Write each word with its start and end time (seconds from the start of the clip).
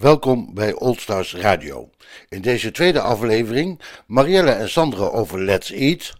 Welkom 0.00 0.54
bij 0.54 0.72
Oldstars 0.74 1.34
Radio. 1.34 1.90
In 2.28 2.40
deze 2.40 2.70
tweede 2.70 3.00
aflevering 3.00 3.80
Marielle 4.06 4.50
en 4.50 4.70
Sandra 4.70 5.04
over 5.04 5.40
Let's 5.40 5.70
Eat, 5.70 6.12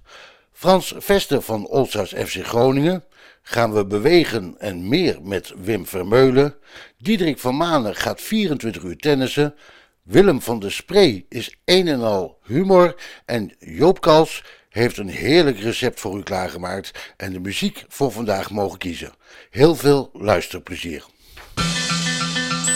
Frans 0.53 0.95
Veste 0.97 1.41
van 1.41 1.67
Oldstars 1.67 2.13
FC 2.13 2.47
Groningen, 2.47 3.05
gaan 3.43 3.73
we 3.73 3.87
bewegen 3.87 4.55
en 4.59 4.89
meer 4.89 5.19
met 5.23 5.53
Wim 5.57 5.87
Vermeulen, 5.87 6.57
Diederik 6.97 7.39
van 7.39 7.57
Manen 7.57 7.97
gaat 7.97 8.21
24 8.21 8.83
uur 8.83 8.97
tennissen, 8.97 9.55
Willem 10.03 10.43
van 10.43 10.61
der 10.61 10.73
Spree 10.73 11.27
is 11.29 11.57
een 11.65 11.89
en 11.89 12.01
al 12.01 12.39
humor 12.45 12.95
en 13.25 13.53
Joop 13.59 14.01
Kals 14.01 14.45
heeft 14.69 14.97
een 14.97 15.09
heerlijk 15.09 15.59
recept 15.59 16.01
voor 16.01 16.19
u 16.19 16.23
klaargemaakt 16.23 17.15
en 17.17 17.33
de 17.33 17.41
muziek 17.41 17.85
voor 17.89 18.13
vandaag 18.13 18.51
mogen 18.51 18.79
kiezen. 18.79 19.13
Heel 19.51 19.75
veel 19.75 20.11
luisterplezier. 20.13 21.05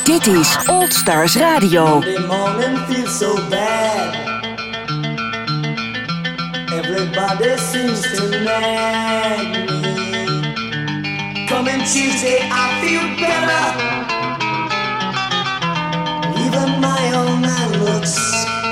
Dit 0.04 0.26
is 0.26 0.56
Old 0.66 0.92
Stars 0.92 1.34
Radio. 1.34 2.02
Everybody 6.70 7.56
seems 7.56 8.00
to 8.00 8.30
nag 8.44 9.46
me. 9.70 11.46
Coming 11.46 11.82
Tuesday, 11.84 12.38
I 12.50 12.80
feel 12.82 13.04
better. 13.22 13.64
Even 16.46 16.80
my 16.80 17.12
own 17.14 17.40
man 17.40 17.70
looks 17.84 18.16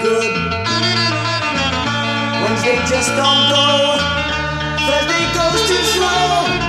good. 0.02 0.34
Wednesday 2.42 2.78
just 2.88 3.10
don't 3.15 3.48
go. 3.54 3.98
Thursday 4.87 5.24
goes 5.32 5.60
too 5.68 5.84
slow. 5.95 6.59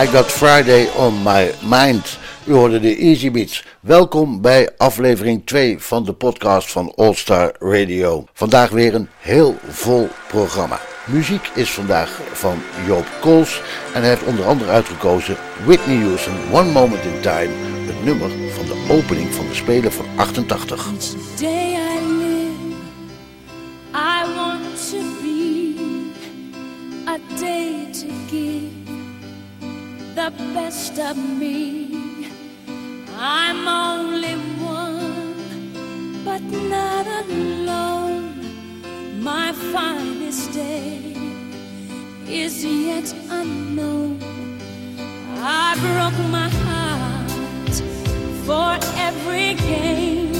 I 0.00 0.06
got 0.06 0.30
Friday 0.30 0.88
on 0.96 1.22
my 1.22 1.52
mind. 1.62 2.18
U 2.44 2.52
hoorde 2.52 2.80
de 2.80 2.96
Easy 2.96 3.30
Beats. 3.30 3.64
Welkom 3.80 4.40
bij 4.40 4.70
aflevering 4.76 5.46
2 5.46 5.78
van 5.78 6.04
de 6.04 6.12
podcast 6.12 6.70
van 6.70 6.92
All 6.96 7.14
Star 7.14 7.52
Radio. 7.58 8.24
Vandaag 8.32 8.70
weer 8.70 8.94
een 8.94 9.08
heel 9.18 9.56
vol 9.68 10.08
programma. 10.28 10.80
Muziek 11.06 11.50
is 11.54 11.70
vandaag 11.70 12.20
van 12.32 12.58
Joop 12.86 13.06
Kools 13.20 13.62
en 13.94 14.00
hij 14.00 14.10
heeft 14.10 14.22
onder 14.22 14.44
andere 14.44 14.70
uitgekozen 14.70 15.36
Whitney 15.64 15.96
Houston 15.96 16.34
One 16.52 16.70
Moment 16.70 17.04
in 17.04 17.20
Time, 17.20 17.50
het 17.86 18.04
nummer 18.04 18.30
van 18.30 18.66
de 18.66 18.86
opening 18.88 19.32
van 19.32 19.46
de 19.48 19.54
Spelen 19.54 19.92
van 19.92 20.06
88. 20.16 20.86
Each 20.86 21.40
day 21.40 21.72
I 21.72 22.06
live, 22.06 22.76
I 23.94 24.34
want 24.36 24.90
to 24.90 24.98
be 25.22 25.74
a 27.06 27.18
day 27.38 27.90
to 27.92 28.06
give 28.30 28.79
the 30.14 30.32
best 30.54 30.98
of 30.98 31.16
me. 31.16 32.28
I'm 33.16 33.68
only 33.68 34.34
one, 34.58 36.24
but 36.24 36.42
not 36.42 37.06
alone. 37.06 38.34
My 39.22 39.52
finest 39.52 40.52
day 40.52 41.14
is 42.26 42.64
yet 42.64 43.14
unknown. 43.30 44.18
I 45.38 45.76
broke 45.84 46.20
my 46.30 46.48
heart 46.64 47.74
for 48.46 48.70
every 48.98 49.54
gain 49.54 50.32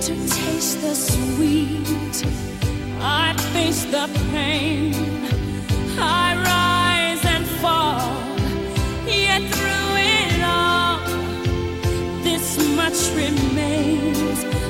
to 0.00 0.14
taste 0.28 0.80
the 0.82 0.94
sweet. 0.94 2.26
I 3.00 3.34
face 3.52 3.84
the 3.84 4.08
pain. 4.30 4.94
I 5.98 6.34
rise 6.52 7.24
and 7.24 7.46
fall. 7.62 8.21
Yet 9.32 9.50
through 9.54 9.96
it 9.96 10.42
all, 10.44 10.98
this 12.22 12.58
much 12.76 13.00
remains. 13.16 14.61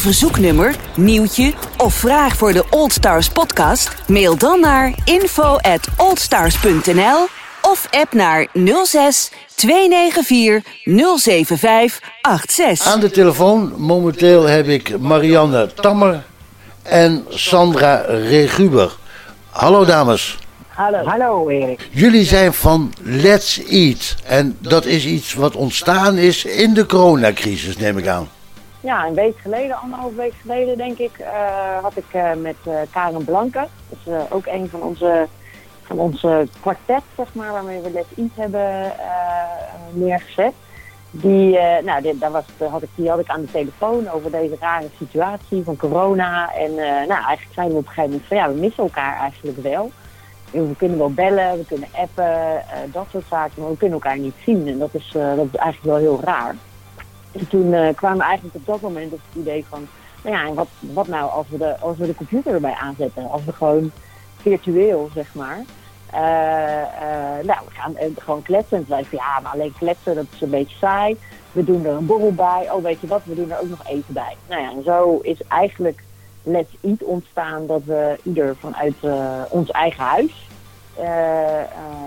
Een 0.00 0.06
verzoeknummer, 0.06 0.76
nieuwtje 0.96 1.52
of 1.76 1.94
vraag 1.94 2.36
voor 2.36 2.52
de 2.52 2.64
Old 2.70 2.92
Stars 2.92 3.28
podcast? 3.28 3.94
Mail 4.06 4.36
dan 4.36 4.60
naar 4.60 4.94
info 5.04 5.56
at 5.56 5.88
oldstars.nl 5.96 7.26
of 7.62 7.88
app 7.90 8.12
naar 8.12 8.46
06 8.84 9.30
294 9.54 10.62
075 10.84 12.00
86. 12.46 12.86
Aan 12.86 13.00
de 13.00 13.10
telefoon 13.10 13.74
momenteel 13.76 14.44
heb 14.44 14.66
ik 14.66 14.98
Marianne 14.98 15.70
Tammer 15.74 16.22
en 16.82 17.24
Sandra 17.28 17.94
Reguber. 18.08 18.96
Hallo 19.50 19.84
dames. 19.84 20.38
Hallo. 20.68 21.04
Hallo 21.04 21.48
Erik. 21.48 21.88
Jullie 21.90 22.24
zijn 22.24 22.52
van 22.52 22.92
Let's 23.02 23.60
Eat. 23.68 24.16
En 24.24 24.56
dat 24.60 24.84
is 24.84 25.06
iets 25.06 25.34
wat 25.34 25.56
ontstaan 25.56 26.16
is 26.16 26.44
in 26.44 26.74
de 26.74 26.86
coronacrisis, 26.86 27.76
neem 27.76 27.98
ik 27.98 28.06
aan. 28.06 28.28
Ja, 28.82 29.06
een 29.06 29.14
week 29.14 29.38
geleden, 29.38 29.76
anderhalf 29.76 30.14
week 30.14 30.34
geleden 30.40 30.76
denk 30.76 30.98
ik, 30.98 31.18
eh, 31.18 31.78
had 31.82 31.96
ik 31.96 32.04
eh, 32.10 32.32
met 32.34 32.56
eh, 32.64 32.74
Karen 32.90 33.24
Blanke, 33.24 33.66
dat 33.88 33.98
is 34.04 34.30
ook 34.30 34.46
een 34.46 34.68
van 34.68 34.82
onze, 34.82 35.26
van 35.82 35.98
onze 35.98 36.48
kwartet, 36.60 37.02
zeg 37.16 37.34
maar, 37.34 37.52
waarmee 37.52 37.80
we 37.80 37.90
Let's 37.90 38.14
Eat 38.16 38.30
hebben 38.34 38.92
neergezet. 39.92 40.52
Die, 41.10 41.58
nou, 41.84 42.18
daar 42.18 42.30
had 42.70 42.82
ik, 42.82 42.88
die 42.94 43.08
had 43.08 43.18
ik 43.18 43.28
aan 43.28 43.40
de 43.40 43.50
telefoon 43.50 44.10
over 44.10 44.30
deze 44.30 44.56
rare 44.60 44.88
situatie 44.98 45.64
van 45.64 45.76
corona. 45.76 46.54
En 46.54 46.74
nou, 46.74 47.08
eigenlijk 47.08 47.54
zijn 47.54 47.68
we 47.68 47.74
op 47.74 47.86
een 47.86 47.86
gegeven 47.86 48.10
moment 48.10 48.26
van 48.28 48.36
ja, 48.36 48.48
we 48.48 48.60
missen 48.60 48.82
elkaar 48.82 49.18
eigenlijk 49.18 49.58
wel. 49.62 49.90
We 50.50 50.76
kunnen 50.76 50.98
wel 50.98 51.12
bellen, 51.12 51.58
we 51.58 51.64
kunnen 51.66 51.88
appen, 51.92 52.62
dat 52.92 53.06
soort 53.10 53.26
zaken, 53.28 53.62
maar 53.62 53.70
we 53.70 53.76
kunnen 53.76 54.00
elkaar 54.00 54.18
niet 54.18 54.34
zien. 54.44 54.68
En 54.68 54.78
dat 54.78 54.94
is, 54.94 55.10
dat 55.12 55.46
is 55.52 55.58
eigenlijk 55.58 55.82
wel 55.82 55.96
heel 55.96 56.20
raar. 56.24 56.54
En 57.32 57.48
toen 57.48 57.72
eh, 57.72 57.94
kwamen 57.94 58.18
we 58.18 58.24
eigenlijk 58.24 58.54
op 58.54 58.66
dat 58.66 58.80
moment 58.80 59.12
op 59.12 59.20
het 59.28 59.42
idee 59.42 59.64
van, 59.68 59.88
nou 60.24 60.36
ja, 60.36 60.46
en 60.46 60.54
wat, 60.54 60.68
wat 60.80 61.08
nou 61.08 61.30
als 61.30 61.48
we, 61.48 61.58
de, 61.58 61.78
als 61.78 61.96
we 61.96 62.06
de 62.06 62.14
computer 62.14 62.54
erbij 62.54 62.74
aanzetten? 62.74 63.30
Als 63.30 63.44
we 63.44 63.52
gewoon 63.52 63.90
virtueel, 64.36 65.10
zeg 65.14 65.34
maar, 65.34 65.64
eh, 66.10 66.80
eh, 66.80 67.44
nou, 67.44 67.58
we 67.66 67.74
gaan 67.74 67.94
gewoon 68.18 68.42
kletsen. 68.42 68.76
En 68.76 68.86
toen 68.86 69.04
ja, 69.10 69.40
maar 69.42 69.52
alleen 69.52 69.74
kletsen, 69.78 70.14
dat 70.14 70.26
is 70.34 70.40
een 70.40 70.50
beetje 70.50 70.76
saai. 70.76 71.16
We 71.52 71.64
doen 71.64 71.84
er 71.84 71.92
een 71.92 72.06
borrel 72.06 72.34
bij. 72.34 72.68
Oh, 72.70 72.82
weet 72.82 73.00
je 73.00 73.06
wat, 73.06 73.20
we 73.24 73.34
doen 73.34 73.50
er 73.50 73.60
ook 73.60 73.68
nog 73.68 73.86
eten 73.86 74.14
bij. 74.14 74.36
Nou 74.48 74.62
ja, 74.62 74.70
en 74.70 74.82
zo 74.82 75.18
is 75.22 75.42
eigenlijk 75.48 76.02
Let's 76.42 76.76
Eat 76.80 77.04
ontstaan 77.04 77.66
dat 77.66 77.82
we 77.84 78.18
ieder 78.22 78.56
vanuit 78.56 78.94
ons 79.48 79.70
eigen 79.70 80.04
huis 80.04 80.48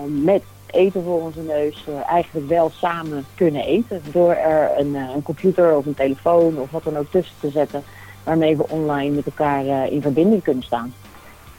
met 0.06 0.42
eten 0.74 1.02
voor 1.02 1.22
onze 1.22 1.40
neus 1.40 1.84
eh, 1.86 2.10
eigenlijk 2.10 2.48
wel 2.48 2.70
samen 2.70 3.26
kunnen 3.34 3.64
eten. 3.64 4.02
Door 4.12 4.32
er 4.32 4.78
een, 4.78 4.96
eh, 4.96 5.14
een 5.14 5.22
computer 5.22 5.76
of 5.76 5.86
een 5.86 5.94
telefoon 5.94 6.58
of 6.58 6.70
wat 6.70 6.84
dan 6.84 6.96
ook 6.96 7.10
tussen 7.10 7.36
te 7.40 7.50
zetten. 7.50 7.82
Waarmee 8.24 8.56
we 8.56 8.68
online 8.68 9.14
met 9.14 9.26
elkaar 9.26 9.66
eh, 9.66 9.92
in 9.92 10.02
verbinding 10.02 10.42
kunnen 10.42 10.64
staan. 10.64 10.94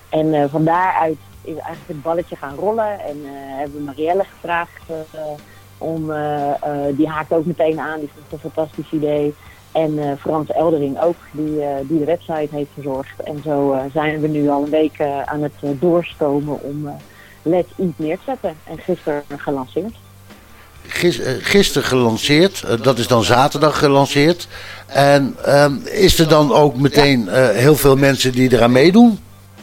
En 0.10 0.50
van 0.50 0.64
daaruit 0.64 1.18
is 1.42 1.56
eigenlijk 1.56 1.88
het 1.88 2.02
balletje 2.02 2.36
gaan 2.36 2.56
rollen. 2.56 3.00
En 3.00 3.18
hebben 3.58 3.78
we 3.78 3.84
Marielle 3.84 4.24
gevraagd 4.24 4.84
om, 5.78 6.12
die 6.92 7.08
haakt 7.08 7.34
ook 7.34 7.46
meteen 7.46 7.80
aan. 7.80 8.00
Die 8.00 8.10
vond 8.14 8.26
het 8.32 8.44
een 8.44 8.52
fantastisch 8.52 8.92
idee. 8.92 9.34
En 9.72 10.18
Frans 10.20 10.52
Eldering 10.52 11.02
ook, 11.02 11.16
die, 11.32 11.62
die 11.82 12.00
de 12.00 12.06
website 12.06 12.56
heeft 12.56 12.70
verzorgd. 12.74 13.24
En 13.24 13.42
zo 13.44 13.78
zijn 13.94 14.20
we 14.20 14.28
nu 14.28 14.50
al 14.50 14.64
een 14.64 14.70
week 14.70 15.02
aan 15.26 15.42
het 15.42 15.80
doorstomen 15.80 16.62
om 16.62 16.90
Let's 17.46 17.72
Eat 17.78 17.94
neer 17.96 18.18
te 18.18 18.24
zetten. 18.26 18.58
En 18.64 18.78
gisteren 18.78 19.24
gelanceerd. 19.38 19.96
Gis, 20.88 21.20
eh, 21.20 21.34
gisteren 21.40 21.88
gelanceerd, 21.88 22.64
eh, 22.64 22.82
dat 22.82 22.98
is 22.98 23.08
dan 23.08 23.24
zaterdag 23.24 23.78
gelanceerd. 23.80 24.48
En 24.88 25.36
ehm, 25.44 25.76
is 25.84 26.20
er 26.20 26.28
dan 26.28 26.54
ook 26.54 26.76
meteen 26.76 27.30
eh, 27.30 27.50
heel 27.50 27.76
veel 27.76 27.96
mensen 27.96 28.32
die 28.32 28.54
eraan 28.54 28.72
meedoen? 28.72 29.20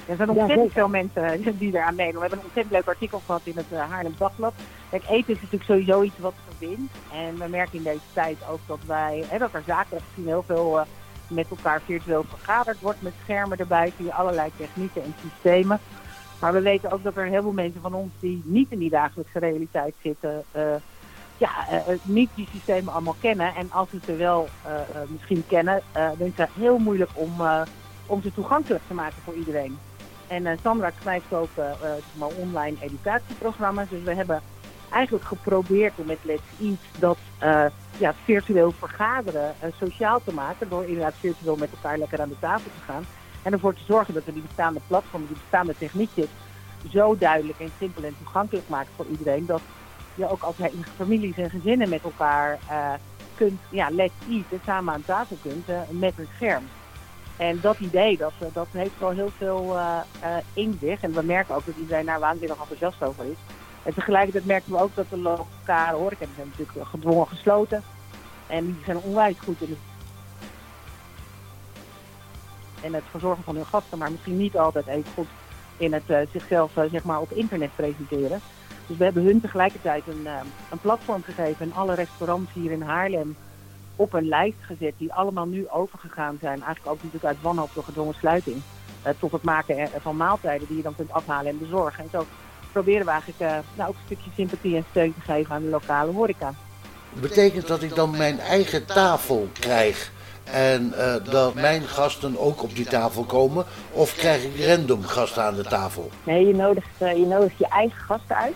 Er 0.07 0.17
zijn 0.17 0.31
ontzettend 0.31 0.73
veel 0.73 0.89
mensen 0.89 1.59
die 1.59 1.75
eraan 1.75 1.95
meedoen. 1.95 2.15
We 2.15 2.21
hebben 2.21 2.39
een 2.39 2.45
ontzettend 2.45 2.75
leuk 2.75 2.87
artikel 2.87 3.23
gehad 3.27 3.41
in 3.45 3.57
het 3.57 3.79
Haarlem 3.89 4.15
Dagblad. 4.19 4.53
Kijk, 4.91 5.03
eten 5.09 5.35
is 5.35 5.41
natuurlijk 5.41 5.65
sowieso 5.65 6.03
iets 6.03 6.19
wat 6.19 6.35
verbindt. 6.49 6.93
En 7.13 7.39
we 7.39 7.49
merken 7.49 7.79
in 7.79 7.83
deze 7.83 8.09
tijd 8.13 8.37
ook 8.51 8.61
dat 8.67 8.79
wij, 8.87 9.25
hè, 9.29 9.39
dat 9.39 9.53
er 9.53 9.63
zakelijk 9.67 10.05
gezien 10.09 10.29
heel 10.29 10.45
veel 10.47 10.79
eh, 10.79 10.87
met 11.29 11.47
elkaar 11.51 11.81
virtueel 11.87 12.25
vergaderd 12.29 12.81
wordt. 12.81 13.03
Met 13.03 13.13
schermen 13.23 13.59
erbij 13.59 13.93
via 13.97 14.15
allerlei 14.15 14.51
technieken 14.57 15.03
en 15.03 15.15
systemen. 15.23 15.81
Maar 16.43 16.53
we 16.53 16.61
weten 16.61 16.91
ook 16.91 17.03
dat 17.03 17.17
er 17.17 17.23
een 17.23 17.31
heleboel 17.31 17.53
mensen 17.53 17.81
van 17.81 17.95
ons 17.95 18.13
die 18.21 18.43
niet 18.45 18.71
in 18.71 18.79
die 18.79 18.91
dagelijkse 18.91 19.39
realiteit 19.39 19.95
zitten, 20.03 20.45
eh, 20.51 20.75
ja, 21.37 21.69
eh, 21.69 21.77
eh, 21.77 21.99
niet 22.03 22.31
die 22.35 22.49
systemen 22.53 22.93
allemaal 22.93 23.17
kennen. 23.21 23.55
En 23.55 23.73
als 23.73 23.91
we 23.91 23.99
ze 24.05 24.17
wel 24.17 24.49
misschien 25.09 25.45
kennen, 25.47 25.83
dan 25.93 26.27
is 26.27 26.37
het 26.37 26.49
heel 26.53 26.79
moeilijk 26.79 27.11
om, 27.13 27.33
om 28.07 28.23
ze 28.23 28.33
toegankelijk 28.33 28.83
te 28.87 28.95
maken 28.95 29.23
voor 29.25 29.35
iedereen. 29.35 29.79
En 30.27 30.59
Sandra 30.63 30.91
schrijft 31.01 31.33
ook 31.33 31.51
online 32.41 32.77
educatieprogramma's. 32.81 33.89
Dus 33.89 34.03
we 34.03 34.15
hebben 34.15 34.43
eigenlijk 34.91 35.25
geprobeerd 35.25 35.93
om 35.97 36.07
met 36.07 36.19
Let's 36.23 36.43
Eat 36.61 36.79
dat 36.99 37.19
ja, 37.99 38.15
virtueel 38.25 38.73
vergaderen 38.73 39.55
sociaal 39.79 40.21
te 40.25 40.35
maken. 40.35 40.69
Door 40.69 40.85
inderdaad 40.85 41.15
virtueel 41.21 41.57
met 41.57 41.71
elkaar 41.71 41.99
lekker 41.99 42.21
aan 42.21 42.29
de 42.29 42.39
tafel 42.39 42.71
te 42.71 42.93
gaan. 42.93 43.05
En 43.43 43.53
ervoor 43.53 43.75
te 43.75 43.85
zorgen 43.87 44.15
dat 44.15 44.25
we 44.25 44.33
die 44.33 44.43
bestaande 44.43 44.81
platformen, 44.87 45.29
die 45.29 45.39
bestaande 45.41 45.75
techniekjes 45.79 46.29
zo 46.91 47.19
duidelijk 47.19 47.59
en 47.59 47.71
simpel 47.79 48.03
en 48.03 48.17
toegankelijk 48.19 48.69
maken 48.69 48.93
voor 48.97 49.07
iedereen. 49.07 49.47
Dat 49.47 49.61
je 50.15 50.31
ook 50.31 50.43
als 50.43 50.59
in 50.59 50.85
families 50.97 51.37
en 51.37 51.51
gezinnen 51.51 51.89
met 51.89 52.03
elkaar 52.03 52.59
eh, 52.69 52.93
kunt, 53.35 53.61
ja, 53.71 53.89
let's 53.91 54.13
eat 54.31 54.45
en 54.51 54.61
samen 54.65 54.95
aan 54.95 55.05
tafel 55.05 55.37
kunt 55.43 55.69
eh, 55.69 55.81
met 55.91 56.13
een 56.19 56.29
scherm. 56.35 56.65
En 57.37 57.59
dat 57.61 57.79
idee, 57.79 58.17
dat, 58.17 58.33
eh, 58.39 58.47
dat 58.53 58.67
heeft 58.71 58.99
wel 58.99 59.11
heel 59.11 59.31
veel 59.37 59.79
eh, 59.79 60.37
in 60.53 60.79
zich. 60.81 61.01
En 61.01 61.13
we 61.13 61.23
merken 61.23 61.55
ook 61.55 61.67
dat 61.67 61.77
iedereen 61.77 62.07
daar 62.07 62.21
waanzinnig 62.21 62.59
enthousiast 62.59 63.03
over 63.03 63.25
is. 63.25 63.37
En 63.83 63.95
tegelijkertijd 63.95 64.45
merken 64.45 64.73
we 64.73 64.79
ook 64.79 64.95
dat 64.95 65.11
de 65.11 65.19
lokale 65.19 65.97
horeca, 65.97 66.27
zijn 66.37 66.53
natuurlijk 66.57 66.89
gedwongen 66.89 67.27
gesloten. 67.27 67.83
En 68.47 68.65
die 68.65 68.83
zijn 68.85 68.99
onwijs 68.99 69.39
goed 69.39 69.61
in 69.61 69.69
het, 69.69 69.79
in 72.83 72.95
het 72.95 73.03
verzorgen 73.11 73.45
van 73.45 73.55
hun 73.55 73.67
gasten, 73.67 73.99
maar 73.99 74.11
misschien 74.11 74.37
niet 74.37 74.57
altijd 74.57 74.87
even 74.87 75.13
goed 75.15 75.29
in 75.77 75.93
het 75.93 76.03
eh, 76.07 76.19
zichzelf 76.33 76.77
eh, 76.77 76.85
zeg 76.91 77.05
maar 77.05 77.21
op 77.21 77.33
internet 77.33 77.71
presenteren. 77.77 78.41
Dus 78.87 78.97
we 78.97 79.05
hebben 79.05 79.25
hun 79.25 79.41
tegelijkertijd 79.41 80.03
een, 80.07 80.27
eh, 80.27 80.33
een 80.71 80.79
platform 80.79 81.23
gegeven 81.23 81.67
en 81.67 81.73
alle 81.73 81.95
restaurants 81.95 82.53
hier 82.53 82.71
in 82.71 82.83
Haarlem 82.83 83.37
op 83.97 84.13
een 84.13 84.29
lijst 84.29 84.59
gezet 84.61 84.95
die 84.97 85.13
allemaal 85.13 85.47
nu 85.47 85.69
overgegaan 85.69 86.39
zijn. 86.41 86.63
Eigenlijk 86.63 86.87
ook 86.87 87.03
natuurlijk 87.03 87.25
uit 87.25 87.43
wanhoop 87.43 87.71
door 87.75 87.85
gedwongen 87.85 88.15
sluiting. 88.15 88.63
tot 89.19 89.33
het 89.33 89.43
maken 89.43 89.89
van 90.01 90.17
maaltijden 90.17 90.67
die 90.67 90.77
je 90.77 90.83
dan 90.83 90.97
kunt 90.97 91.13
afhalen 91.13 91.51
en 91.51 91.59
bezorgen. 91.59 92.05
En 92.05 92.11
zo 92.13 92.27
proberen 92.73 93.05
we 93.05 93.11
eigenlijk 93.11 93.63
nou, 93.75 93.89
ook 93.89 93.95
een 93.95 94.01
stukje 94.05 94.31
sympathie 94.35 94.77
en 94.77 94.85
steun 94.91 95.15
te 95.15 95.21
geven 95.21 95.55
aan 95.55 95.63
de 95.63 95.69
lokale 95.69 96.13
horeca. 96.13 96.55
Betekent 97.13 97.67
dat 97.67 97.83
ik 97.83 97.95
dan 97.95 98.11
mijn 98.11 98.41
eigen 98.41 98.87
tafel 98.87 99.49
krijg 99.53 100.13
en 100.45 100.93
eh, 100.93 101.15
dat 101.31 101.55
mijn 101.55 101.83
gasten 101.83 102.39
ook 102.39 102.63
op 102.63 102.77
die 102.77 102.85
tafel 102.85 103.25
komen? 103.25 103.65
Of 103.93 104.15
krijg 104.15 104.45
ik 104.45 104.65
random 104.67 105.03
gasten 105.03 105.43
aan 105.43 105.55
de 105.55 105.63
tafel? 105.63 106.11
Nee, 106.25 106.47
je 106.47 106.55
nodigt, 106.55 106.87
eh, 106.99 107.17
je 107.17 107.27
nodigt 107.27 107.59
je 107.59 107.69
eigen 107.69 107.99
gasten 107.99 108.37
uit 108.37 108.55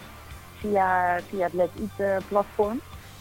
via, 0.60 1.18
via 1.28 1.44
het 1.44 1.52
Let 1.52 1.70
Eat 1.78 2.08
eh, 2.08 2.16
platform. 2.28 2.80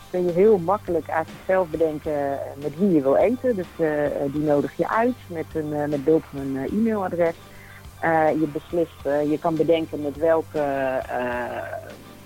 Kun 0.10 0.26
je 0.26 0.32
heel 0.32 0.58
makkelijk 0.58 1.10
uit 1.10 1.28
jezelf 1.40 1.68
bedenken 1.68 2.40
met 2.58 2.78
wie 2.78 2.92
je 2.92 3.02
wil 3.02 3.16
eten. 3.16 3.56
Dus 3.56 3.66
die 4.32 4.42
nodig 4.42 4.78
je 4.78 4.90
uit 4.90 5.16
met, 5.28 5.46
een, 5.54 5.90
met 5.90 6.04
behulp 6.04 6.24
van 6.32 6.40
een 6.40 6.70
e-mailadres. 6.70 7.36
Je 8.40 8.48
beslist, 8.54 9.30
je 9.30 9.38
kan 9.42 9.56
bedenken 9.56 10.02
met 10.02 10.18
welke, 10.18 10.64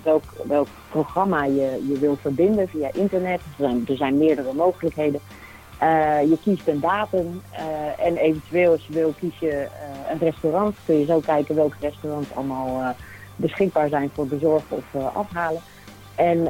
welk, 0.02 0.22
welk 0.46 0.68
programma 0.90 1.44
je, 1.44 1.84
je 1.88 1.98
wil 2.00 2.16
verbinden 2.20 2.68
via 2.68 2.88
internet. 2.92 3.40
Er 3.40 3.54
zijn, 3.58 3.84
er 3.88 3.96
zijn 3.96 4.18
meerdere 4.18 4.52
mogelijkheden. 4.52 5.20
Eh, 5.80 6.22
je 6.28 6.38
kiest 6.42 6.68
een 6.68 6.80
datum 6.80 7.42
eh, 7.50 8.06
en 8.06 8.16
eventueel 8.16 8.72
als 8.72 8.86
je 8.86 8.92
wil 8.92 9.14
kies 9.18 9.38
je 9.38 9.50
eh, 9.50 10.10
een 10.10 10.18
restaurant. 10.18 10.76
Kun 10.84 10.98
je 10.98 11.04
zo 11.04 11.20
kijken 11.20 11.54
welke 11.54 11.76
restaurants 11.80 12.34
allemaal 12.34 12.94
beschikbaar 13.36 13.88
zijn 13.88 14.10
voor 14.14 14.26
bezorgen 14.26 14.76
of 14.76 15.14
afhalen. 15.14 15.60
En 16.14 16.42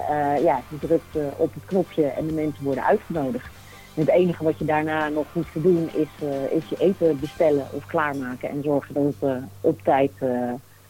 ja, 0.42 0.60
je 0.68 0.78
drukt 0.78 1.16
op 1.36 1.54
het 1.54 1.64
knopje 1.64 2.06
en 2.06 2.26
de 2.26 2.32
mensen 2.32 2.64
worden 2.64 2.84
uitgenodigd. 2.84 3.50
En 3.94 4.00
het 4.00 4.10
enige 4.10 4.44
wat 4.44 4.58
je 4.58 4.64
daarna 4.64 5.08
nog 5.08 5.26
hoeft 5.32 5.52
te 5.52 5.60
doen 5.60 5.90
is, 5.92 6.26
is 6.50 6.68
je 6.68 6.76
eten 6.78 7.20
bestellen 7.20 7.66
of 7.72 7.86
klaarmaken 7.86 8.48
en 8.48 8.62
zorgen 8.62 8.94
dat 8.94 9.04
het 9.18 9.42
op 9.60 9.82
tijd 9.82 10.12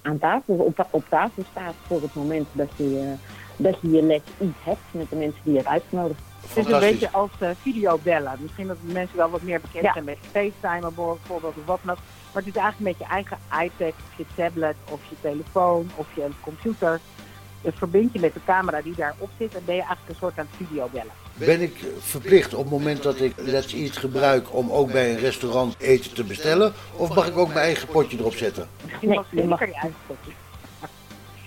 aan 0.03 0.19
tafel, 0.19 0.55
op, 0.91 1.05
tafel 1.09 1.43
staat 1.51 1.75
voor 1.87 2.03
het 2.03 2.15
moment 2.15 2.47
dat 2.53 2.69
je, 2.77 3.15
dat 3.63 3.77
je 3.81 3.91
je 3.91 4.03
Let's 4.03 4.31
Eat 4.41 4.51
hebt 4.65 4.81
met 4.91 5.11
de 5.11 5.17
mensen 5.17 5.41
die 5.43 5.53
je 5.53 5.59
hebt 5.59 5.71
uitgenodigd. 5.71 6.21
Het 6.55 6.67
is 6.67 6.73
een 6.73 6.81
beetje 6.81 7.11
als 7.13 7.31
eh, 7.39 7.51
videobellen. 7.63 8.33
Misschien 8.41 8.67
dat 8.67 8.77
mensen 8.81 9.17
wel 9.17 9.31
wat 9.31 9.43
meer 9.43 9.61
bekend 9.61 9.85
Ja. 9.85 9.93
zijn 9.93 10.05
met 10.05 10.19
FaceTime 10.33 10.93
bijvoorbeeld 10.95 11.55
of 11.57 11.65
wat 11.65 11.79
dan 11.85 11.91
ook. 11.95 12.01
Maar 12.33 12.43
het 12.43 12.55
is 12.55 12.61
eigenlijk 12.61 12.99
met 12.99 13.09
je 13.09 13.15
eigen 13.15 13.39
iPad 13.65 13.93
of 14.11 14.17
je 14.17 14.25
tablet 14.35 14.77
of 14.91 15.01
je 15.09 15.15
telefoon 15.21 15.91
of 15.95 16.07
je 16.15 16.27
computer. 16.41 17.01
Je 17.63 17.73
verbind 17.73 18.13
je 18.13 18.21
met 18.21 18.35
de 18.35 18.41
camera 18.47 18.81
die 18.83 18.95
daarop 18.95 19.29
zit 19.39 19.55
en 19.55 19.63
ben 19.65 19.75
je 19.75 19.81
eigenlijk 19.81 20.09
een 20.11 20.17
soort 20.21 20.39
aan 20.39 20.47
het 20.57 20.67
videobellen. 20.69 21.13
Ben 21.35 21.61
ik 21.61 21.85
verplicht 21.99 22.55
op 22.55 22.63
het 22.63 22.71
moment 22.73 23.03
dat 23.03 23.21
ik 23.21 23.33
Let's 23.37 23.73
Eat 23.73 23.97
gebruik 23.97 24.55
om 24.55 24.71
ook 24.71 24.93
bij 24.93 25.11
een 25.11 25.19
restaurant 25.19 25.75
eten 25.79 26.15
te 26.15 26.25
bestellen? 26.25 26.73
Of 26.97 27.15
mag 27.15 27.29
ik 27.29 27.37
ook 27.39 27.49
mijn 27.49 27.61
eigen 27.65 27.89
potje 27.89 28.19
erop 28.19 28.35
zetten? 28.35 28.69
Nee, 29.03 29.15
mag 29.15 29.27
je 29.31 29.37
zeker 29.37 29.49
mag- 29.49 29.59
je 29.61 29.65
eigen 29.73 29.95
potje. 30.07 30.31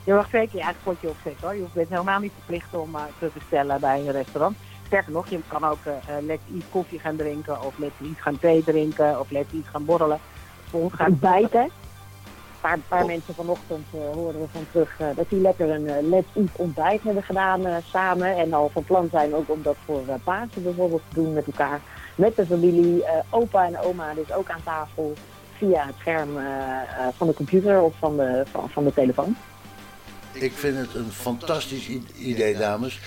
Je 0.04 0.14
mag 0.14 0.30
zeker 0.30 0.58
je 0.58 0.64
eigen 0.64 0.84
potje 0.84 1.10
opzetten 1.10 1.48
hoor. 1.48 1.56
Je 1.56 1.66
bent 1.74 1.90
helemaal 1.90 2.20
niet 2.20 2.32
verplicht 2.34 2.74
om 2.74 2.96
eh, 2.96 3.02
te 3.20 3.30
bestellen 3.34 3.80
bij 3.80 4.00
een 4.00 4.12
restaurant. 4.12 4.58
Sterker 4.86 5.12
nog, 5.12 5.28
je 5.28 5.40
kan 5.48 5.64
ook 5.64 5.86
eh 5.86 6.18
eh, 6.18 6.24
Let's 6.24 6.44
Eat 6.54 6.64
koffie 6.70 7.00
gaan 7.00 7.16
drinken 7.16 7.62
of 7.62 7.78
Let's 7.78 8.00
Eat 8.02 8.18
gaan 8.18 8.40
thee 8.40 8.64
drinken 8.64 9.20
of 9.20 9.32
Let's 9.32 9.54
Eat 9.54 9.68
gaan 9.72 9.86
borrelen. 9.86 10.20
Voor 10.70 10.82
ons 10.82 10.94
gaat 10.94 11.10
ontbijten. 11.10 11.62
Een 11.62 11.72
paar, 12.70 12.78
paar 12.88 13.06
mensen 13.06 13.34
vanochtend 13.34 13.86
hoorden 14.14 14.42
we 14.42 14.48
van 14.52 14.66
terug 14.72 14.98
dat 15.16 15.30
die 15.30 15.42
lekker 15.42 15.70
een 15.70 15.88
eh, 15.88 16.04
Let's 16.04 16.36
Eat 16.36 16.56
ontbijt 16.56 17.04
hebben 17.04 17.24
gedaan 17.24 17.82
samen. 17.84 18.38
En 18.38 18.54
al 18.54 18.70
van 18.70 18.84
plan 18.84 19.08
zijn 19.12 19.36
ook 19.36 19.50
om 19.50 19.62
dat 19.62 19.76
voor 19.86 20.02
Pasen 20.24 20.64
bijvoorbeeld 20.64 21.02
te 21.08 21.16
doen 21.16 21.34
met 21.34 21.46
elkaar. 21.46 21.82
Met 22.16 22.36
de 22.36 22.46
familie, 22.46 23.04
opa 23.30 23.66
en 23.66 23.80
oma 23.80 24.14
dus 24.14 24.34
ook 24.34 24.50
aan 24.50 24.64
tafel 24.64 25.14
via 25.58 25.86
het 25.86 25.96
scherm 26.00 26.30
van 27.18 27.28
de 27.28 27.34
computer 27.34 27.82
of 27.82 27.94
van 28.00 28.18
de, 28.18 28.44
van, 28.52 28.70
van 28.70 28.84
de 28.84 28.94
telefoon. 28.94 29.36
Ik 30.34 30.52
vind 30.52 30.78
het 30.78 30.96
een 30.96 31.12
fantastisch 31.12 31.90
idee, 32.18 32.58
dames. 32.58 33.00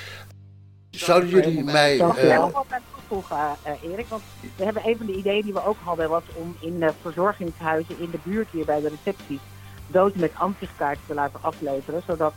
Zouden 0.91 1.29
jullie 1.29 1.65
mij... 1.65 1.95
Ik 1.97 2.13
wil 2.13 2.31
eh, 2.31 2.39
nog 2.39 2.53
wat 2.53 2.67
aan 2.71 2.83
toevoegen, 2.95 3.37
eh, 3.63 3.91
Erik. 3.91 4.07
Want 4.09 4.23
we 4.57 4.65
hebben 4.65 4.83
een 4.87 4.97
van 4.97 5.07
de 5.07 5.15
ideeën 5.15 5.43
die 5.43 5.53
we 5.53 5.67
ook 5.67 5.79
hadden, 5.85 6.09
was 6.09 6.23
om 6.35 6.57
in 6.61 6.81
de 6.81 6.93
verzorgingshuizen 7.01 8.01
in 8.01 8.11
de 8.11 8.19
buurt 8.23 8.49
hier 8.51 8.65
bij 8.65 8.81
de 8.81 8.89
recepties 8.89 9.41
dozen 9.87 10.21
met 10.21 10.33
ansichtkaarten 10.35 11.03
te 11.07 11.15
laten 11.15 11.43
afleveren. 11.43 12.03
Zodat 12.07 12.35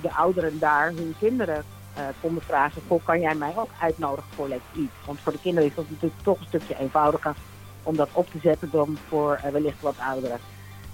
de 0.00 0.12
ouderen 0.12 0.58
daar 0.58 0.86
hun 0.86 1.14
kinderen 1.18 1.64
eh, 1.94 2.04
konden 2.20 2.42
vragen, 2.42 2.82
goh, 2.88 3.04
kan 3.04 3.20
jij 3.20 3.34
mij 3.34 3.52
ook 3.56 3.70
uitnodigen 3.80 4.30
voor 4.34 4.48
Let's 4.48 4.62
Eat? 4.76 5.06
Want 5.06 5.20
voor 5.20 5.32
de 5.32 5.40
kinderen 5.40 5.68
is 5.68 5.74
dat 5.74 5.90
natuurlijk 5.90 6.22
toch 6.22 6.38
een 6.40 6.46
stukje 6.46 6.78
eenvoudiger 6.78 7.34
om 7.82 7.96
dat 7.96 8.08
op 8.12 8.30
te 8.30 8.38
zetten 8.42 8.70
dan 8.72 8.98
voor 9.08 9.40
eh, 9.42 9.52
wellicht 9.52 9.80
wat 9.80 9.94
ouderen. 9.98 10.38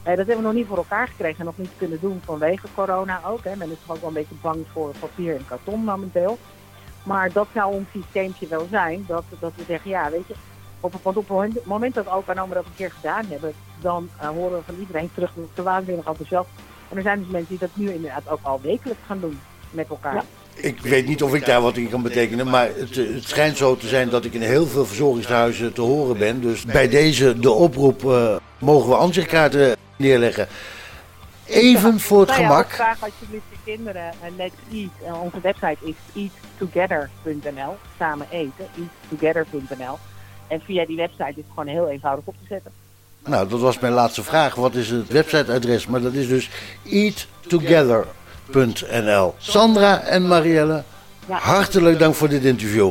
Dat 0.07 0.27
hebben 0.27 0.37
we 0.37 0.43
nog 0.43 0.53
niet 0.53 0.67
voor 0.67 0.77
elkaar 0.77 1.09
gekregen 1.09 1.39
en 1.39 1.45
nog 1.45 1.59
niet 1.59 1.73
kunnen 1.77 2.01
doen 2.01 2.21
vanwege 2.25 2.67
corona 2.75 3.21
ook. 3.25 3.45
Hè. 3.45 3.57
Men 3.57 3.71
is 3.71 3.77
toch 3.87 3.95
ook 3.95 4.01
wel 4.01 4.09
een 4.09 4.15
beetje 4.15 4.35
bang 4.43 4.67
voor 4.73 4.93
papier 5.01 5.37
en 5.37 5.47
karton 5.47 5.85
momenteel. 5.85 6.39
Maar 7.03 7.33
dat 7.33 7.47
zou 7.55 7.75
ons 7.75 7.91
systeempje 7.93 8.47
wel 8.47 8.67
zijn. 8.71 9.05
Dat, 9.07 9.25
dat 9.39 9.53
we 9.57 9.63
zeggen, 9.67 9.91
ja, 9.91 10.11
weet 10.11 10.27
je, 10.27 10.35
op, 10.81 10.95
want 11.03 11.17
op 11.17 11.29
het 11.29 11.67
moment 11.67 11.95
dat 11.95 12.09
opa 12.09 12.33
en 12.33 12.41
oma 12.41 12.55
dat 12.55 12.65
een 12.65 12.75
keer 12.77 12.91
gedaan 12.91 13.25
hebben, 13.25 13.53
dan 13.81 14.09
eh, 14.21 14.29
horen 14.29 14.59
we 14.59 14.65
van 14.65 14.75
iedereen 14.79 15.11
terug 15.15 15.33
dat 15.35 15.49
ze 15.55 15.63
waanzinnig 15.63 16.07
enthousiast. 16.07 16.49
En 16.89 16.97
er 16.97 17.03
zijn 17.03 17.19
dus 17.19 17.29
mensen 17.29 17.49
die 17.49 17.59
dat 17.59 17.77
nu 17.77 17.91
inderdaad 17.91 18.29
ook 18.29 18.43
al 18.43 18.61
wekelijks 18.61 19.03
gaan 19.07 19.21
doen 19.21 19.41
met 19.71 19.89
elkaar. 19.89 20.25
Ik 20.57 20.81
weet 20.81 21.07
niet 21.07 21.23
of 21.23 21.35
ik 21.35 21.45
daar 21.47 21.61
wat 21.61 21.77
in 21.77 21.89
kan 21.89 22.03
betekenen, 22.03 22.49
maar 22.49 22.69
het, 22.77 22.99
eh, 22.99 23.15
het 23.15 23.29
schijnt 23.29 23.57
zo 23.57 23.77
te 23.77 23.89
zijn 23.89 24.09
dat 24.09 24.25
ik 24.25 24.35
in 24.35 24.43
heel 24.43 24.67
veel 24.67 24.87
verzorgingshuizen 24.87 25.73
te 25.73 25.81
horen 25.81 26.19
ben. 26.19 26.41
Dus 26.41 26.65
bij 26.65 26.89
deze 26.89 27.39
de 27.39 27.51
oproep 27.51 28.05
eh, 28.05 28.37
mogen 28.59 28.89
we 28.89 28.97
ansichtkaarten 28.97 29.77
neerleggen. 29.97 30.49
Even 31.47 32.01
voor 32.01 32.21
het 32.21 32.31
gemak. 32.31 32.71
graag 32.71 33.03
alsjeblieft 33.03 33.45
de 33.51 33.57
kinderen 33.65 34.13
uh, 34.23 34.37
Let's 34.37 34.55
Eat. 34.73 35.15
Uh, 35.15 35.23
onze 35.23 35.41
website 35.41 35.77
is 35.83 35.95
eattogether.nl. 36.59 37.77
Samen 37.99 38.27
eten, 38.31 38.67
eattogether.nl. 39.11 39.99
En 40.49 40.61
via 40.61 40.87
die 40.87 40.97
website 40.97 41.29
is 41.29 41.37
het 41.37 41.47
gewoon 41.49 41.67
heel 41.67 41.89
eenvoudig 41.89 42.25
op 42.27 42.35
te 42.35 42.47
zetten. 42.49 42.73
Nou, 43.25 43.49
dat 43.49 43.61
was 43.61 43.79
mijn 43.79 43.93
laatste 43.93 44.23
vraag. 44.23 44.55
Wat 44.55 44.75
is 44.75 44.91
het 44.91 45.09
websiteadres? 45.09 45.87
Maar 45.87 46.01
dat 46.01 46.13
is 46.13 46.29
dus 46.29 46.51
eattogether.nl. 48.55 49.35
Sandra 49.39 50.01
en 50.01 50.27
Marielle, 50.27 50.83
hartelijk 51.29 51.99
dank 51.99 52.15
voor 52.15 52.29
dit 52.29 52.45
interview. 52.45 52.91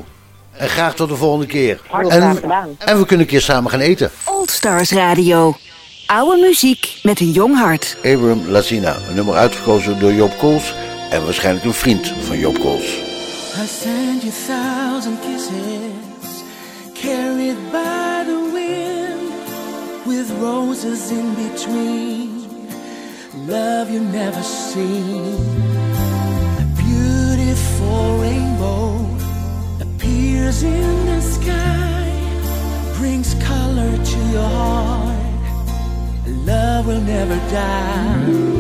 En 0.52 0.70
graag 0.70 0.96
tot 0.96 1.10
de 1.10 1.16
volgende 1.16 1.46
keer. 1.46 1.82
En, 1.92 2.36
gedaan. 2.36 2.76
en 2.78 2.98
we 2.98 3.06
kunnen 3.06 3.26
een 3.26 3.32
keer 3.32 3.42
samen 3.42 3.72
gaan 3.72 3.80
eten. 3.80 4.12
Old 4.26 4.52
Stars 4.52 4.92
Radio. 4.92 5.56
Oude 6.06 6.42
muziek 6.42 7.00
met 7.04 7.20
een 7.20 7.32
jong 7.32 7.58
hart. 7.58 7.98
Abram 8.04 8.48
Lazina, 8.48 8.96
een 9.10 9.16
nummer 9.16 9.36
uitgekozen 9.36 10.00
door 10.00 10.14
Job 10.14 10.38
Kools 10.38 10.74
en 11.10 11.24
waarschijnlijk 11.24 11.66
een 11.66 11.74
vriend 11.74 12.14
van 12.28 12.40
Job 12.40 12.60
Kools. 12.60 13.04
I 13.58 13.68
send 13.68 14.22
you 14.22 14.34
thousand 14.48 15.20
kisses, 15.22 16.44
carried 16.94 17.58
by 17.72 18.24
the 18.26 18.52
wind, 18.54 19.32
with 20.06 20.30
roses 20.42 21.10
in 21.10 21.34
between. 21.36 22.25
love 23.48 23.92
you 23.92 24.00
never 24.00 24.42
seen. 24.42 25.36
A 26.60 26.66
beautiful 26.76 28.18
rainbow 28.18 28.98
appears 29.82 30.64
in 30.64 31.06
the 31.06 31.22
sky, 31.22 32.10
brings 32.98 33.34
color 33.44 33.92
to 34.04 34.18
your 34.32 34.50
heart. 34.50 35.16
Love 36.28 36.88
will 36.88 37.02
never 37.02 37.36
die. 37.52 38.55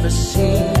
Never 0.00 0.08
seen. 0.08 0.79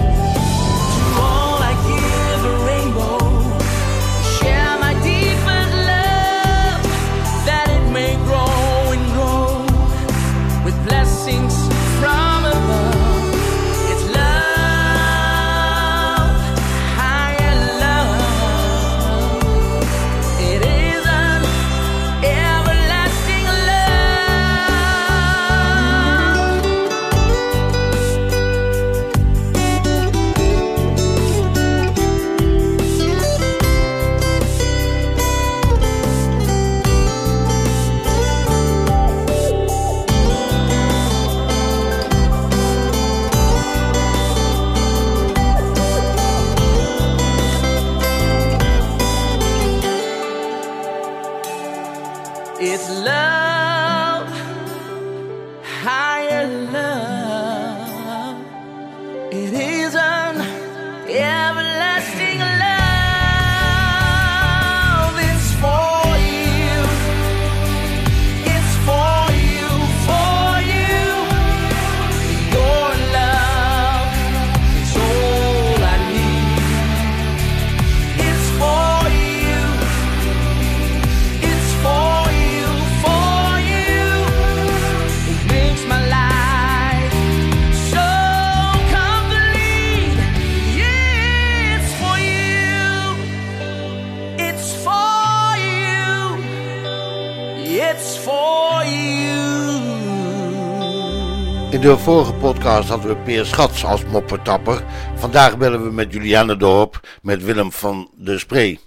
In 101.80 101.86
de 101.86 101.96
vorige 101.96 102.34
podcast 102.34 102.88
hadden 102.88 103.10
we 103.10 103.16
Peer 103.16 103.44
Schats 103.44 103.84
als 103.84 104.04
moppetapper. 104.04 104.82
Vandaag 105.14 105.58
bellen 105.58 105.82
we 105.82 105.92
met 105.92 106.12
Juliane 106.12 106.56
Dorp 106.56 107.00
met 107.22 107.44
Willem 107.44 107.70
van 107.70 108.08
de 108.16 108.38
Spree. 108.38 108.78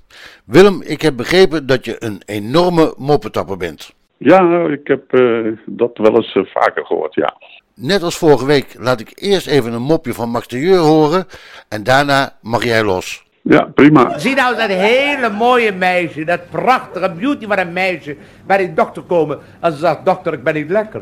Willem, 0.46 0.82
ik 0.82 1.02
heb 1.02 1.16
begrepen 1.18 1.66
dat 1.66 1.86
je 1.86 1.96
een 2.00 2.22
enorme 2.26 2.94
moppetapper 2.98 3.58
bent. 3.58 3.94
Ja, 4.18 4.68
ik 4.68 4.88
heb 4.88 5.14
eh, 5.14 5.52
dat 5.66 5.98
wel 5.98 6.16
eens 6.16 6.36
eh, 6.36 6.44
vaker 6.46 6.86
gehoord, 6.86 7.14
ja. 7.14 7.34
Net 7.76 8.04
als 8.04 8.18
vorige 8.18 8.46
week 8.46 8.76
laat 8.80 9.00
ik 9.00 9.12
eerst 9.16 9.48
even 9.48 9.74
een 9.74 9.82
mopje 9.82 10.14
van 10.14 10.30
Max 10.30 10.48
de 10.48 10.60
Jeur 10.60 10.80
horen 10.80 11.26
en 11.70 11.84
daarna 11.84 12.38
mag 12.42 12.64
jij 12.64 12.84
los. 12.84 13.26
Ja, 13.42 13.64
prima. 13.74 14.18
Zie 14.20 14.36
nou 14.36 14.56
dat 14.56 14.70
hele 14.70 15.30
mooie 15.30 15.72
meisje, 15.72 16.26
dat 16.26 16.50
prachtige 16.50 17.14
beauty 17.20 17.48
van 17.48 17.58
een 17.58 17.74
meisje, 17.74 18.16
bij 18.46 18.58
de 18.58 18.74
dokter 18.74 19.02
komen. 19.02 19.40
En 19.60 19.72
ze 19.72 19.78
zegt, 19.78 20.06
dokter, 20.06 20.34
ik 20.34 20.44
ben 20.44 20.54
niet 20.54 20.70
lekker. 20.70 21.02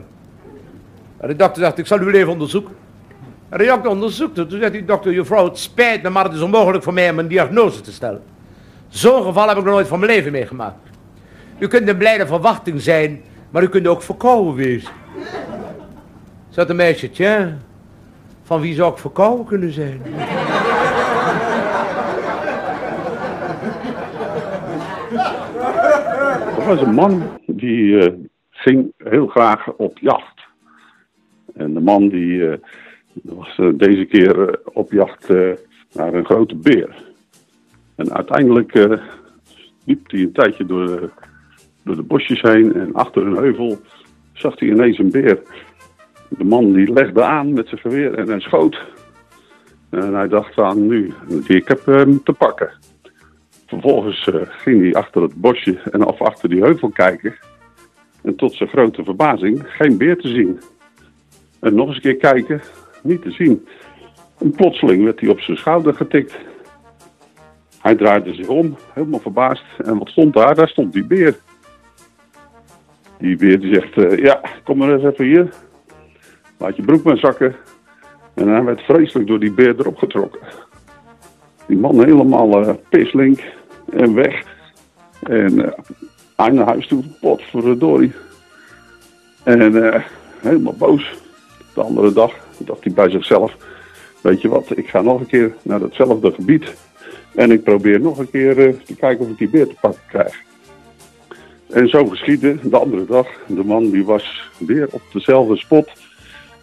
De 1.27 1.35
dokter 1.35 1.63
zegt, 1.63 1.77
ik 1.77 1.87
zal 1.87 1.99
u 1.99 2.13
even 2.13 2.31
onderzoeken. 2.31 2.75
En 3.49 3.57
de 3.57 3.65
dokter 3.65 3.91
onderzoekt. 3.91 4.35
Toen 4.35 4.49
zegt 4.49 4.71
die 4.71 4.85
dokter, 4.85 5.13
juffrouw, 5.13 5.45
het 5.45 5.57
spijt 5.57 6.01
me, 6.01 6.09
maar 6.09 6.23
het 6.23 6.33
is 6.33 6.41
onmogelijk 6.41 6.83
voor 6.83 6.93
mij 6.93 7.09
om 7.09 7.19
een 7.19 7.27
diagnose 7.27 7.81
te 7.81 7.91
stellen. 7.91 8.23
Zo'n 8.87 9.23
geval 9.23 9.47
heb 9.47 9.57
ik 9.57 9.63
nog 9.63 9.73
nooit 9.73 9.87
van 9.87 9.99
mijn 9.99 10.11
leven 10.11 10.31
meegemaakt. 10.31 10.89
U 11.59 11.67
kunt 11.67 11.87
een 11.87 11.97
blijde 11.97 12.27
verwachting 12.27 12.81
zijn, 12.81 13.21
maar 13.49 13.63
u 13.63 13.69
kunt 13.69 13.87
ook 13.87 14.01
verkouden 14.01 14.53
wezen. 14.53 14.91
Zegt 16.49 16.69
een 16.69 16.75
meisje, 16.75 17.09
tja, 17.09 17.57
van 18.43 18.61
wie 18.61 18.73
zou 18.73 18.91
ik 18.91 18.97
verkouden 18.97 19.45
kunnen 19.45 19.71
zijn? 19.71 20.01
Er 26.57 26.67
was 26.67 26.81
een 26.81 26.93
man 26.93 27.23
die 27.45 27.99
eh, 27.99 28.13
ging 28.49 28.93
heel 28.97 29.27
graag 29.27 29.71
op 29.71 29.97
jacht. 29.97 30.40
En 31.53 31.73
de 31.73 31.79
man 31.79 32.09
die 32.09 32.49
eh, 32.49 32.57
was 33.23 33.57
eh, 33.57 33.69
deze 33.73 34.05
keer 34.05 34.49
eh, 34.49 34.55
op 34.73 34.91
jacht 34.91 35.27
naar 35.93 36.13
een 36.13 36.25
grote 36.25 36.55
beer. 36.55 37.03
En 37.95 38.13
uiteindelijk 38.13 38.73
liep 39.85 40.11
hij 40.11 40.19
een 40.19 40.31
tijdje 40.31 40.65
door 40.65 40.85
de, 40.85 41.09
door 41.83 41.95
de 41.95 42.01
bosjes 42.01 42.41
heen 42.41 42.73
en 42.73 42.93
achter 42.93 43.25
een 43.25 43.35
heuvel 43.35 43.79
zag 44.33 44.59
hij 44.59 44.69
ineens 44.69 44.97
een 44.97 45.11
beer. 45.11 45.41
De 46.29 46.43
man 46.43 46.71
die 46.71 46.93
legde 46.93 47.23
aan 47.23 47.53
met 47.53 47.67
zijn 47.67 47.81
geweer 47.81 48.29
en 48.29 48.41
schoot. 48.41 48.85
En 49.89 50.13
hij 50.13 50.27
dacht 50.27 50.57
aan 50.57 50.87
nu, 50.87 51.13
ik 51.47 51.67
heb 51.67 51.85
hem 51.85 52.23
te 52.23 52.33
pakken. 52.33 52.69
Vervolgens 53.67 54.29
ging 54.47 54.81
hij 54.81 54.93
achter 54.93 55.21
het 55.21 55.35
bosje 55.35 55.79
en 55.91 56.05
of 56.05 56.21
achter 56.21 56.49
die 56.49 56.61
heuvel 56.61 56.89
kijken. 56.89 57.35
En 58.21 58.35
tot 58.35 58.53
zijn 58.53 58.69
grote 58.69 59.03
verbazing 59.03 59.63
geen 59.65 59.97
beer 59.97 60.17
te 60.17 60.27
zien. 60.27 60.59
En 61.61 61.75
nog 61.75 61.87
eens 61.87 61.95
een 61.95 62.01
keer 62.01 62.15
kijken, 62.15 62.61
niet 63.03 63.21
te 63.21 63.31
zien. 63.31 63.67
En 64.39 64.51
plotseling 64.51 65.03
werd 65.03 65.19
hij 65.19 65.29
op 65.29 65.39
zijn 65.39 65.57
schouder 65.57 65.93
getikt. 65.93 66.37
Hij 67.79 67.95
draaide 67.95 68.33
zich 68.33 68.47
om, 68.47 68.77
helemaal 68.93 69.19
verbaasd. 69.19 69.63
En 69.77 69.97
wat 69.97 70.09
stond 70.09 70.33
daar? 70.33 70.55
Daar 70.55 70.67
stond 70.67 70.93
die 70.93 71.05
beer. 71.05 71.35
Die 73.17 73.35
beer 73.35 73.59
die 73.59 73.73
zegt, 73.73 73.97
eh, 73.97 74.17
ja, 74.17 74.41
kom 74.63 74.77
maar 74.77 74.93
eens 74.93 75.03
even 75.03 75.25
hier. 75.25 75.49
Laat 76.57 76.75
je 76.75 76.81
broek 76.81 77.03
maar 77.03 77.17
zakken. 77.17 77.55
En 78.33 78.47
hij 78.47 78.63
werd 78.63 78.81
vreselijk 78.81 79.27
door 79.27 79.39
die 79.39 79.53
beer 79.53 79.79
erop 79.79 79.97
getrokken. 79.97 80.39
Die 81.67 81.77
man 81.77 82.03
helemaal 82.03 82.63
eh 82.63 82.75
pislink 82.89 83.39
en 83.89 84.13
weg. 84.13 84.43
En 85.19 85.65
eh 85.65 85.71
hij 86.35 86.49
naar 86.49 86.65
huis 86.65 86.87
toe, 86.87 87.03
potverdorie. 87.19 88.11
En 89.43 89.93
eh, 89.93 90.01
helemaal 90.39 90.75
boos. 90.77 91.13
De 91.73 91.81
andere 91.81 92.13
dag 92.13 92.33
dacht 92.57 92.83
hij 92.83 92.93
bij 92.93 93.09
zichzelf, 93.09 93.55
weet 94.21 94.41
je 94.41 94.49
wat, 94.49 94.77
ik 94.77 94.89
ga 94.89 95.01
nog 95.01 95.19
een 95.19 95.27
keer 95.27 95.55
naar 95.61 95.79
datzelfde 95.79 96.31
gebied. 96.31 96.73
En 97.35 97.51
ik 97.51 97.63
probeer 97.63 97.99
nog 97.99 98.17
een 98.17 98.29
keer 98.29 98.67
eh, 98.67 98.73
te 98.85 98.95
kijken 98.95 99.25
of 99.25 99.31
ik 99.31 99.37
die 99.37 99.49
beer 99.49 99.67
te 99.67 99.75
pakken 99.81 100.01
krijg. 100.07 100.41
En 101.69 101.87
zo 101.87 102.05
geschiedde 102.05 102.57
de 102.69 102.77
andere 102.77 103.05
dag. 103.05 103.27
De 103.47 103.63
man 103.63 103.89
die 103.89 104.05
was 104.05 104.51
weer 104.57 104.87
op 104.91 105.01
dezelfde 105.13 105.57
spot. 105.57 105.89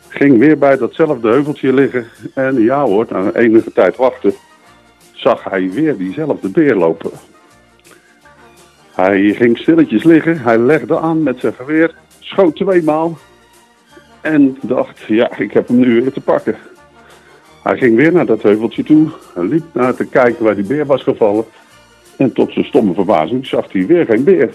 Ging 0.08 0.38
weer 0.38 0.58
bij 0.58 0.76
datzelfde 0.76 1.28
heuveltje 1.28 1.72
liggen. 1.72 2.06
En 2.34 2.62
ja 2.62 2.84
hoor, 2.84 3.06
na 3.10 3.32
enige 3.32 3.72
tijd 3.72 3.96
wachten 3.96 4.34
zag 5.12 5.44
hij 5.44 5.70
weer 5.70 5.96
diezelfde 5.96 6.48
beer 6.48 6.74
lopen. 6.74 7.10
Hij 8.92 9.34
ging 9.34 9.58
stilletjes 9.58 10.04
liggen. 10.04 10.38
Hij 10.38 10.58
legde 10.58 10.98
aan 10.98 11.22
met 11.22 11.40
zijn 11.40 11.54
geweer. 11.54 11.94
Schoot 12.18 12.56
tweemaal. 12.56 13.18
En 14.20 14.58
dacht, 14.62 15.02
ja, 15.02 15.38
ik 15.38 15.52
heb 15.52 15.68
hem 15.68 15.78
nu 15.78 16.02
weer 16.02 16.12
te 16.12 16.20
pakken. 16.20 16.56
Hij 17.62 17.78
ging 17.78 17.96
weer 17.96 18.12
naar 18.12 18.26
dat 18.26 18.42
heuveltje 18.42 18.82
toe. 18.82 19.08
Hij 19.34 19.44
liep 19.44 19.64
naar 19.72 19.94
te 19.94 20.06
kijken 20.06 20.44
waar 20.44 20.54
die 20.54 20.66
beer 20.66 20.86
was 20.86 21.02
gevallen. 21.02 21.44
En 22.16 22.32
tot 22.32 22.52
zijn 22.52 22.64
stomme 22.64 22.94
verbazing 22.94 23.46
zag 23.46 23.72
hij 23.72 23.86
weer 23.86 24.06
geen 24.06 24.24
beer. 24.24 24.50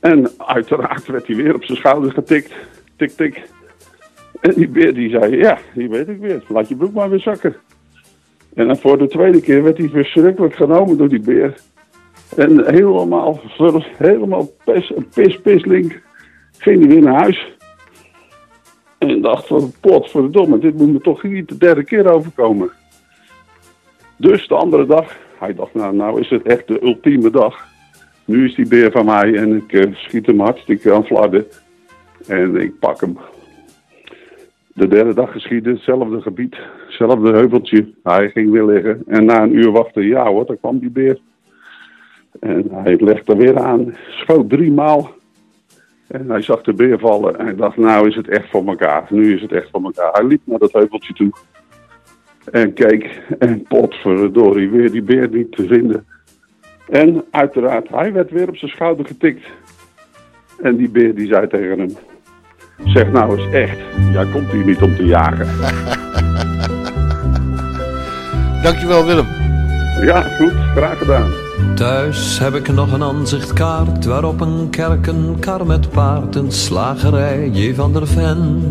En 0.00 0.30
uiteraard 0.36 1.06
werd 1.06 1.26
hij 1.26 1.36
weer 1.36 1.54
op 1.54 1.64
zijn 1.64 1.78
schouder 1.78 2.12
getikt. 2.12 2.52
Tik, 2.96 3.10
tik. 3.10 3.42
En 4.40 4.54
die 4.54 4.68
beer 4.68 4.94
die 4.94 5.10
zei, 5.10 5.36
ja, 5.36 5.58
die 5.74 5.88
weet 5.88 6.08
ik 6.08 6.18
weer. 6.18 6.42
Laat 6.48 6.68
je 6.68 6.76
broek 6.76 6.92
maar 6.92 7.10
weer 7.10 7.20
zakken. 7.20 7.56
En 8.54 8.66
dan 8.66 8.76
voor 8.76 8.98
de 8.98 9.08
tweede 9.08 9.40
keer 9.40 9.62
werd 9.62 9.78
hij 9.78 9.88
verschrikkelijk 9.88 10.54
genomen 10.54 10.96
door 10.96 11.08
die 11.08 11.20
beer. 11.20 11.54
En 12.36 12.74
helemaal, 12.74 13.40
helemaal 13.96 14.50
pis, 14.64 14.92
pis, 15.14 15.40
pislink 15.40 16.02
ging 16.58 16.78
hij 16.78 16.88
weer 16.88 17.02
naar 17.02 17.20
huis. 17.20 17.56
En 19.10 19.20
dacht 19.20 19.46
van, 19.46 19.72
potverdomme, 19.80 20.58
dit 20.58 20.74
moet 20.74 20.92
me 20.92 21.00
toch 21.00 21.22
niet 21.22 21.48
de 21.48 21.56
derde 21.56 21.84
keer 21.84 22.12
overkomen. 22.12 22.70
Dus 24.16 24.48
de 24.48 24.54
andere 24.54 24.86
dag, 24.86 25.16
hij 25.38 25.54
dacht, 25.54 25.74
nou, 25.74 25.94
nou 25.94 26.20
is 26.20 26.30
het 26.30 26.42
echt 26.42 26.68
de 26.68 26.82
ultieme 26.82 27.30
dag. 27.30 27.66
Nu 28.24 28.44
is 28.44 28.54
die 28.54 28.68
beer 28.68 28.90
van 28.90 29.04
mij 29.04 29.34
en 29.34 29.56
ik 29.56 29.72
eh, 29.72 29.94
schiet 29.94 30.26
hem 30.26 30.40
hartstikke 30.40 30.94
aan 30.94 31.04
flarden. 31.04 31.46
En 32.26 32.56
ik 32.56 32.78
pak 32.78 33.00
hem. 33.00 33.18
De 34.74 34.88
derde 34.88 35.14
dag 35.14 35.32
geschiedde, 35.32 35.70
hetzelfde 35.70 36.20
gebied, 36.20 36.56
hetzelfde 36.86 37.32
heuveltje. 37.32 37.92
Hij 38.02 38.30
ging 38.30 38.50
weer 38.50 38.64
liggen 38.64 39.02
en 39.06 39.24
na 39.24 39.42
een 39.42 39.56
uur 39.56 39.70
wachten, 39.70 40.06
ja 40.06 40.26
hoor, 40.26 40.46
daar 40.46 40.56
kwam 40.56 40.78
die 40.78 40.90
beer. 40.90 41.18
En 42.40 42.68
hij 42.70 42.96
legde 43.00 43.36
weer 43.36 43.58
aan, 43.58 43.94
schoot 44.08 44.50
drie 44.50 44.72
maal. 44.72 45.13
En 46.08 46.30
hij 46.30 46.42
zag 46.42 46.62
de 46.62 46.72
beer 46.72 46.98
vallen 46.98 47.38
en 47.38 47.44
hij 47.44 47.54
dacht, 47.54 47.76
nou 47.76 48.08
is 48.08 48.16
het 48.16 48.28
echt 48.28 48.50
voor 48.50 48.66
elkaar. 48.66 49.06
Nu 49.08 49.34
is 49.34 49.42
het 49.42 49.52
echt 49.52 49.68
voor 49.70 49.82
elkaar. 49.82 50.12
Hij 50.12 50.24
liep 50.24 50.40
naar 50.44 50.58
dat 50.58 50.72
heuveltje 50.72 51.12
toe. 51.12 51.32
En 52.50 52.72
keek 52.72 53.22
en 53.38 53.62
potverdorie, 53.62 54.70
weer 54.70 54.90
die 54.90 55.02
beer 55.02 55.28
niet 55.28 55.52
te 55.52 55.66
vinden. 55.66 56.06
En 56.88 57.24
uiteraard, 57.30 57.88
hij 57.88 58.12
werd 58.12 58.30
weer 58.30 58.48
op 58.48 58.56
zijn 58.56 58.70
schouder 58.70 59.06
getikt. 59.06 59.46
En 60.62 60.76
die 60.76 60.88
beer 60.88 61.14
die 61.14 61.26
zei 61.26 61.46
tegen 61.46 61.78
hem, 61.78 61.96
zeg 62.84 63.12
nou 63.12 63.38
eens 63.38 63.52
echt, 63.52 63.78
jij 64.12 64.26
komt 64.32 64.50
hier 64.50 64.64
niet 64.64 64.82
om 64.82 64.96
te 64.96 65.04
jagen. 65.04 65.46
Dankjewel 68.62 69.06
Willem. 69.06 69.26
Ja, 70.00 70.22
goed, 70.22 70.52
graag 70.74 70.98
gedaan. 70.98 71.43
Thuis 71.74 72.38
heb 72.38 72.54
ik 72.54 72.72
nog 72.72 72.92
een 72.92 73.02
aanzichtkaart 73.02 74.04
waarop 74.04 74.40
een 74.40 74.70
kerk, 74.70 75.06
een 75.06 75.36
kar 75.40 75.66
met 75.66 75.90
paard, 75.90 76.36
een 76.36 76.52
slagerij, 76.52 77.50
J. 77.52 77.74
van 77.74 77.92
der 77.92 78.06
Ven. 78.06 78.62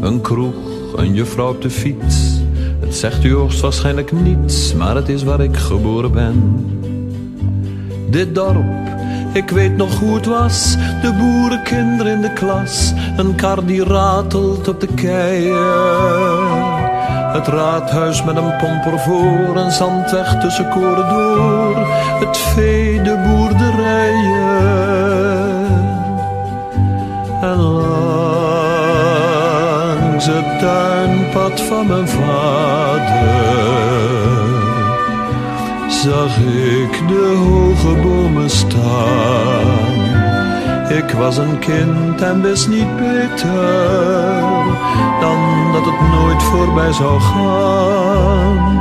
Een 0.00 0.20
kroeg, 0.20 0.54
een 0.96 1.14
juffrouw 1.14 1.48
op 1.48 1.62
de 1.62 1.70
fiets. 1.70 2.40
Het 2.80 2.94
zegt 2.94 3.24
u 3.24 3.34
hoogstwaarschijnlijk 3.34 4.12
niets, 4.12 4.74
maar 4.74 4.94
het 4.94 5.08
is 5.08 5.22
waar 5.22 5.40
ik 5.40 5.56
geboren 5.56 6.12
ben. 6.12 6.66
Dit 8.10 8.34
dorp, 8.34 8.88
ik 9.32 9.50
weet 9.50 9.76
nog 9.76 9.98
hoe 9.98 10.14
het 10.14 10.26
was. 10.26 10.76
De 11.02 11.12
boerenkinderen 11.18 12.12
in 12.12 12.20
de 12.20 12.32
klas, 12.32 12.92
een 13.16 13.34
kar 13.34 13.64
die 13.64 13.84
ratelt 13.84 14.68
op 14.68 14.80
de 14.80 14.88
keien. 14.94 16.59
Het 17.32 17.46
raadhuis 17.46 18.24
met 18.24 18.36
een 18.36 18.56
pomper 18.56 18.98
voor, 18.98 19.56
een 19.56 19.70
zandweg 19.70 20.40
tussen 20.40 20.68
koren 20.68 21.08
door. 21.08 21.76
Het 22.20 22.36
vee, 22.36 23.02
de 23.02 23.16
boerderijen. 23.26 24.50
En 27.40 27.60
langs 27.60 27.86
het 30.26 30.58
tuinpad 30.58 31.60
van 31.60 31.86
mijn 31.86 32.08
vader 32.08 33.48
zag 35.88 36.38
ik 36.38 37.08
de 37.08 37.34
hoge 37.36 37.94
bomen 38.02 38.50
staan. 38.50 39.19
Ik 41.00 41.10
was 41.10 41.36
een 41.36 41.58
kind 41.58 42.22
en 42.22 42.42
wist 42.42 42.68
niet 42.68 42.96
beter 42.96 44.40
dan 45.20 45.72
dat 45.72 45.84
het 45.84 46.00
nooit 46.10 46.42
voorbij 46.42 46.92
zou 46.92 47.20
gaan. 47.20 48.78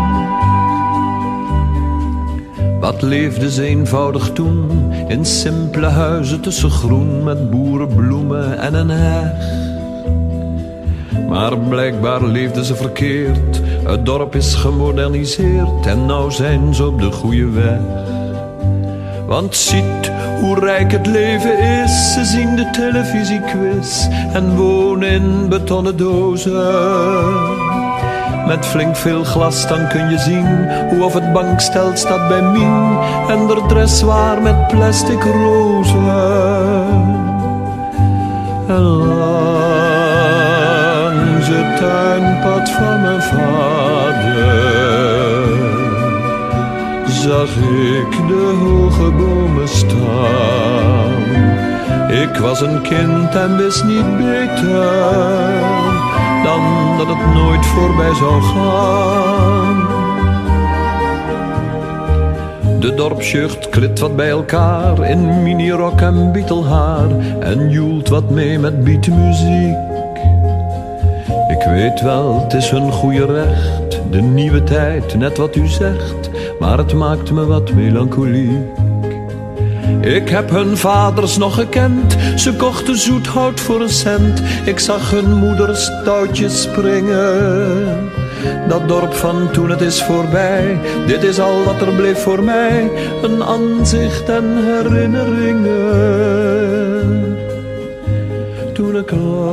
Wat 2.80 3.02
leefde 3.02 3.52
ze 3.52 3.64
eenvoudig 3.64 4.32
toen 4.32 4.70
in 5.08 5.26
simpele 5.26 5.88
huizen 5.88 6.42
tussen 6.42 6.72
groen 6.72 7.24
met 7.24 7.50
boerenbloemen 7.50 8.60
en 8.60 8.74
een 8.74 8.90
heg. 8.90 9.58
Maar 11.28 11.58
blijkbaar 11.58 12.24
leefden 12.24 12.66
ze 12.66 12.76
verkeerd. 12.76 13.62
Het 13.84 14.06
dorp 14.06 14.36
is 14.36 14.56
gemoderniseerd 14.56 15.86
en 15.86 16.06
nou 16.06 16.32
zijn 16.32 16.76
ze 16.76 16.88
op 16.88 17.02
de 17.02 17.12
goede 17.12 17.50
weg. 17.50 17.80
Want 19.28 19.56
ziet 19.56 20.12
hoe 20.40 20.60
rijk 20.60 20.92
het 20.92 21.06
leven 21.06 21.60
is. 21.60 22.14
Ze 22.14 22.26
zien 22.26 22.56
de 22.56 22.70
televisiequiz 22.70 24.08
en 24.34 24.56
wonen 24.56 25.10
in 25.10 25.50
betonnen 25.50 25.98
dozen. 25.98 27.68
Met 28.48 28.66
flink 28.66 28.96
veel 28.96 29.24
glas 29.24 29.68
dan 29.68 29.88
kun 29.88 30.10
je 30.10 30.18
zien 30.18 30.70
hoe 30.90 31.04
of 31.04 31.14
het 31.14 31.34
bankstel 31.34 31.92
staat 31.94 32.28
bij 32.28 32.42
Mien 32.42 32.98
en 33.28 33.48
de 33.48 33.64
dressoir 33.68 34.42
met 34.42 34.68
plastic 34.68 35.24
rozen. 35.24 36.08
En 38.68 38.82
langs 38.82 39.18
het 41.48 41.78
tuinpad 41.78 42.70
van 42.70 43.02
mijn 43.02 43.22
vader 43.22 43.49
zag 47.30 47.56
ik 47.56 48.28
de 48.28 48.58
hoge 48.64 49.12
bomen 49.12 49.68
staan. 49.68 51.12
Ik 52.12 52.36
was 52.36 52.62
een 52.62 52.82
kind 52.82 53.36
en 53.36 53.58
wist 53.58 53.84
niet 53.84 54.18
beter 54.18 55.60
dan 56.44 56.62
dat 56.98 57.08
het 57.08 57.34
nooit 57.34 57.66
voorbij 57.66 58.14
zou 58.14 58.42
gaan. 58.42 59.88
De 62.80 62.94
dorpsjeugd 62.94 63.70
klit 63.70 64.00
wat 64.00 64.16
bij 64.16 64.30
elkaar 64.30 65.10
in 65.10 65.44
minirok 65.44 66.02
en 66.02 66.32
bietelhaar 66.32 67.10
en 67.40 67.70
joelt 67.70 68.10
wat 68.10 68.30
mee 68.30 68.60
met 68.60 68.84
beatmuziek. 68.84 69.78
Ik 71.48 71.64
weet 71.66 72.02
wel, 72.02 72.42
het 72.44 72.54
is 72.54 72.70
hun 72.70 72.92
goede 72.92 73.26
recht, 73.26 74.02
de 74.12 74.22
nieuwe 74.22 74.64
tijd, 74.64 75.16
net 75.16 75.38
wat 75.38 75.56
u 75.56 75.68
zegt, 75.68 76.29
maar 76.70 76.78
het 76.78 76.94
maakt 76.94 77.32
me 77.32 77.46
wat 77.46 77.74
melancholiek. 77.74 78.78
Ik 80.02 80.30
heb 80.30 80.50
hun 80.50 80.78
vaders 80.78 81.38
nog 81.38 81.56
gekend, 81.56 82.18
ze 82.36 82.56
kochten 82.56 82.98
zoet 82.98 83.28
hout 83.28 83.60
voor 83.60 83.82
een 83.82 83.90
cent. 83.90 84.42
Ik 84.66 84.80
zag 84.80 85.12
hun 85.12 85.38
moeders 85.38 85.92
touwtjes 86.04 86.62
springen. 86.62 88.10
Dat 88.68 88.88
dorp 88.88 89.14
van 89.14 89.52
toen 89.52 89.70
het 89.70 89.82
is 89.82 90.04
voorbij, 90.04 90.80
dit 91.08 91.24
is 91.24 91.40
al 91.40 91.64
wat 91.64 91.82
er 91.82 91.94
bleef 91.94 92.24
voor 92.24 92.44
mij. 92.44 92.92
Een 93.22 93.44
aanzicht 93.44 94.30
en 94.30 94.66
herinneringen. 94.66 97.38
Toen 98.74 98.96
ik 98.96 99.12
langs 99.12 99.48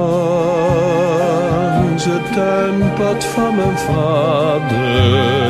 het 2.05 2.33
tuinpad 2.33 3.24
van 3.24 3.57
mijn 3.57 3.79
vader 3.79 5.46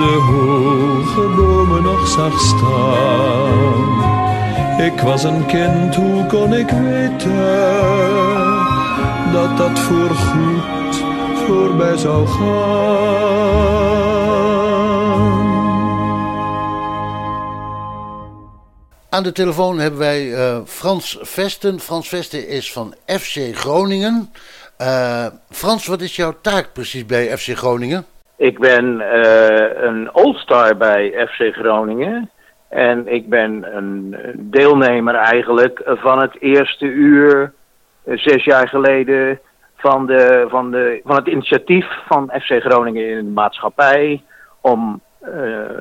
de 0.00 0.06
hoge 0.06 1.28
bomen 1.36 1.82
nog 1.82 2.08
zag 2.08 2.40
staan. 2.40 4.08
Ik 4.80 5.00
was 5.00 5.22
een 5.24 5.46
kind, 5.46 5.94
hoe 5.94 6.26
kon 6.26 6.54
ik 6.54 6.70
weten 6.70 7.36
dat 9.32 9.56
dat 9.56 9.78
voorgoed 9.78 10.96
voorbij 11.46 11.96
zou 11.96 12.26
gaan? 12.26 13.80
Aan 19.08 19.22
de 19.22 19.32
telefoon 19.32 19.78
hebben 19.78 20.00
wij 20.00 20.34
eh, 20.34 20.60
Frans 20.66 21.18
Vesten. 21.20 21.80
Frans 21.80 22.08
Vesten 22.08 22.48
is 22.48 22.72
van 22.72 22.94
FC 23.06 23.56
Groningen. 23.56 24.32
Eh, 24.76 25.26
Frans, 25.50 25.86
wat 25.86 26.00
is 26.00 26.16
jouw 26.16 26.34
taak 26.42 26.72
precies 26.72 27.06
bij 27.06 27.38
FC 27.38 27.56
Groningen? 27.56 28.06
Ik 28.40 28.58
ben 28.58 29.00
eh, 29.00 29.82
een 29.82 30.10
all-star 30.10 30.76
bij 30.76 31.28
FC 31.28 31.54
Groningen. 31.54 32.30
En 32.68 33.08
ik 33.08 33.28
ben 33.28 33.76
een 33.76 34.16
deelnemer 34.38 35.14
eigenlijk 35.14 35.82
van 35.84 36.20
het 36.20 36.40
eerste 36.40 36.84
uur, 36.84 37.52
eh, 38.04 38.18
zes 38.18 38.44
jaar 38.44 38.68
geleden, 38.68 39.40
van, 39.76 40.06
de, 40.06 40.46
van, 40.48 40.70
de, 40.70 41.00
van 41.04 41.16
het 41.16 41.26
initiatief 41.26 41.86
van 42.06 42.32
FC 42.40 42.60
Groningen 42.62 43.08
in 43.08 43.24
de 43.24 43.30
maatschappij. 43.30 44.22
Om 44.60 45.00
eh, 45.20 45.30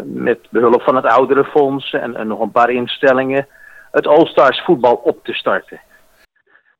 met 0.03 0.39
behulp 0.49 0.81
van 0.81 0.95
het 0.95 1.05
Ouderenfonds 1.05 1.93
en, 1.93 2.15
en 2.15 2.27
nog 2.27 2.39
een 2.39 2.51
paar 2.51 2.69
instellingen 2.69 3.47
het 3.91 4.07
All-Stars 4.07 4.61
voetbal 4.65 4.95
op 4.95 5.23
te 5.23 5.33
starten. 5.33 5.81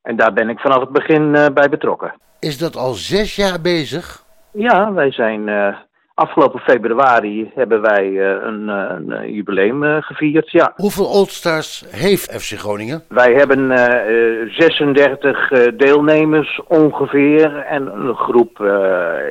En 0.01 0.15
daar 0.15 0.33
ben 0.33 0.49
ik 0.49 0.59
vanaf 0.59 0.79
het 0.79 0.91
begin 0.91 1.31
bij 1.31 1.69
betrokken. 1.69 2.13
Is 2.39 2.57
dat 2.57 2.75
al 2.75 2.93
zes 2.93 3.35
jaar 3.35 3.61
bezig? 3.61 4.27
Ja, 4.51 4.93
wij 4.93 5.12
zijn 5.12 5.49
eh, 5.49 5.75
afgelopen 6.19 6.59
februari 6.59 7.51
hebben 7.55 7.81
wij 7.81 8.05
eh, 8.05 8.43
een, 8.43 8.69
eh, 8.69 8.95
een 8.97 9.33
jubileum 9.33 10.01
gevierd. 10.01 10.51
Ja. 10.51 10.73
Hoeveel 10.75 11.05
Oldstars 11.05 11.85
heeft 11.89 12.41
FC 12.41 12.59
Groningen? 12.59 13.03
Wij 13.07 13.33
hebben 13.33 13.71
eh, 13.71 14.41
eh, 14.41 14.49
36 14.49 15.51
eh, 15.51 15.77
deelnemers 15.77 16.62
ongeveer 16.67 17.57
en 17.57 17.99
een 17.99 18.15
groep 18.15 18.57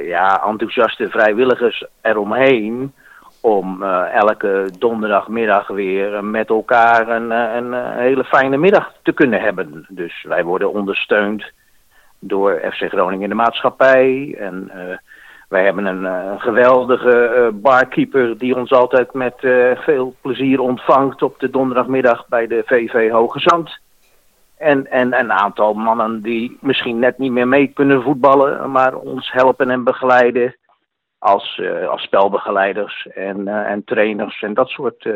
ja, 0.04 0.42
enthousiaste 0.46 1.08
vrijwilligers 1.08 1.84
eromheen. 2.02 2.92
Om 3.40 3.82
elke 4.12 4.70
donderdagmiddag 4.78 5.66
weer 5.66 6.24
met 6.24 6.48
elkaar 6.48 7.08
een, 7.08 7.30
een, 7.30 7.74
hele 7.98 8.24
fijne 8.24 8.56
middag 8.56 8.92
te 9.02 9.12
kunnen 9.12 9.40
hebben. 9.40 9.86
Dus 9.88 10.24
wij 10.28 10.44
worden 10.44 10.72
ondersteund 10.72 11.52
door 12.18 12.60
FC 12.72 12.88
Groningen 12.88 13.22
in 13.22 13.28
de 13.28 13.34
maatschappij. 13.34 14.34
En 14.38 14.70
eh, 14.70 14.96
wij 15.48 15.64
hebben 15.64 15.86
een 15.86 16.06
eh, 16.06 16.40
geweldige 16.40 17.26
eh, 17.26 17.48
barkeeper 17.52 18.38
die 18.38 18.56
ons 18.56 18.72
altijd 18.72 19.12
met 19.12 19.34
veel 19.76 20.14
plezier 20.20 20.60
ontvangt 20.60 21.22
op 21.22 21.40
de 21.40 21.50
donderdagmiddag 21.50 22.28
bij 22.28 22.46
de 22.46 22.62
VV 22.66 23.10
Hoge 23.10 23.40
Zand. 23.40 23.78
En, 24.56 24.90
en 24.90 25.18
een 25.18 25.32
aantal 25.32 25.74
mannen 25.74 26.22
die 26.22 26.58
misschien 26.60 26.98
net 26.98 27.18
niet 27.18 27.32
meer 27.32 27.48
mee 27.48 27.66
kunnen 27.66 28.02
voetballen, 28.02 28.70
maar 28.70 28.94
ons 28.94 29.32
helpen 29.32 29.70
en 29.70 29.84
begeleiden 29.84 30.56
als, 31.18 31.62
als 31.88 32.02
spelbegeleiders 32.02 33.08
en, 33.14 33.48
en 33.48 33.84
trainers 33.84 34.42
en 34.42 34.54
dat 34.54 34.68
soort 34.68 35.06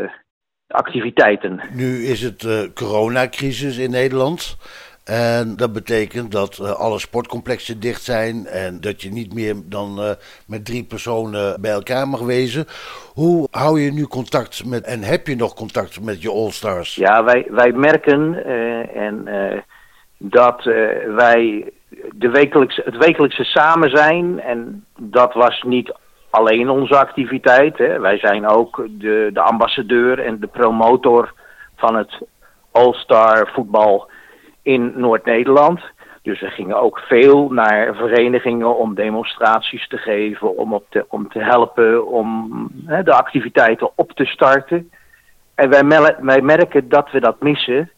activiteiten. 0.72 1.60
Nu 1.72 2.04
is 2.04 2.22
het 2.22 2.44
eh, 2.44 2.60
coronacrisis 2.74 3.76
in 3.76 3.90
Nederland. 3.90 4.56
En 5.04 5.56
dat 5.56 5.72
betekent 5.72 6.32
dat 6.32 6.58
eh, 6.58 6.70
alle 6.70 6.98
sportcomplexen 6.98 7.80
dicht 7.80 8.02
zijn 8.02 8.46
en 8.46 8.80
dat 8.80 9.02
je 9.02 9.10
niet 9.10 9.34
meer 9.34 9.54
dan 9.64 9.98
eh, 9.98 10.10
met 10.46 10.64
drie 10.64 10.84
personen 10.84 11.60
bij 11.60 11.70
elkaar 11.70 12.08
mag 12.08 12.20
wezen. 12.20 12.64
Hoe 13.14 13.48
hou 13.50 13.80
je 13.80 13.92
nu 13.92 14.06
contact 14.06 14.64
met 14.64 14.84
en 14.84 15.02
heb 15.02 15.26
je 15.26 15.36
nog 15.36 15.54
contact 15.54 16.00
met 16.00 16.22
je 16.22 16.30
All-Stars? 16.30 16.94
Ja, 16.94 17.24
wij, 17.24 17.46
wij 17.50 17.72
merken 17.72 18.44
eh, 18.44 18.96
en, 18.96 19.28
dat 20.18 20.64
wij 21.16 21.72
de 22.14 22.28
wekelijkse, 22.28 22.82
het 22.84 22.96
wekelijkse 22.96 23.44
samen 23.44 23.90
zijn. 23.90 24.40
En 24.40 24.84
dat 24.98 25.32
was 25.34 25.62
niet 25.66 25.94
alleen 26.30 26.68
onze 26.68 26.96
activiteit. 26.96 27.78
Hè. 27.78 28.00
Wij 28.00 28.18
zijn 28.18 28.46
ook 28.46 28.86
de, 28.90 29.30
de 29.32 29.40
ambassadeur 29.40 30.18
en 30.18 30.40
de 30.40 30.46
promotor 30.46 31.32
van 31.76 31.96
het 31.96 32.18
All-Star 32.70 33.50
voetbal 33.54 34.10
in 34.62 34.92
Noord-Nederland. 34.96 35.80
Dus 36.22 36.40
we 36.40 36.50
gingen 36.50 36.80
ook 36.80 36.98
veel 36.98 37.50
naar 37.50 37.94
verenigingen 37.94 38.76
om 38.76 38.94
demonstraties 38.94 39.88
te 39.88 39.96
geven, 39.96 40.56
om, 40.56 40.74
op 40.74 40.84
te, 40.88 41.04
om 41.08 41.28
te 41.28 41.38
helpen, 41.38 42.06
om 42.06 42.68
hè, 42.86 43.02
de 43.02 43.12
activiteiten 43.12 43.90
op 43.94 44.12
te 44.12 44.24
starten. 44.24 44.90
En 45.54 45.68
wij, 45.68 46.16
wij 46.20 46.40
merken 46.40 46.88
dat 46.88 47.10
we 47.10 47.20
dat 47.20 47.40
missen. 47.40 47.90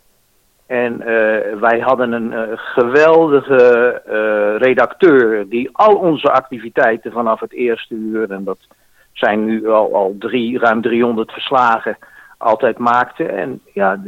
En 0.66 1.00
eh, 1.00 1.59
wij 1.61 1.79
hadden 1.79 2.12
een 2.12 2.33
eh, 2.33 2.42
geweldige 2.55 4.03
eh, 4.07 4.61
redacteur 4.66 5.48
die 5.48 5.68
al 5.72 5.94
onze 5.94 6.31
activiteiten 6.31 7.12
vanaf 7.12 7.40
het 7.40 7.53
eerste 7.53 7.94
uur, 7.94 8.31
en 8.31 8.44
dat 8.44 8.59
zijn 9.12 9.44
nu 9.44 9.68
al, 9.68 9.94
al 9.94 10.16
drie, 10.18 10.59
ruim 10.59 10.83
300 10.83 11.33
verslagen, 11.33 11.96
altijd 12.44 12.78
maakte. 12.78 13.24
En 13.24 13.61
ja, 13.72 14.00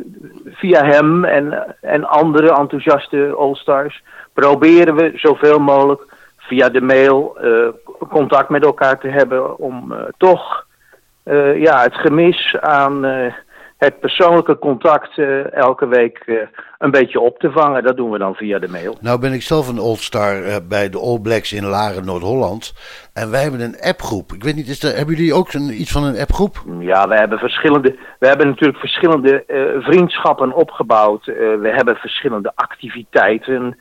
via 0.44 0.84
hem 0.84 1.24
en, 1.24 1.76
en 1.80 2.04
andere 2.04 2.54
enthousiaste 2.58 3.34
All-Stars 3.38 4.02
proberen 4.32 4.94
we 4.94 5.12
zoveel 5.14 5.58
mogelijk 5.58 6.14
via 6.36 6.68
de 6.68 6.80
mail 6.80 7.36
eh, 7.38 7.68
contact 8.08 8.48
met 8.48 8.64
elkaar 8.64 8.98
te 8.98 9.08
hebben 9.08 9.58
om 9.58 9.92
eh, 9.92 9.98
toch 10.16 10.66
eh, 11.22 11.60
ja, 11.62 11.82
het 11.82 11.94
gemis 11.94 12.56
aan 12.60 13.04
het 13.76 14.00
persoonlijke 14.00 14.58
contact 14.58 15.18
eh, 15.18 15.52
elke 15.52 15.86
week 15.86 16.18
eh, 16.18 16.36
een 16.78 16.90
beetje 16.90 17.20
op 17.20 17.38
te 17.38 17.50
vangen. 17.50 17.82
Dat 17.82 17.96
doen 17.96 18.10
we 18.10 18.18
dan 18.18 18.34
via 18.34 18.58
de 18.58 18.68
mail. 18.68 18.96
Nou 19.00 19.20
ben 19.20 19.32
ik 19.32 19.42
zelf 19.42 19.68
een 19.68 19.78
All-Star 19.78 20.42
eh, 20.42 20.56
bij 20.68 20.88
de 20.88 20.98
All 20.98 21.20
Blacks 21.20 21.52
in 21.52 21.66
Laren, 21.66 22.04
Noord-Holland. 22.04 22.74
En 23.12 23.30
wij 23.30 23.42
hebben 23.42 23.60
een 23.60 23.80
appgroep. 23.80 24.32
Ik 24.32 24.42
weet 24.42 24.56
niet, 24.56 24.68
is 24.68 24.82
er, 24.82 24.96
hebben 24.96 25.14
jullie 25.14 25.34
ook 25.34 25.52
iets 25.52 25.92
van 25.92 26.04
een 26.04 26.18
appgroep? 26.18 26.62
Ja, 26.78 27.08
we 27.08 27.14
hebben 27.14 27.38
verschillende. 27.38 27.96
We 28.18 28.26
hebben 28.26 28.46
natuurlijk 28.46 28.78
verschillende 28.78 29.44
vriendschappen 29.80 30.52
opgebouwd. 30.52 31.24
We 31.24 31.72
hebben 31.74 31.96
verschillende 31.96 32.52
activiteiten. 32.54 33.78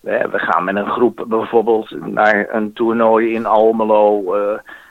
We 0.00 0.32
gaan 0.32 0.64
met 0.64 0.76
een 0.76 0.90
groep 0.90 1.24
bijvoorbeeld 1.28 1.90
naar 2.06 2.46
een 2.50 2.72
toernooi 2.72 3.34
in 3.34 3.46
Almelo. 3.46 4.36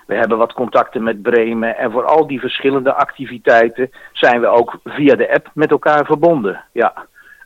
We 0.08 0.16
hebben 0.16 0.38
wat 0.38 0.54
contacten 0.54 1.04
met 1.04 1.22
Bremen. 1.22 1.78
En 1.78 1.92
voor 1.92 2.06
al 2.06 2.28
die 2.28 2.39
verschillende 2.39 2.94
activiteiten 2.94 3.92
zijn 4.12 4.42
we 4.42 4.48
ook 4.48 4.80
via 4.84 5.16
de 5.16 5.34
app 5.34 5.50
met 5.54 5.72
elkaar 5.72 6.06
verbonden. 6.06 6.63
Ja. 6.72 6.94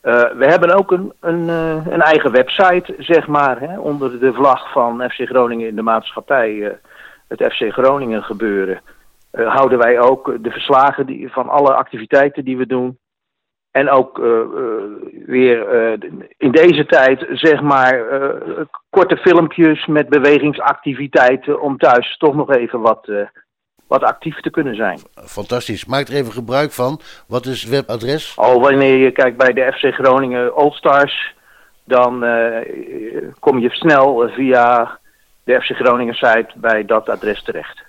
Eh, 0.02 0.14
we 0.14 0.46
hebben 0.46 0.76
ook 0.76 0.92
een, 0.92 1.14
een, 1.20 1.50
eh, 1.50 1.86
een 1.94 2.02
eigen 2.02 2.32
website, 2.32 2.96
zeg 2.98 3.28
maar, 3.28 3.60
hè, 3.60 3.80
onder 3.80 4.20
de 4.20 4.34
vlag 4.34 4.72
van 4.72 5.10
FC 5.10 5.28
Groningen 5.28 5.68
in 5.68 5.76
de 5.76 5.82
maatschappij. 5.82 6.66
eh, 6.66 6.74
het 7.28 7.54
FC 7.54 7.72
Groningen 7.74 8.24
gebeuren. 8.24 8.82
houden 9.32 9.78
wij 9.78 10.00
ook 10.00 10.38
de 10.44 10.52
verslagen 10.52 11.06
die, 11.06 11.32
van 11.32 11.50
alle 11.50 11.74
activiteiten 11.74 12.46
die 12.46 12.58
we 12.58 12.68
doen. 12.68 12.98
En 13.78 13.90
ook 13.90 14.20
eh, 14.20 14.40
eh, 14.40 14.48
weer 15.26 15.68
eh, 15.68 16.10
in 16.38 16.52
deze 16.52 16.86
tijd, 16.86 17.26
zeg 17.32 17.62
maar, 17.62 18.06
korte 18.90 19.18
filmpjes 19.18 19.86
met 19.86 20.10
bewegingsactiviteiten. 20.10 21.62
om 21.62 21.78
thuis 21.78 22.18
toch 22.18 22.36
nog 22.36 22.56
even 22.56 22.82
wat, 22.82 23.10
wat 23.88 24.04
actief 24.04 24.40
te 24.40 24.50
kunnen 24.50 24.76
zijn. 24.76 25.00
Fantastisch. 25.26 25.86
Maak 25.86 26.08
er 26.08 26.14
even 26.14 26.32
gebruik 26.32 26.72
van. 26.72 27.00
Wat 27.28 27.46
is 27.46 27.62
het 27.62 27.72
webadres? 27.72 28.38
Al 28.38 28.62
wanneer 28.62 28.98
je 28.98 29.12
kijkt 29.12 29.38
bij 29.38 29.54
de 29.54 29.72
FC 29.72 29.94
Groningen 29.94 30.56
All-Stars, 30.56 31.36
dan 31.84 32.26
kom 33.40 33.60
je 33.60 33.70
snel 33.70 34.30
via 34.30 35.00
de 35.44 35.62
FC 35.62 35.76
Groningen 35.76 36.14
site 36.14 36.50
bij 36.56 36.86
dat 36.86 37.10
adres 37.10 37.44
terecht. 37.44 37.84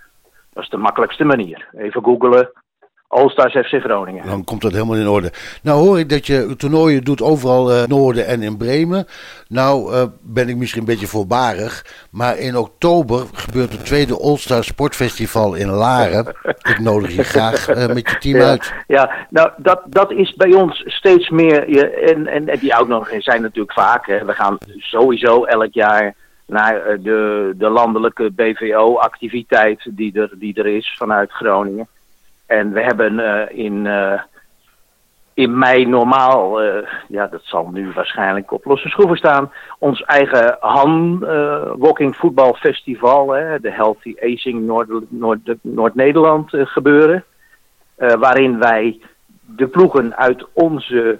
Dat 0.52 0.62
is 0.62 0.70
de 0.70 0.76
makkelijkste 0.76 1.24
manier. 1.24 1.68
Even 1.76 2.04
googelen. 2.04 2.50
All-Stars 3.08 3.52
FC 3.66 3.80
Groningen. 3.80 4.26
Dan 4.26 4.44
komt 4.44 4.62
dat 4.62 4.72
helemaal 4.72 4.96
in 4.96 5.08
orde. 5.08 5.32
Nou 5.62 5.84
hoor 5.84 5.98
ik 5.98 6.08
dat 6.08 6.26
je 6.26 6.54
toernooien 6.56 7.04
doet 7.04 7.22
overal 7.22 7.70
eh 7.72 7.86
Noorden 7.86 8.26
en 8.26 8.42
in 8.42 8.56
Bremen. 8.56 9.06
Nou 9.48 9.92
eh, 9.94 10.02
ben 10.22 10.48
ik 10.48 10.56
misschien 10.56 10.80
een 10.80 10.86
beetje 10.86 11.06
voorbarig. 11.06 11.84
Maar 12.10 12.38
in 12.38 12.56
oktober 12.56 13.26
gebeurt 13.32 13.72
het 13.72 13.84
tweede 13.84 14.18
All-Star 14.18 14.64
Sportfestival 14.64 15.54
in 15.54 15.68
Laren. 15.70 16.26
ik 16.72 16.78
nodig 16.80 17.16
je 17.16 17.22
graag 17.22 17.68
eh, 17.68 17.86
met 17.86 18.10
je 18.10 18.18
team 18.18 18.36
ja, 18.38 18.48
uit. 18.48 18.72
Ja, 18.86 19.10
nou 19.30 19.50
dat, 19.56 19.80
dat 19.86 20.10
is 20.12 20.34
bij 20.34 20.52
ons 20.54 20.82
steeds 20.86 21.28
meer. 21.28 21.70
je- 21.70 21.90
En, 21.90 22.26
en, 22.26 22.48
en 22.48 22.58
die 22.58 22.74
uitnodigingen 22.74 23.22
zijn 23.22 23.42
natuurlijk 23.42 23.72
vaak. 23.72 24.06
Hè. 24.06 24.24
We 24.24 24.32
gaan 24.32 24.58
sowieso 24.76 25.44
elk 25.44 25.72
jaar 25.74 26.14
naar 26.46 26.98
de, 27.02 27.52
de 27.56 27.68
landelijke 27.68 28.30
BVO-activiteit 28.32 29.90
die 29.90 30.20
er, 30.20 30.30
die 30.38 30.54
er 30.54 30.66
is 30.66 30.94
vanuit 30.98 31.30
Groningen. 31.32 31.88
En 32.48 32.72
we 32.72 32.82
hebben 32.82 33.18
eh, 33.18 33.64
in, 33.64 33.86
eh, 33.86 34.20
in 35.34 35.58
mei 35.58 35.86
normaal, 35.86 36.62
eh, 36.62 36.88
ja 37.08 37.26
dat 37.26 37.40
zal 37.44 37.68
nu 37.72 37.92
waarschijnlijk 37.92 38.52
op 38.52 38.64
losse 38.64 38.88
schroeven 38.88 39.16
staan, 39.16 39.52
ons 39.78 40.02
eigen 40.02 40.56
Han 40.60 41.18
Walking 41.78 42.14
Football 42.14 42.52
Festival, 42.52 43.26
de 43.60 43.70
Healthy 43.70 44.14
Noord- 44.52 45.10
Noord- 45.10 45.56
Noord-Nederland 45.62 46.54
eh, 46.54 46.66
gebeuren. 46.66 47.24
Waarin 47.96 48.58
wij 48.58 49.00
de 49.46 49.66
ploegen 49.66 50.16
uit 50.16 50.46
onze 50.52 51.18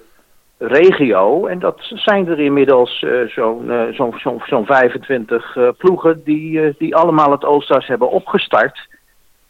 regio, 0.59 1.47
en 1.47 1.59
dat 1.59 1.77
zijn 1.81 2.29
er 2.29 2.41
inmiddels 2.41 3.03
eh, 3.03 3.27
zo'n 3.27 3.71
zo'n 3.93 4.41
zo'n 4.47 4.67
25 4.67 5.57
eh, 5.57 5.69
ploegen, 5.79 6.21
die, 6.25 6.75
die 6.79 6.97
allemaal 6.97 7.31
het 7.31 7.45
All-Stars 7.45 7.87
hebben 7.87 8.11
opgestart. 8.11 8.89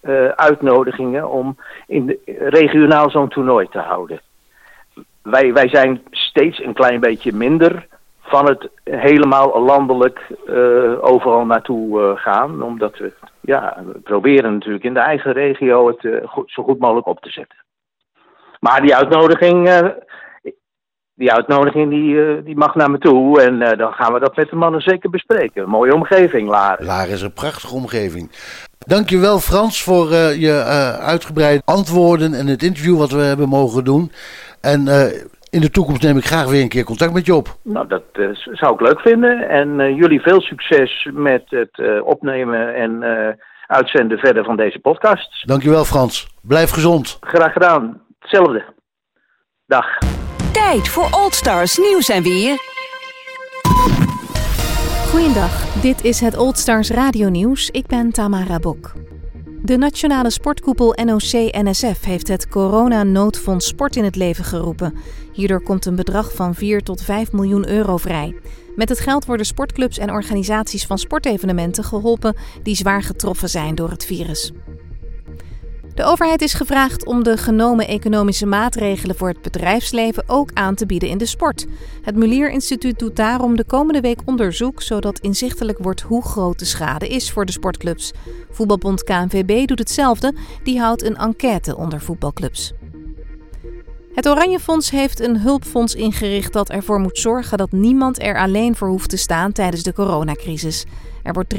Eh, 0.08 0.28
uitnodigingen 0.28 1.30
om 1.30 1.56
in 1.86 2.06
de, 2.06 2.18
regionaal 2.38 3.10
zo'n 3.10 3.28
toernooi 3.28 3.68
te 3.68 3.78
houden. 3.78 4.20
Wij, 5.22 5.52
wij 5.52 5.68
zijn 5.68 6.02
steeds 6.10 6.62
een 6.62 6.74
klein 6.74 7.00
beetje 7.00 7.32
minder 7.32 7.86
van 8.20 8.46
het 8.46 8.68
helemaal 8.84 9.62
landelijk 9.62 10.20
eh, 10.46 11.04
overal 11.04 11.46
naartoe 11.46 12.00
eh, 12.02 12.22
gaan. 12.22 12.62
Omdat 12.62 12.98
we, 12.98 13.12
ja, 13.40 13.84
proberen 14.02 14.52
natuurlijk 14.52 14.84
in 14.84 14.94
de 14.94 15.00
eigen 15.00 15.32
regio 15.32 15.86
het 15.86 16.22
zo 16.46 16.62
goed 16.62 16.78
mogelijk 16.78 17.06
op 17.06 17.20
te 17.20 17.30
zetten. 17.30 17.56
Maar 18.60 18.80
die 18.80 18.96
uitnodiging, 18.96 19.70
die, 21.14 21.32
uitnodiging 21.32 21.90
die, 21.90 22.42
die 22.42 22.56
mag 22.56 22.74
naar 22.74 22.90
me 22.90 22.98
toe. 22.98 23.42
En 23.42 23.78
dan 23.78 23.92
gaan 23.92 24.12
we 24.12 24.20
dat 24.20 24.36
met 24.36 24.50
de 24.50 24.56
mannen 24.56 24.80
zeker 24.80 25.10
bespreken. 25.10 25.68
Mooie 25.68 25.94
omgeving, 25.94 26.48
Laren. 26.48 26.84
Laren 26.84 27.12
is 27.12 27.22
een 27.22 27.32
prachtige 27.32 27.74
omgeving. 27.74 28.30
Dankjewel 28.88 29.38
Frans 29.38 29.83
voor 29.83 30.11
eh, 30.11 30.40
je 30.40 30.53
eh, 30.53 30.98
uitgebreide 30.98 31.62
antwoorden 31.64 32.35
en 32.35 32.46
het 32.46 32.62
interview 32.62 32.98
wat 32.98 33.11
we 33.11 33.20
hebben 33.20 33.48
mogen 33.48 33.85
doen. 33.85 34.12
En 34.61 34.88
eh, 34.88 35.22
in 35.51 35.61
de 35.61 35.70
toekomst 35.70 36.03
neem 36.03 36.16
ik 36.16 36.24
graag 36.24 36.48
weer 36.48 36.62
een 36.62 36.68
keer 36.68 36.85
contact 36.85 37.12
met 37.12 37.27
je 37.27 37.35
op. 37.35 37.57
Nou, 37.62 37.87
dat 37.87 38.03
zou 38.53 38.74
ik 38.74 38.81
leuk 38.81 39.01
vinden. 39.01 39.48
En 39.48 39.81
eh, 39.81 39.96
jullie 39.96 40.20
veel 40.20 40.40
succes 40.40 41.09
met 41.12 41.42
het 41.46 41.79
eh, 41.79 42.07
opnemen 42.07 42.74
en 42.74 43.03
eh, 43.03 43.35
uitzenden 43.66 44.18
verder 44.18 44.44
van 44.44 44.57
deze 44.57 44.79
podcast. 44.79 45.46
Dankjewel 45.46 45.85
Frans. 45.85 46.29
Blijf 46.42 46.70
gezond. 46.70 47.16
Graag 47.20 47.53
gedaan. 47.53 48.03
Hetzelfde. 48.18 48.64
Dag. 49.66 49.87
Tijd 50.53 50.88
voor 50.88 51.09
Old 51.11 51.35
Stars 51.35 51.77
nieuws 51.77 52.09
en 52.09 52.22
weer. 52.22 52.57
Goeiedag, 55.08 55.80
dit 55.80 56.04
is 56.04 56.20
het 56.20 56.36
Old 56.36 56.58
Stars 56.58 56.90
Radio 56.90 57.28
Nieuws. 57.28 57.70
Ik 57.70 57.86
ben 57.86 58.10
Tamara 58.10 58.58
Bok. 58.58 58.92
De 59.62 59.76
Nationale 59.76 60.30
Sportkoepel 60.30 60.94
NOC-NSF 61.04 62.04
heeft 62.04 62.28
het 62.28 62.48
Corona-noodfonds 62.48 63.66
Sport 63.66 63.96
in 63.96 64.04
het 64.04 64.16
leven 64.16 64.44
geroepen. 64.44 64.94
Hierdoor 65.32 65.62
komt 65.62 65.86
een 65.86 65.96
bedrag 65.96 66.34
van 66.34 66.54
4 66.54 66.82
tot 66.82 67.02
5 67.02 67.32
miljoen 67.32 67.68
euro 67.68 67.96
vrij. 67.96 68.40
Met 68.76 68.88
het 68.88 69.00
geld 69.00 69.24
worden 69.24 69.46
sportclubs 69.46 69.98
en 69.98 70.10
organisaties 70.10 70.86
van 70.86 70.98
sportevenementen 70.98 71.84
geholpen 71.84 72.36
die 72.62 72.76
zwaar 72.76 73.02
getroffen 73.02 73.48
zijn 73.48 73.74
door 73.74 73.90
het 73.90 74.04
virus. 74.04 74.52
De 75.98 76.04
overheid 76.04 76.42
is 76.42 76.54
gevraagd 76.54 77.06
om 77.06 77.22
de 77.22 77.37
genomen 77.37 77.88
economische 77.88 78.46
maatregelen 78.46 79.16
voor 79.16 79.28
het 79.28 79.42
bedrijfsleven 79.42 80.24
ook 80.26 80.50
aan 80.54 80.74
te 80.74 80.87
bieden 80.87 81.08
in 81.08 81.18
de 81.18 81.26
sport. 81.26 81.66
Het 82.02 82.16
Mulier 82.16 82.50
Instituut 82.50 82.98
doet 82.98 83.16
daarom 83.16 83.56
de 83.56 83.64
komende 83.64 84.00
week 84.00 84.20
onderzoek 84.24 84.82
zodat 84.82 85.18
inzichtelijk 85.18 85.78
wordt 85.78 86.00
hoe 86.00 86.22
groot 86.22 86.58
de 86.58 86.64
schade 86.64 87.08
is 87.08 87.32
voor 87.32 87.46
de 87.46 87.52
sportclubs. 87.52 88.12
Voetbalbond 88.50 89.04
KNVB 89.04 89.66
doet 89.66 89.78
hetzelfde, 89.78 90.34
die 90.62 90.80
houdt 90.80 91.02
een 91.02 91.16
enquête 91.16 91.76
onder 91.76 92.00
voetbalclubs. 92.00 92.72
Het 94.14 94.28
Oranje 94.28 94.61
Fonds 94.61 94.90
heeft 94.90 95.20
een 95.20 95.40
hulpfonds 95.40 95.94
ingericht 95.94 96.52
dat 96.52 96.70
ervoor 96.70 97.00
moet 97.00 97.18
zorgen 97.18 97.58
dat 97.58 97.72
niemand 97.72 98.22
er 98.22 98.38
alleen 98.38 98.76
voor 98.76 98.88
hoeft 98.88 99.11
te 99.11 99.16
staan 99.16 99.52
tijdens 99.52 99.82
de 99.82 99.92
coronacrisis. 99.92 100.84
Er 101.28 101.34
wordt 101.34 101.54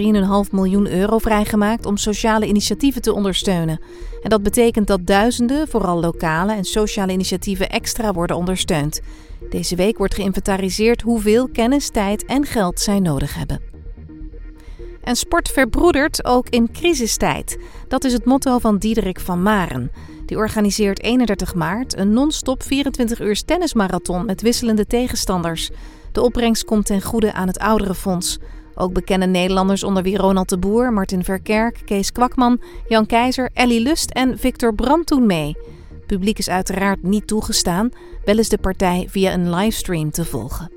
3,5 0.47 0.51
miljoen 0.51 0.91
euro 0.91 1.17
vrijgemaakt 1.17 1.85
om 1.85 1.97
sociale 1.97 2.47
initiatieven 2.47 3.01
te 3.01 3.13
ondersteunen. 3.13 3.79
En 4.21 4.29
dat 4.29 4.43
betekent 4.43 4.87
dat 4.87 5.05
duizenden, 5.05 5.67
vooral 5.67 5.99
lokale 5.99 6.53
en 6.53 6.63
sociale 6.63 7.11
initiatieven, 7.11 7.69
extra 7.69 8.13
worden 8.13 8.35
ondersteund. 8.35 9.01
Deze 9.49 9.75
week 9.75 9.97
wordt 9.97 10.13
geïnventariseerd 10.13 11.01
hoeveel 11.01 11.47
kennis, 11.47 11.89
tijd 11.89 12.25
en 12.25 12.45
geld 12.45 12.79
zij 12.79 12.99
nodig 12.99 13.35
hebben. 13.35 13.61
En 15.03 15.15
sport 15.15 15.49
verbroedert 15.49 16.25
ook 16.25 16.49
in 16.49 16.71
crisistijd. 16.71 17.57
Dat 17.87 18.03
is 18.03 18.13
het 18.13 18.25
motto 18.25 18.59
van 18.59 18.77
Diederik 18.77 19.19
van 19.19 19.41
Maren. 19.41 19.91
Die 20.25 20.37
organiseert 20.37 21.01
31 21.01 21.55
maart 21.55 21.97
een 21.97 22.13
non-stop 22.13 22.63
24 22.63 23.19
uur 23.19 23.45
tennismarathon 23.45 24.25
met 24.25 24.41
wisselende 24.41 24.85
tegenstanders. 24.85 25.69
De 26.11 26.21
opbrengst 26.21 26.65
komt 26.65 26.85
ten 26.85 27.01
goede 27.01 27.33
aan 27.33 27.47
het 27.47 27.59
Ouderenfonds. 27.59 28.39
Ook 28.81 28.93
bekende 28.93 29.25
Nederlanders 29.25 29.83
onder 29.83 30.03
wie 30.03 30.17
Ronald 30.17 30.49
de 30.49 30.57
Boer, 30.57 30.93
Martin 30.93 31.23
Verkerk, 31.23 31.81
Kees 31.85 32.11
Kwakman, 32.11 32.59
Jan 32.87 33.05
Keizer, 33.05 33.49
Ellie 33.53 33.81
Lust 33.81 34.11
en 34.11 34.37
Victor 34.37 34.73
Brandt 34.73 35.07
doen 35.07 35.25
mee. 35.25 35.57
Publiek 36.05 36.37
is 36.37 36.49
uiteraard 36.49 37.03
niet 37.03 37.27
toegestaan, 37.27 37.89
wel 38.25 38.37
is 38.37 38.49
de 38.49 38.57
partij 38.57 39.07
via 39.09 39.33
een 39.33 39.53
livestream 39.55 40.11
te 40.11 40.25
volgen. 40.25 40.71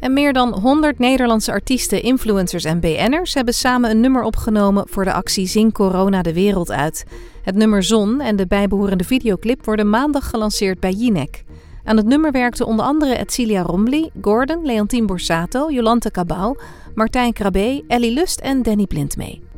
En 0.00 0.12
meer 0.12 0.32
dan 0.32 0.52
100 0.52 0.98
Nederlandse 0.98 1.52
artiesten, 1.52 2.02
influencers 2.02 2.64
en 2.64 2.80
BN'ers 2.80 3.34
hebben 3.34 3.54
samen 3.54 3.90
een 3.90 4.00
nummer 4.00 4.22
opgenomen 4.22 4.84
voor 4.88 5.04
de 5.04 5.12
actie 5.12 5.46
Zing 5.46 5.72
Corona 5.72 6.22
de 6.22 6.32
Wereld 6.32 6.70
uit. 6.70 7.04
Het 7.42 7.54
nummer 7.54 7.82
Zon 7.82 8.20
en 8.20 8.36
de 8.36 8.46
bijbehorende 8.46 9.04
videoclip 9.04 9.64
worden 9.64 9.90
maandag 9.90 10.30
gelanceerd 10.30 10.80
bij 10.80 10.92
Jinek. 10.92 11.44
Aan 11.90 11.96
het 11.96 12.06
nummer 12.06 12.32
werkten 12.32 12.66
onder 12.66 12.84
andere 12.84 13.14
Etcilia 13.14 13.62
Rombly, 13.62 14.10
Gordon, 14.20 14.64
Leontien 14.64 15.06
Borsato, 15.06 15.70
Jolante 15.70 16.10
Cabau, 16.10 16.58
Martijn 16.94 17.32
Krabbe, 17.32 17.84
Ellie 17.88 18.12
Lust 18.12 18.40
en 18.40 18.62
Danny 18.62 18.86
Blind 18.86 19.16
mee. 19.16 19.49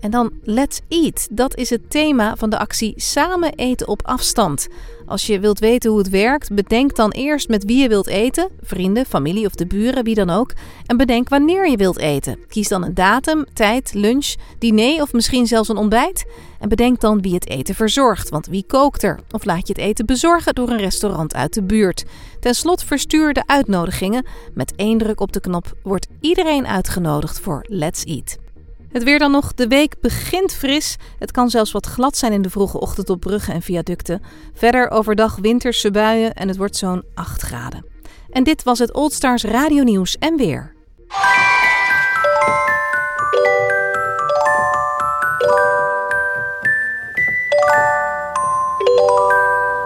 En 0.00 0.10
dan 0.10 0.32
Let's 0.42 0.80
Eat. 0.88 1.28
Dat 1.30 1.56
is 1.56 1.70
het 1.70 1.90
thema 1.90 2.36
van 2.36 2.50
de 2.50 2.58
actie 2.58 2.92
Samen 2.96 3.54
eten 3.54 3.88
op 3.88 4.06
afstand. 4.06 4.68
Als 5.06 5.26
je 5.26 5.40
wilt 5.40 5.58
weten 5.58 5.90
hoe 5.90 5.98
het 5.98 6.08
werkt, 6.08 6.54
bedenk 6.54 6.96
dan 6.96 7.10
eerst 7.10 7.48
met 7.48 7.64
wie 7.64 7.82
je 7.82 7.88
wilt 7.88 8.06
eten. 8.06 8.48
Vrienden, 8.62 9.06
familie 9.06 9.46
of 9.46 9.54
de 9.54 9.66
buren, 9.66 10.04
wie 10.04 10.14
dan 10.14 10.30
ook. 10.30 10.52
En 10.86 10.96
bedenk 10.96 11.28
wanneer 11.28 11.70
je 11.70 11.76
wilt 11.76 11.98
eten. 11.98 12.38
Kies 12.48 12.68
dan 12.68 12.84
een 12.84 12.94
datum, 12.94 13.44
tijd, 13.52 13.94
lunch, 13.94 14.34
diner 14.58 15.02
of 15.02 15.12
misschien 15.12 15.46
zelfs 15.46 15.68
een 15.68 15.76
ontbijt. 15.76 16.24
En 16.60 16.68
bedenk 16.68 17.00
dan 17.00 17.20
wie 17.20 17.34
het 17.34 17.48
eten 17.48 17.74
verzorgt, 17.74 18.28
want 18.28 18.46
wie 18.46 18.64
kookt 18.66 19.02
er? 19.02 19.20
Of 19.30 19.44
laat 19.44 19.66
je 19.66 19.72
het 19.72 19.82
eten 19.82 20.06
bezorgen 20.06 20.54
door 20.54 20.68
een 20.68 20.78
restaurant 20.78 21.34
uit 21.34 21.54
de 21.54 21.62
buurt. 21.62 22.04
Ten 22.40 22.54
slotte 22.54 22.86
verstuur 22.86 23.32
de 23.32 23.42
uitnodigingen. 23.46 24.26
Met 24.54 24.72
één 24.76 24.98
druk 24.98 25.20
op 25.20 25.32
de 25.32 25.40
knop 25.40 25.76
wordt 25.82 26.06
iedereen 26.20 26.66
uitgenodigd 26.66 27.40
voor 27.40 27.64
Let's 27.68 28.04
Eat. 28.04 28.49
Het 28.92 29.02
weer 29.02 29.18
dan 29.18 29.30
nog. 29.30 29.54
De 29.54 29.66
week 29.66 29.94
begint 30.00 30.52
fris. 30.52 30.96
Het 31.18 31.30
kan 31.30 31.50
zelfs 31.50 31.72
wat 31.72 31.86
glad 31.86 32.16
zijn 32.16 32.32
in 32.32 32.42
de 32.42 32.50
vroege 32.50 32.80
ochtend 32.80 33.10
op 33.10 33.20
bruggen 33.20 33.54
en 33.54 33.62
viaducten. 33.62 34.22
Verder 34.54 34.90
overdag 34.90 35.36
winterse 35.36 35.90
buien 35.90 36.34
en 36.34 36.48
het 36.48 36.56
wordt 36.56 36.76
zo'n 36.76 37.04
8 37.14 37.42
graden. 37.42 37.84
En 38.30 38.44
dit 38.44 38.62
was 38.62 38.78
het 38.78 38.92
Old 38.92 39.12
Stars 39.12 39.44
Radio 39.44 39.82
Nieuws 39.82 40.18
en 40.18 40.36
weer. 40.36 40.74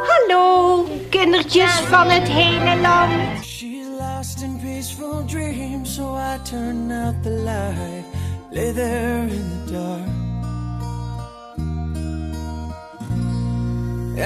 Hallo, 0.06 0.86
kindertjes 1.10 1.70
van 1.70 2.06
het 2.08 2.28
hele 2.28 2.80
land. 2.80 3.44
She's 3.44 3.86
lost 3.98 4.42
in 4.42 4.60
peaceful 4.62 5.24
dreams, 5.24 5.94
so 5.94 6.16
I 6.16 6.38
turn 6.42 6.90
out 6.90 7.22
the 7.22 7.30
light, 7.30 8.13
lay 8.54 8.70
there 8.70 9.22
in 9.36 9.44
the 9.50 9.72
dark. 9.72 10.08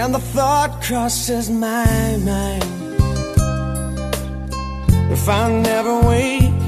And 0.01 0.15
the 0.15 0.21
thought 0.35 0.83
crosses 0.83 1.49
my 1.49 2.17
mind 2.31 2.65
if 5.11 5.27
I 5.29 5.51
never 5.51 5.95
wake 6.01 6.63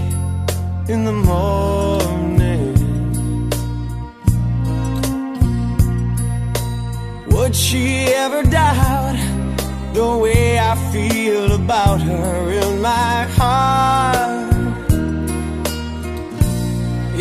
in 0.88 1.04
the 1.04 1.12
morning, 1.12 2.74
would 7.28 7.54
she 7.54 8.06
ever 8.24 8.42
doubt 8.42 9.18
the 9.92 10.16
way 10.16 10.58
I 10.58 10.74
feel 10.92 11.52
about 11.52 12.00
her 12.00 12.50
in 12.62 12.80
my 12.80 13.24
heart? 13.36 14.49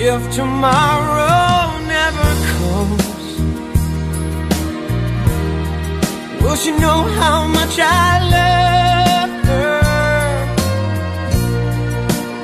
If 0.01 0.31
tomorrow 0.33 1.77
never 1.85 2.29
comes, 2.55 3.25
will 6.41 6.55
she 6.55 6.71
know 6.71 7.03
how 7.19 7.45
much 7.45 7.77
I 7.77 8.19
love 8.37 9.31
her? 9.51 9.81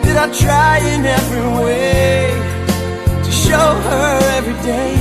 Did 0.04 0.18
I 0.18 0.28
try 0.34 0.80
in 0.80 1.06
every 1.06 1.48
way 1.64 2.28
to 3.24 3.32
show 3.32 3.70
her 3.88 4.20
every 4.38 4.58
day 4.72 4.96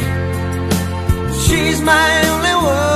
she's 1.42 1.80
my 1.82 2.08
only 2.30 2.54
one? 2.54 2.94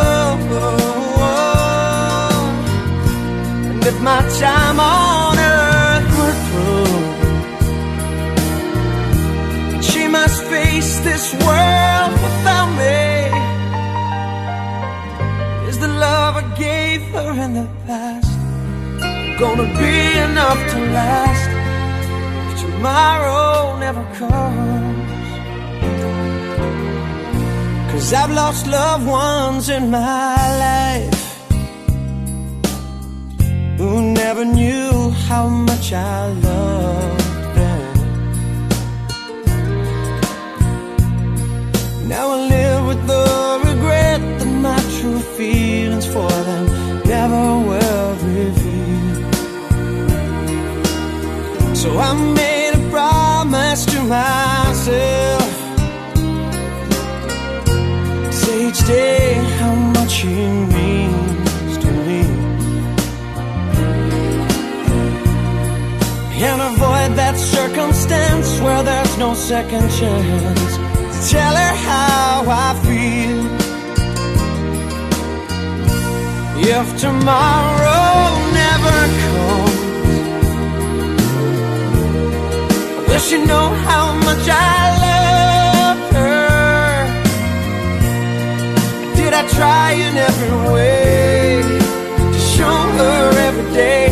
And 3.71 3.85
if 3.85 4.01
my 4.03 4.21
time 4.39 4.79
on 4.79 5.18
this 11.11 11.33
world 11.47 12.13
without 12.25 12.71
me, 12.83 13.01
is 15.69 15.79
the 15.85 15.93
love 16.07 16.33
I 16.43 16.45
gave 16.67 17.01
her 17.15 17.31
in 17.45 17.51
the 17.61 17.69
past 17.87 18.33
gonna 19.43 19.69
be 19.83 19.99
enough 20.29 20.61
to 20.73 20.79
last? 20.99 21.51
if 22.49 22.55
Tomorrow 22.63 23.79
never 23.85 24.05
comes. 24.21 25.29
Cause 27.91 28.13
I've 28.21 28.33
lost 28.43 28.67
loved 28.67 29.07
ones 29.07 29.65
in 29.77 29.85
my 29.91 30.37
life 30.67 31.25
who 33.79 33.91
never 34.23 34.45
knew 34.45 35.11
how 35.29 35.45
much 35.49 35.87
I 35.93 36.29
loved 36.49 37.28
Now 42.09 42.31
I 42.31 42.37
live 42.49 42.87
with 42.87 43.07
the 43.07 43.61
regret 43.67 44.21
that 44.39 44.47
my 44.47 44.81
true 44.99 45.21
feelings 45.37 46.07
for 46.07 46.31
them 46.49 46.65
never 47.05 47.45
will 47.69 48.15
reveal. 48.35 49.17
So 51.77 51.99
I 51.99 52.15
made 52.35 52.73
a 52.81 52.91
promise 52.91 53.85
to 53.93 54.01
myself. 54.05 55.53
Say 58.33 58.69
each 58.69 58.87
day 58.87 59.35
how 59.59 59.75
much 59.75 60.15
he 60.23 60.35
means 60.77 61.77
to 61.85 61.91
me. 62.07 62.23
And 66.41 66.61
avoid 66.73 67.11
that 67.21 67.37
circumstance 67.37 68.61
where 68.63 68.83
there's 68.83 69.19
no 69.19 69.35
second 69.35 69.91
chance. 69.91 70.78
Tell 71.29 71.55
her 71.55 71.75
how 71.89 72.45
I 72.49 72.69
feel. 72.85 73.41
If 76.61 76.87
tomorrow 76.99 78.17
never 78.63 78.99
comes, 79.21 79.77
I 82.97 83.01
wish 83.09 83.31
you 83.33 83.45
know 83.45 83.69
how 83.89 84.15
much 84.27 84.45
I 84.49 84.81
love 85.07 86.01
her. 86.17 86.49
Did 89.17 89.33
I 89.35 89.43
try 89.49 89.93
in 89.93 90.17
every 90.17 90.57
way 90.73 91.63
to 92.33 92.39
show 92.39 92.79
her 92.99 93.39
every 93.49 93.69
day 93.75 94.08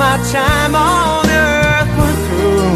my 0.00 0.16
time 0.32 0.74
on 0.74 1.28
earth 1.28 1.90
were 1.98 2.16
through, 2.26 2.74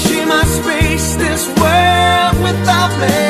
she 0.00 0.16
must 0.24 0.56
face 0.62 1.14
this 1.14 1.42
world 1.60 2.34
without 2.46 2.92
me. 3.02 3.22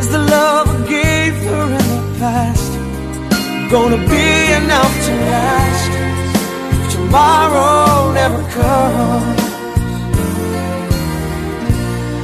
Is 0.00 0.08
the 0.10 0.18
love 0.18 0.66
I 0.76 0.78
gave 0.88 1.34
her 1.50 1.66
in 1.80 1.86
the 1.96 2.02
past 2.18 2.72
gonna 3.70 4.02
be 4.14 4.30
enough 4.60 4.94
to 5.06 5.12
last? 5.30 5.92
If 6.74 6.84
tomorrow 6.96 8.12
never 8.20 8.42
comes, 8.58 9.42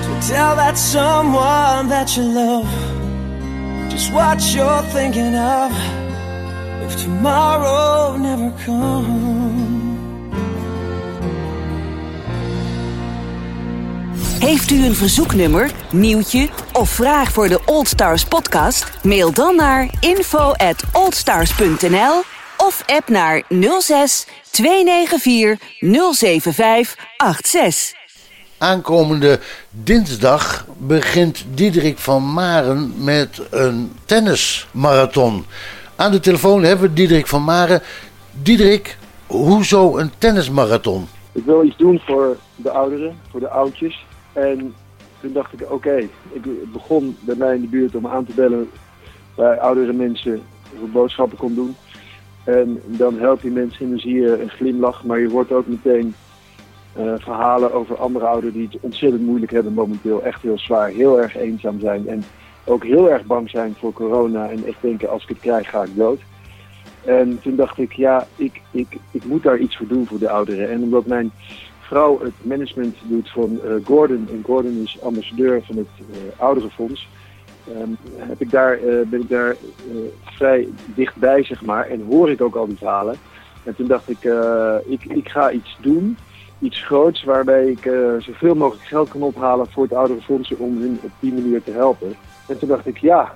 to 0.04 0.12
tell 0.32 0.54
that 0.62 0.76
someone 0.76 1.88
that 1.94 2.16
you 2.16 2.24
love 2.24 2.68
just 3.88 4.12
what 4.12 4.38
you're 4.52 4.82
thinking 4.96 5.36
of. 5.36 5.87
Tomorrow 7.08 8.16
never 8.16 8.52
comes. 8.64 9.16
Heeft 14.38 14.70
u 14.70 14.84
een 14.84 14.94
verzoeknummer, 14.94 15.70
nieuwtje 15.90 16.48
of 16.72 16.90
vraag 16.90 17.32
voor 17.32 17.48
de 17.48 17.60
Old 17.64 17.88
Stars 17.88 18.24
podcast? 18.24 18.90
Mail 19.02 19.32
dan 19.32 19.56
naar 19.56 19.90
info 20.00 20.52
at 20.52 20.82
oldstars.nl 20.92 22.22
of 22.56 22.82
app 22.86 23.08
naar 23.08 23.42
06 23.78 24.26
294 24.50 25.58
075 25.80 26.96
86. 27.16 27.96
Aankomende 28.58 29.40
dinsdag 29.70 30.66
begint 30.76 31.44
Diederik 31.54 31.98
van 31.98 32.32
Maren 32.32 33.04
met 33.04 33.40
een 33.50 33.92
tennismarathon. 34.04 35.46
Aan 36.00 36.12
de 36.12 36.20
telefoon 36.20 36.62
hebben 36.62 36.88
we 36.88 36.94
Diederik 36.94 37.26
van 37.26 37.42
Maren. 37.42 37.82
Diederik, 38.42 38.98
hoezo 39.26 39.96
een 39.96 40.10
tennismarathon? 40.18 41.06
Ik 41.32 41.44
wil 41.44 41.64
iets 41.64 41.76
doen 41.76 42.00
voor 42.06 42.36
de 42.56 42.70
ouderen, 42.70 43.16
voor 43.30 43.40
de 43.40 43.48
oudjes. 43.48 44.04
En 44.32 44.74
toen 45.20 45.32
dacht 45.32 45.52
ik, 45.52 45.70
oké, 45.70 45.96
ik 46.32 46.72
begon 46.72 47.16
bij 47.20 47.34
mij 47.34 47.54
in 47.54 47.60
de 47.60 47.66
buurt 47.66 47.94
om 47.94 48.06
aan 48.06 48.24
te 48.24 48.32
bellen 48.34 48.70
bij 49.34 49.60
oudere 49.60 49.92
mensen 49.92 50.34
ik 50.70 50.92
boodschappen 50.92 51.38
kon 51.38 51.54
doen. 51.54 51.76
En 52.44 52.82
dan 52.86 53.18
help 53.18 53.42
je 53.42 53.50
mensen 53.50 53.84
en 53.84 53.90
dan 53.90 53.98
zie 53.98 54.14
je 54.14 54.42
een 54.42 54.50
glimlach, 54.50 55.04
maar 55.04 55.20
je 55.20 55.30
hoort 55.30 55.52
ook 55.52 55.66
meteen 55.66 56.14
eh, 56.92 57.12
verhalen 57.18 57.72
over 57.72 57.96
andere 57.96 58.26
ouderen 58.26 58.54
die 58.54 58.68
het 58.70 58.80
ontzettend 58.80 59.22
moeilijk 59.22 59.52
hebben 59.52 59.72
momenteel. 59.72 60.22
Echt 60.22 60.42
heel 60.42 60.58
zwaar, 60.58 60.88
heel 60.88 61.20
erg 61.20 61.36
eenzaam 61.36 61.80
zijn 61.80 62.08
en 62.08 62.24
ook 62.68 62.84
heel 62.84 63.10
erg 63.10 63.24
bang 63.24 63.50
zijn 63.50 63.74
voor 63.78 63.92
corona 63.92 64.48
en 64.48 64.66
echt 64.66 64.80
denken 64.80 65.10
als 65.10 65.22
ik 65.22 65.28
het 65.28 65.38
krijg 65.38 65.70
ga 65.70 65.82
ik 65.82 65.96
dood. 65.96 66.20
En 67.04 67.40
toen 67.42 67.56
dacht 67.56 67.78
ik, 67.78 67.92
ja, 67.92 68.26
ik, 68.36 68.60
ik, 68.70 68.96
ik 69.10 69.24
moet 69.24 69.42
daar 69.42 69.58
iets 69.58 69.76
voor 69.76 69.86
doen 69.86 70.06
voor 70.06 70.18
de 70.18 70.30
ouderen. 70.30 70.70
En 70.70 70.82
omdat 70.82 71.06
mijn 71.06 71.30
vrouw 71.80 72.20
het 72.22 72.32
management 72.42 72.96
doet 73.02 73.30
van 73.30 73.60
eh, 73.64 73.70
Gordon, 73.84 74.28
en 74.30 74.42
Gordon 74.44 74.82
is 74.82 74.98
ambassadeur 75.02 75.62
van 75.62 75.76
het 75.76 75.88
eh, 75.98 76.42
Ouderenfonds, 76.42 77.08
ehm, 77.66 77.90
heb 78.16 78.40
ik 78.40 78.50
daar, 78.50 78.72
eh, 78.72 79.06
ben 79.06 79.20
ik 79.20 79.28
daar 79.28 79.56
vrij 80.22 80.68
dichtbij, 80.94 81.44
zeg 81.44 81.62
maar, 81.62 81.86
en 81.86 82.04
hoor 82.08 82.30
ik 82.30 82.40
ook 82.40 82.54
al 82.54 82.66
die 82.66 82.76
verhalen. 82.76 83.16
En 83.64 83.74
toen 83.74 83.86
dacht 83.86 84.08
ik, 84.10 84.18
ik, 84.86 85.04
ik 85.04 85.28
ga 85.28 85.50
iets 85.50 85.76
doen, 85.80 86.16
iets 86.58 86.84
groots, 86.84 87.24
waarbij 87.24 87.66
ik 87.66 87.90
zoveel 88.18 88.54
mogelijk 88.54 88.86
geld 88.86 89.08
kan 89.08 89.22
ophalen 89.22 89.70
voor 89.70 89.82
het 89.82 89.92
Ouderenfonds 89.92 90.56
om 90.56 90.80
hen 90.80 90.98
op 91.02 91.10
die 91.20 91.32
manier 91.32 91.62
te 91.62 91.70
helpen. 91.70 92.16
En 92.48 92.58
toen 92.58 92.68
dacht 92.68 92.86
ik, 92.86 92.98
ja, 92.98 93.34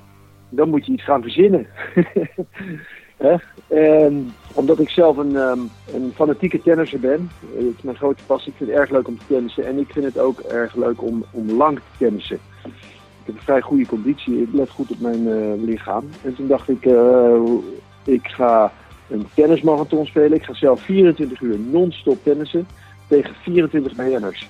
dan 0.48 0.68
moet 0.68 0.86
je 0.86 0.92
iets 0.92 1.04
gaan 1.04 1.22
verzinnen. 1.22 1.66
Omdat 4.54 4.78
ik 4.78 4.88
zelf 4.88 5.16
een, 5.16 5.36
ehm, 5.36 5.58
een 5.94 6.12
fanatieke 6.14 6.62
tennisser 6.62 7.00
ben, 7.00 7.30
eh, 7.40 7.64
het 7.64 7.74
is 7.76 7.82
mijn 7.82 7.96
grote 7.96 8.22
passie, 8.26 8.52
ik 8.52 8.58
vind 8.58 8.70
het 8.70 8.78
erg 8.78 8.90
leuk 8.90 9.08
om 9.08 9.18
te 9.18 9.24
tennissen 9.26 9.66
en 9.66 9.78
ik 9.78 9.92
vind 9.92 10.04
het 10.04 10.18
ook 10.18 10.40
erg 10.40 10.74
leuk 10.74 11.02
om, 11.02 11.24
om 11.30 11.50
lang 11.50 11.76
te 11.76 11.98
tennissen. 11.98 12.38
Ik 13.22 13.28
heb 13.28 13.34
een 13.34 13.42
vrij 13.42 13.60
goede 13.60 13.86
conditie, 13.86 14.42
ik 14.42 14.48
let 14.52 14.70
goed 14.70 14.90
op 14.90 15.00
mijn 15.00 15.28
eh, 15.28 15.62
lichaam. 15.64 16.04
En 16.24 16.34
toen 16.34 16.46
dacht 16.46 16.68
ik, 16.68 16.84
eh, 16.84 17.42
ik 18.04 18.26
ga 18.26 18.72
een 19.10 19.26
tennismarathon 19.34 20.06
spelen. 20.06 20.32
Ik 20.32 20.44
ga 20.44 20.54
zelf 20.54 20.80
24 20.80 21.40
uur 21.40 21.58
non-stop 21.58 22.22
tennissen 22.22 22.66
tegen 23.08 23.34
24 23.42 23.94
BN'ers. 23.94 24.48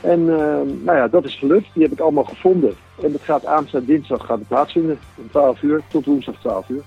En 0.00 0.20
ehm, 0.20 0.84
nou 0.84 0.96
ja, 0.96 1.08
dat 1.08 1.24
is 1.24 1.34
gelukt. 1.34 1.68
Die 1.72 1.82
heb 1.82 1.92
ik 1.92 2.00
allemaal 2.00 2.24
gevonden. 2.24 2.74
En 3.02 3.12
dat 3.12 3.20
gaat 3.22 3.46
aanstaande 3.46 3.86
dinsdag 3.86 4.26
gaat 4.26 4.38
het 4.38 4.48
plaatsvinden. 4.48 4.98
Om 5.14 5.30
12 5.30 5.62
uur 5.62 5.82
tot 5.88 6.04
woensdag 6.04 6.34
12 6.40 6.68
uur. 6.68 6.82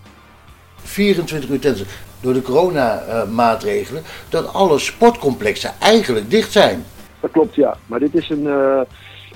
24 0.75 1.49
uur 1.49 1.59
tennissen. 1.59 1.87
Door 2.21 2.33
de 2.33 2.41
coronamaatregelen, 2.41 4.03
dat 4.29 4.53
alle 4.53 4.79
sportcomplexen 4.79 5.73
eigenlijk 5.79 6.29
dicht 6.29 6.51
zijn. 6.51 6.85
Dat 7.19 7.31
klopt, 7.31 7.55
ja. 7.55 7.77
Maar 7.85 7.99
dit 7.99 8.15
is 8.15 8.29
een, 8.29 8.47
eh, 8.47 8.81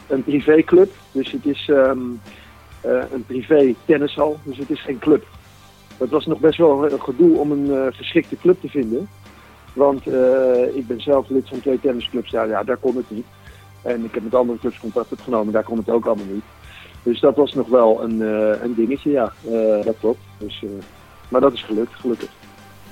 een 0.08 0.24
privéclub. 0.24 0.94
Dus 1.12 1.32
het 1.32 1.46
is 1.46 1.70
ehm, 1.70 2.00
eh, 2.82 3.04
een 3.14 3.26
privé 3.26 3.76
tennishal. 3.86 4.40
Dus 4.44 4.58
het 4.58 4.70
is 4.70 4.82
geen 4.82 5.00
club. 5.00 5.26
Het 5.98 6.10
was 6.10 6.26
nog 6.26 6.40
best 6.40 6.58
wel 6.58 6.92
een 6.92 7.02
gedoe 7.02 7.38
om 7.38 7.52
een 7.52 7.72
eh, 7.72 7.98
geschikte 7.98 8.38
club 8.38 8.62
te 8.62 8.70
vinden. 8.70 9.10
Want 9.74 10.08
ik 10.74 10.88
ben 10.88 11.02
zelf 11.02 11.30
lid 11.30 11.48
van 11.48 11.60
twee 11.60 11.80
tennisclubs. 11.80 12.32
Ja, 12.32 12.44
ja, 12.44 12.64
daar 12.64 12.78
kon 12.78 12.96
het 12.96 13.10
niet. 13.10 13.26
En 13.82 14.06
ik 14.06 14.14
heb 14.14 14.24
met 14.24 14.36
andere 14.36 14.60
clubs 14.60 14.80
contact 14.80 15.12
opgenomen. 15.12 15.54
Daar 15.54 15.64
kon 15.64 15.78
het 15.78 15.90
ook 15.90 16.06
allemaal 16.06 16.26
niet. 16.26 16.44
Dus 17.04 17.20
dat 17.20 17.36
was 17.36 17.54
nog 17.54 17.68
wel 17.68 18.04
een, 18.04 18.22
eh, 18.22 18.64
een 18.64 18.74
dingetje, 18.76 19.12
ja. 19.12 19.34
Eh, 19.46 19.86
dat 19.86 19.96
klopt. 20.00 20.20
Dus, 20.38 20.64
eh, 20.64 20.70
maar 21.30 21.42
dat 21.42 21.54
is 21.54 21.64
gelukt, 21.64 21.94
gelukkig. 22.00 22.30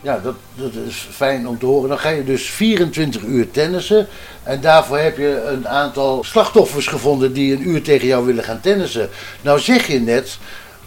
Ja, 0.01 0.19
dat, 0.19 0.35
dat 0.55 0.73
is 0.73 1.07
fijn 1.11 1.47
om 1.47 1.59
te 1.59 1.65
horen. 1.65 1.89
Dan 1.89 1.99
ga 1.99 2.09
je 2.09 2.23
dus 2.23 2.49
24 2.49 3.23
uur 3.23 3.51
tennissen. 3.51 4.07
En 4.43 4.61
daarvoor 4.61 4.97
heb 4.97 5.17
je 5.17 5.43
een 5.43 5.67
aantal 5.67 6.23
slachtoffers 6.23 6.87
gevonden 6.87 7.33
die 7.33 7.53
een 7.53 7.67
uur 7.67 7.81
tegen 7.81 8.07
jou 8.07 8.25
willen 8.25 8.43
gaan 8.43 8.59
tennissen. 8.59 9.09
Nou 9.41 9.59
zeg 9.59 9.87
je 9.87 9.99
net, 9.99 10.39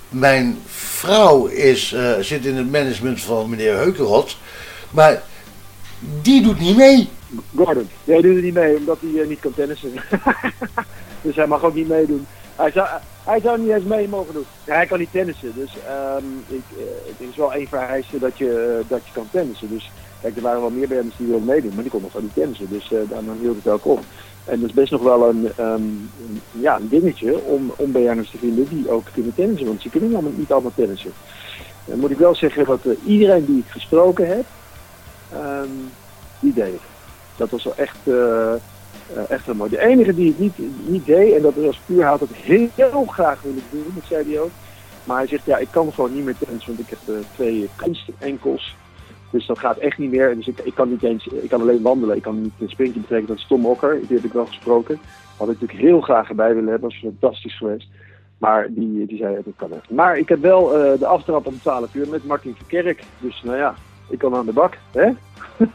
mijn 0.09 0.59
vrouw 0.67 1.47
is, 1.47 1.97
zit 2.21 2.47
in 2.47 2.57
het 2.57 2.71
management 2.71 3.21
van 3.21 3.51
meneer 3.51 3.77
Heukerot. 3.77 4.37
Maar 4.91 5.23
die 6.23 6.43
doet 6.43 6.61
niet 6.61 6.77
mee. 6.77 7.09
Gordon. 7.57 7.89
Hij 8.05 8.21
doet 8.21 8.37
er 8.37 8.43
niet 8.43 8.55
mee, 8.55 8.77
omdat 8.77 8.99
hij 9.01 9.27
niet 9.27 9.41
kan 9.41 9.55
tennissen. 9.55 9.93
dus 11.23 11.37
hij 11.37 11.47
mag 11.47 11.65
ook 11.65 11.75
niet 11.75 11.89
meedoen. 11.89 12.27
Hij 12.63 12.71
zou, 12.71 12.89
hij 13.25 13.41
zou 13.41 13.61
niet 13.61 13.71
eens 13.71 13.85
mee 13.85 14.09
mogen 14.09 14.35
doen. 14.35 14.45
Hij 14.65 14.87
kan 14.87 14.99
niet 14.99 15.11
tennissen, 15.11 15.53
dus 15.55 15.77
ehm, 15.87 16.25
ik, 16.47 16.63
eh, 16.77 16.85
het 17.07 17.29
is 17.29 17.37
wel 17.37 17.53
één 17.53 17.69
vereiste 17.69 18.19
dat 18.19 18.39
je, 18.39 18.79
eh, 18.81 18.89
dat 18.89 19.07
je 19.07 19.13
kan 19.13 19.29
tennissen. 19.31 19.69
Dus 19.69 19.91
kijk, 20.21 20.37
er 20.37 20.43
waren 20.43 20.61
wel 20.61 20.71
meer 20.71 20.89
BN'ers 20.89 21.17
die 21.17 21.27
wilden 21.27 21.47
meedoen, 21.47 21.73
maar 21.75 21.83
die 21.83 21.93
konden 21.93 22.11
gewoon 22.11 22.27
niet 22.27 22.35
tennissen. 22.35 22.69
Dus 22.69 22.93
eh 22.93 22.99
daarom 23.09 23.39
hield 23.41 23.57
het 23.57 23.73
ook 23.73 23.87
op. 23.87 24.01
En 24.45 24.61
dat 24.61 24.69
is 24.69 24.75
best 24.75 24.91
nog 24.91 25.03
wel 25.03 25.29
een, 25.29 25.53
ehm, 25.57 25.83
ja, 26.51 26.77
een 26.77 26.89
dingetje 26.89 27.41
om, 27.45 27.73
om 27.77 27.93
BN'ers 27.93 28.31
te 28.31 28.39
vinden 28.39 28.69
die 28.69 28.91
ook 28.91 29.05
kunnen 29.13 29.35
tennissen. 29.35 29.67
Want 29.67 29.83
ze 29.83 29.89
kunnen 29.89 30.35
niet 30.37 30.53
allemaal 30.53 30.73
tennissen. 30.75 31.13
Dan 31.85 31.99
moet 31.99 32.11
ik 32.11 32.19
wel 32.19 32.35
zeggen 32.35 32.65
dat 32.67 32.81
iedereen 33.05 33.45
die 33.45 33.59
ik 33.59 33.71
gesproken 33.71 34.27
heb, 34.27 34.45
ehm, 35.33 35.69
die 36.41 36.53
deed. 36.53 36.81
Dat 37.37 37.51
was 37.51 37.65
wel 37.65 37.77
echt, 37.77 37.99
echt 39.29 39.45
heel 39.45 39.55
mooi. 39.55 39.71
De 39.71 39.81
enige 39.81 40.15
die 40.15 40.29
het 40.29 40.39
niet, 40.39 40.59
niet 40.87 41.07
deed, 41.07 41.35
en 41.35 41.43
dat 41.43 41.55
was 41.55 41.81
puur, 41.87 42.05
had 42.05 42.21
het 42.21 42.33
heel, 42.33 43.05
graag 43.07 43.43
willen 43.43 43.63
doen, 43.71 43.93
dat 43.95 44.05
zei 44.05 44.31
hij 44.31 44.41
ook. 44.41 44.51
Maar 45.05 45.17
hij 45.17 45.27
zegt, 45.27 45.45
ja, 45.45 45.57
ik 45.57 45.69
kan 45.71 45.93
gewoon 45.93 46.15
niet 46.15 46.25
meer 46.25 46.37
tennissen, 46.39 46.77
want 46.77 46.89
ik 46.89 46.97
heb 46.99 47.17
eh, 47.17 47.25
twee 47.35 47.69
kunstenkels. 47.77 48.77
Dus 49.31 49.47
dat 49.47 49.59
gaat 49.59 49.77
echt 49.77 49.99
niet 49.99 50.11
meer. 50.11 50.37
Dus 50.37 50.47
ik, 50.47 50.59
ik 50.59 50.75
kan 50.75 50.89
niet 50.89 51.03
eens, 51.03 51.27
ik 51.27 51.49
kan 51.49 51.61
alleen 51.61 51.83
wandelen. 51.83 52.17
Ik 52.17 52.23
kan 52.23 52.43
niet 52.43 52.53
een 52.59 52.69
sprintje 52.69 53.01
betrekken. 53.01 53.29
Dat 53.29 53.37
is 53.37 53.47
Tom 53.47 53.67
Okker, 53.67 53.99
die 54.01 54.17
heb 54.17 54.25
ik 54.25 54.33
wel 54.33 54.47
gesproken. 54.47 55.01
Had 55.37 55.49
ik 55.49 55.61
natuurlijk 55.61 55.89
heel 55.89 56.01
graag 56.01 56.29
erbij 56.29 56.55
willen 56.55 56.71
hebben, 56.71 56.91
dat 56.91 57.01
was 57.01 57.11
fantastisch 57.11 57.57
geweest. 57.57 57.89
Maar 58.39 58.67
die, 58.71 59.07
die 59.07 59.19
zei, 59.19 59.35
dat 59.45 59.55
kan 59.57 59.73
echt. 59.73 59.91
Maar 59.91 60.19
ik 60.19 60.29
heb 60.29 60.41
wel 60.41 60.77
eh, 60.77 60.99
de 60.99 61.07
aftrap 61.07 61.47
om 61.47 61.61
12 61.61 61.95
uur 61.95 62.09
met 62.09 62.25
Martin 62.25 62.57
Verkerk. 62.57 63.03
Dus 63.19 63.43
nou 63.45 63.57
ja, 63.57 63.75
ik 64.09 64.19
kan 64.19 64.35
aan 64.35 64.47
de 64.47 64.53
bak, 64.53 64.79
hè? 64.93 65.11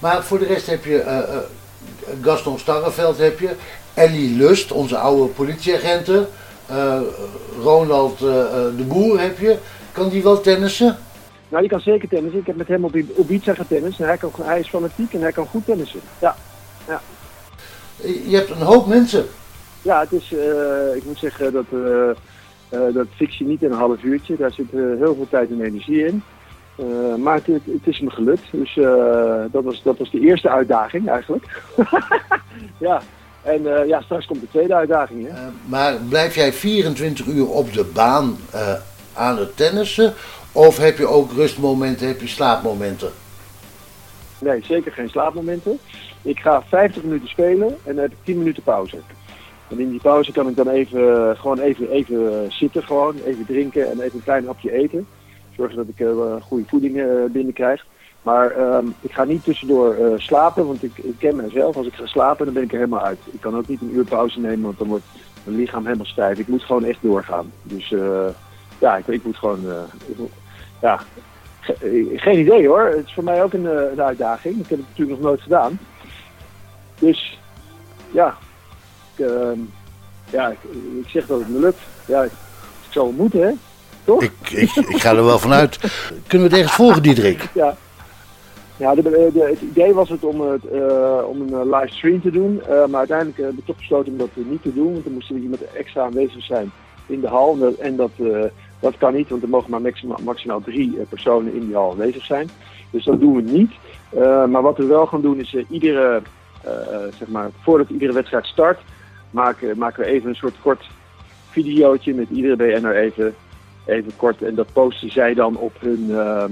Maar 0.00 0.22
voor 0.22 0.38
de 0.38 0.46
rest 0.46 0.66
heb 0.66 0.84
je 0.84 1.00
eh, 1.00 1.18
eh, 1.18 1.42
Gaston 2.22 2.58
Starreveld, 2.58 3.18
heb 3.18 3.38
je, 3.38 3.50
Ellie 3.94 4.36
Lust, 4.36 4.72
onze 4.72 4.96
oude 4.96 5.32
politieagenten, 5.32 6.28
eh, 6.70 7.00
Ronald 7.62 8.22
eh, 8.22 8.40
eh, 8.40 8.76
de 8.76 8.82
Boer 8.82 9.20
heb 9.20 9.38
je. 9.38 9.56
Kan 9.92 10.08
die 10.08 10.22
wel 10.22 10.40
tennissen? 10.40 10.96
Nou, 11.48 11.60
die 11.60 11.70
kan 11.70 11.80
zeker 11.80 12.08
tennissen. 12.08 12.40
Ik 12.40 12.46
heb 12.46 12.56
met 12.56 12.68
hem 12.68 12.84
op 12.84 12.96
Ibiza 12.96 13.54
getennist. 13.54 14.00
En 14.00 14.06
hij, 14.06 14.16
kan, 14.16 14.32
hij 14.42 14.60
is 14.60 14.68
fanatiek 14.68 15.12
en 15.12 15.20
hij 15.20 15.32
kan 15.32 15.46
goed 15.46 15.64
tennissen. 15.64 16.00
Ja, 16.18 16.36
ja. 16.86 17.00
Je 18.02 18.36
hebt 18.36 18.50
een 18.50 18.62
hoop 18.62 18.86
mensen. 18.86 19.26
Ja, 19.82 20.00
het 20.00 20.12
is, 20.12 20.34
ik 20.96 21.04
moet 21.04 21.18
zeggen 21.18 21.52
dat, 21.52 21.64
dat 22.94 23.06
fix 23.14 23.38
je 23.38 23.44
niet 23.44 23.62
in 23.62 23.70
een 23.70 23.78
half 23.78 24.02
uurtje. 24.02 24.36
Daar 24.36 24.52
zit 24.52 24.70
heel 24.70 25.14
veel 25.14 25.26
tijd 25.30 25.50
en 25.50 25.60
energie 25.60 26.06
in. 26.06 26.22
Eh, 26.80 27.14
maar 27.14 27.34
het, 27.34 27.46
het, 27.46 27.62
het 27.64 27.86
is 27.86 28.00
me 28.00 28.10
gelukt. 28.10 28.42
Dus 28.50 28.76
eh, 28.76 29.44
dat, 29.50 29.64
was, 29.64 29.82
dat 29.82 29.98
was 29.98 30.10
de 30.10 30.20
eerste 30.20 30.48
uitdaging 30.48 31.08
eigenlijk. 31.08 31.62
ja, 32.78 33.02
en 33.42 33.76
eh, 33.76 33.86
ja, 33.86 34.00
straks 34.00 34.26
komt 34.26 34.40
de 34.40 34.48
tweede 34.50 34.74
uitdaging. 34.74 35.28
Hè? 35.30 35.48
Maar 35.66 35.96
blijf 36.08 36.34
jij 36.34 36.52
24 36.52 37.26
uur 37.26 37.48
op 37.48 37.72
de 37.72 37.84
baan 37.84 38.36
aan 39.14 39.38
het 39.38 39.56
tennissen? 39.56 40.14
Of 40.52 40.76
heb 40.76 40.98
je 40.98 41.06
ook 41.06 41.32
rustmomenten, 41.32 42.06
heb 42.06 42.20
je 42.20 42.28
slaapmomenten? 42.28 43.10
Nee, 44.38 44.64
zeker 44.64 44.92
geen 44.92 45.08
slaapmomenten. 45.08 45.78
Ik 46.22 46.38
ga 46.38 46.62
50 46.68 47.02
minuten 47.02 47.28
spelen 47.28 47.68
en 47.68 47.94
dan 47.94 48.02
heb 48.02 48.12
ik 48.12 48.18
10 48.24 48.38
minuten 48.38 48.62
pauze. 48.62 48.98
En 49.68 49.80
in 49.80 49.90
die 49.90 50.00
pauze 50.00 50.32
kan 50.32 50.48
ik 50.48 50.56
dan 50.56 50.68
even, 50.68 51.36
gewoon 51.36 51.58
even, 51.58 51.90
even 51.90 52.52
zitten, 52.52 52.82
gewoon, 52.82 53.14
even 53.24 53.46
drinken 53.46 53.90
en 53.90 54.00
even 54.00 54.16
een 54.16 54.24
klein 54.24 54.46
hapje 54.46 54.72
eten. 54.72 55.06
Zorgen 55.60 55.76
dat 55.76 55.88
ik 55.88 56.00
eh, 56.00 56.42
goede 56.42 56.64
voeding 56.66 56.96
eh, 57.00 57.06
binnenkrijg. 57.30 57.86
Maar 58.22 58.50
ehm, 58.50 58.86
ik 59.00 59.12
ga 59.12 59.24
niet 59.24 59.44
tussendoor 59.44 59.94
eh, 59.94 60.12
slapen, 60.18 60.66
want 60.66 60.82
ik, 60.82 60.98
ik 60.98 61.14
ken 61.18 61.36
mezelf. 61.36 61.76
Als 61.76 61.86
ik 61.86 61.94
ga 61.94 62.06
slapen, 62.06 62.44
dan 62.44 62.54
ben 62.54 62.62
ik 62.62 62.70
er 62.72 62.78
helemaal 62.78 63.04
uit. 63.04 63.18
Ik 63.30 63.40
kan 63.40 63.56
ook 63.56 63.68
niet 63.68 63.80
een 63.80 63.94
uur 63.94 64.04
pauze 64.04 64.40
nemen, 64.40 64.60
want 64.62 64.78
dan 64.78 64.88
wordt 64.88 65.04
mijn 65.44 65.56
lichaam 65.56 65.84
helemaal 65.84 66.06
stijf. 66.06 66.38
Ik 66.38 66.48
moet 66.48 66.62
gewoon 66.62 66.84
echt 66.84 66.98
doorgaan. 67.02 67.52
Dus 67.62 67.88
ja, 68.78 68.96
ik, 68.96 69.06
ik 69.06 69.24
moet 69.24 69.36
gewoon... 69.36 69.60
ja, 70.80 71.00
Ge- 71.60 72.12
Geen 72.16 72.38
idee 72.38 72.66
hoor. 72.68 72.84
Het 72.84 73.06
is 73.06 73.12
voor 73.14 73.24
mij 73.24 73.42
ook 73.42 73.52
een, 73.52 73.64
een 73.92 74.02
uitdaging. 74.02 74.54
Ik 74.54 74.68
heb 74.68 74.78
het 74.78 74.88
natuurlijk 74.88 75.18
nog 75.18 75.26
nooit 75.28 75.40
gedaan. 75.40 75.78
Dus 76.98 77.38
ja, 78.10 78.36
ik, 79.16 79.26
ehm, 79.26 79.58
ja 80.30 80.48
ik, 80.48 80.58
zeg 81.08 81.26
dat 81.26 81.38
het 81.38 81.48
me 81.48 81.58
lukt. 81.58 81.80
Ja, 82.06 82.22
ik 82.22 82.30
zal 82.90 83.06
het 83.06 83.16
moeten, 83.16 83.40
hè? 83.40 83.52
Toch? 84.04 84.22
Ik, 84.22 84.50
ik, 84.50 84.74
ik 84.74 85.00
ga 85.00 85.10
er 85.10 85.24
wel 85.24 85.38
vanuit. 85.38 85.78
Kunnen 86.26 86.48
we 86.48 86.54
het 86.54 86.62
ergens 86.62 86.72
volgen, 86.72 87.02
Diederik? 87.02 87.48
Ja. 87.52 87.76
Ja, 88.80 88.94
de, 88.94 89.30
het 89.50 89.60
idee 89.60 89.94
was 89.94 90.08
het 90.08 90.24
om, 90.24 90.40
het, 90.40 90.66
eh, 90.68 91.18
om 91.26 91.40
een 91.40 91.52
eh, 91.52 91.80
livestream 91.80 92.20
te 92.20 92.30
doen. 92.30 92.62
eh, 92.62 92.86
maar 92.86 92.98
uiteindelijk 92.98 93.38
hebben 93.38 93.56
we 93.56 93.64
toch 93.64 93.76
besloten 93.76 94.12
om 94.12 94.18
dat 94.18 94.28
niet 94.34 94.62
te 94.62 94.74
doen. 94.74 94.92
Want 94.92 95.04
dan 95.04 95.12
moest 95.12 95.30
er 95.30 95.36
iemand 95.36 95.62
extra 95.62 96.02
aanwezig 96.02 96.44
zijn 96.44 96.72
in 97.06 97.20
de 97.20 97.28
hal. 97.28 97.52
En 97.52 97.58
dat, 97.60 97.74
en 97.74 97.96
dat, 97.96 98.10
dat 98.80 98.96
kan 98.98 99.14
niet, 99.14 99.28
want 99.28 99.42
er 99.42 99.48
mogen 99.48 99.70
maar 99.70 99.80
maximaal, 99.80 100.18
maximaal 100.24 100.60
drie 100.60 100.98
personen 101.08 101.54
in 101.54 101.66
die 101.66 101.74
hal 101.74 101.90
aanwezig 101.90 102.24
zijn. 102.24 102.50
Dus 102.90 103.04
dat 103.04 103.20
doen 103.20 103.34
we 103.34 103.42
niet. 103.42 103.72
Maar 104.50 104.62
wat 104.62 104.76
we 104.76 104.84
wel 104.84 105.06
gaan 105.06 105.20
doen 105.20 105.40
is 105.40 105.56
iedere, 105.68 106.22
zeg 107.18 107.28
maar, 107.28 107.50
voordat 107.62 107.88
iedere 107.90 108.12
wedstrijd 108.12 108.46
start, 108.46 108.78
maken, 109.30 109.78
maken 109.78 110.04
we 110.04 110.10
even 110.10 110.28
een 110.28 110.34
soort 110.34 110.54
kort 110.62 110.86
videootje 111.50 112.14
met 112.14 112.30
iedere 112.30 112.56
BN'er 112.56 112.96
even, 112.96 113.34
even 113.90 114.16
kort. 114.16 114.42
En 114.42 114.54
dat 114.54 114.72
posten 114.72 115.10
zij 115.12 115.34
dan 115.34 115.56
op 115.56 115.80
hun 115.80 116.06
eh, 116.10 116.44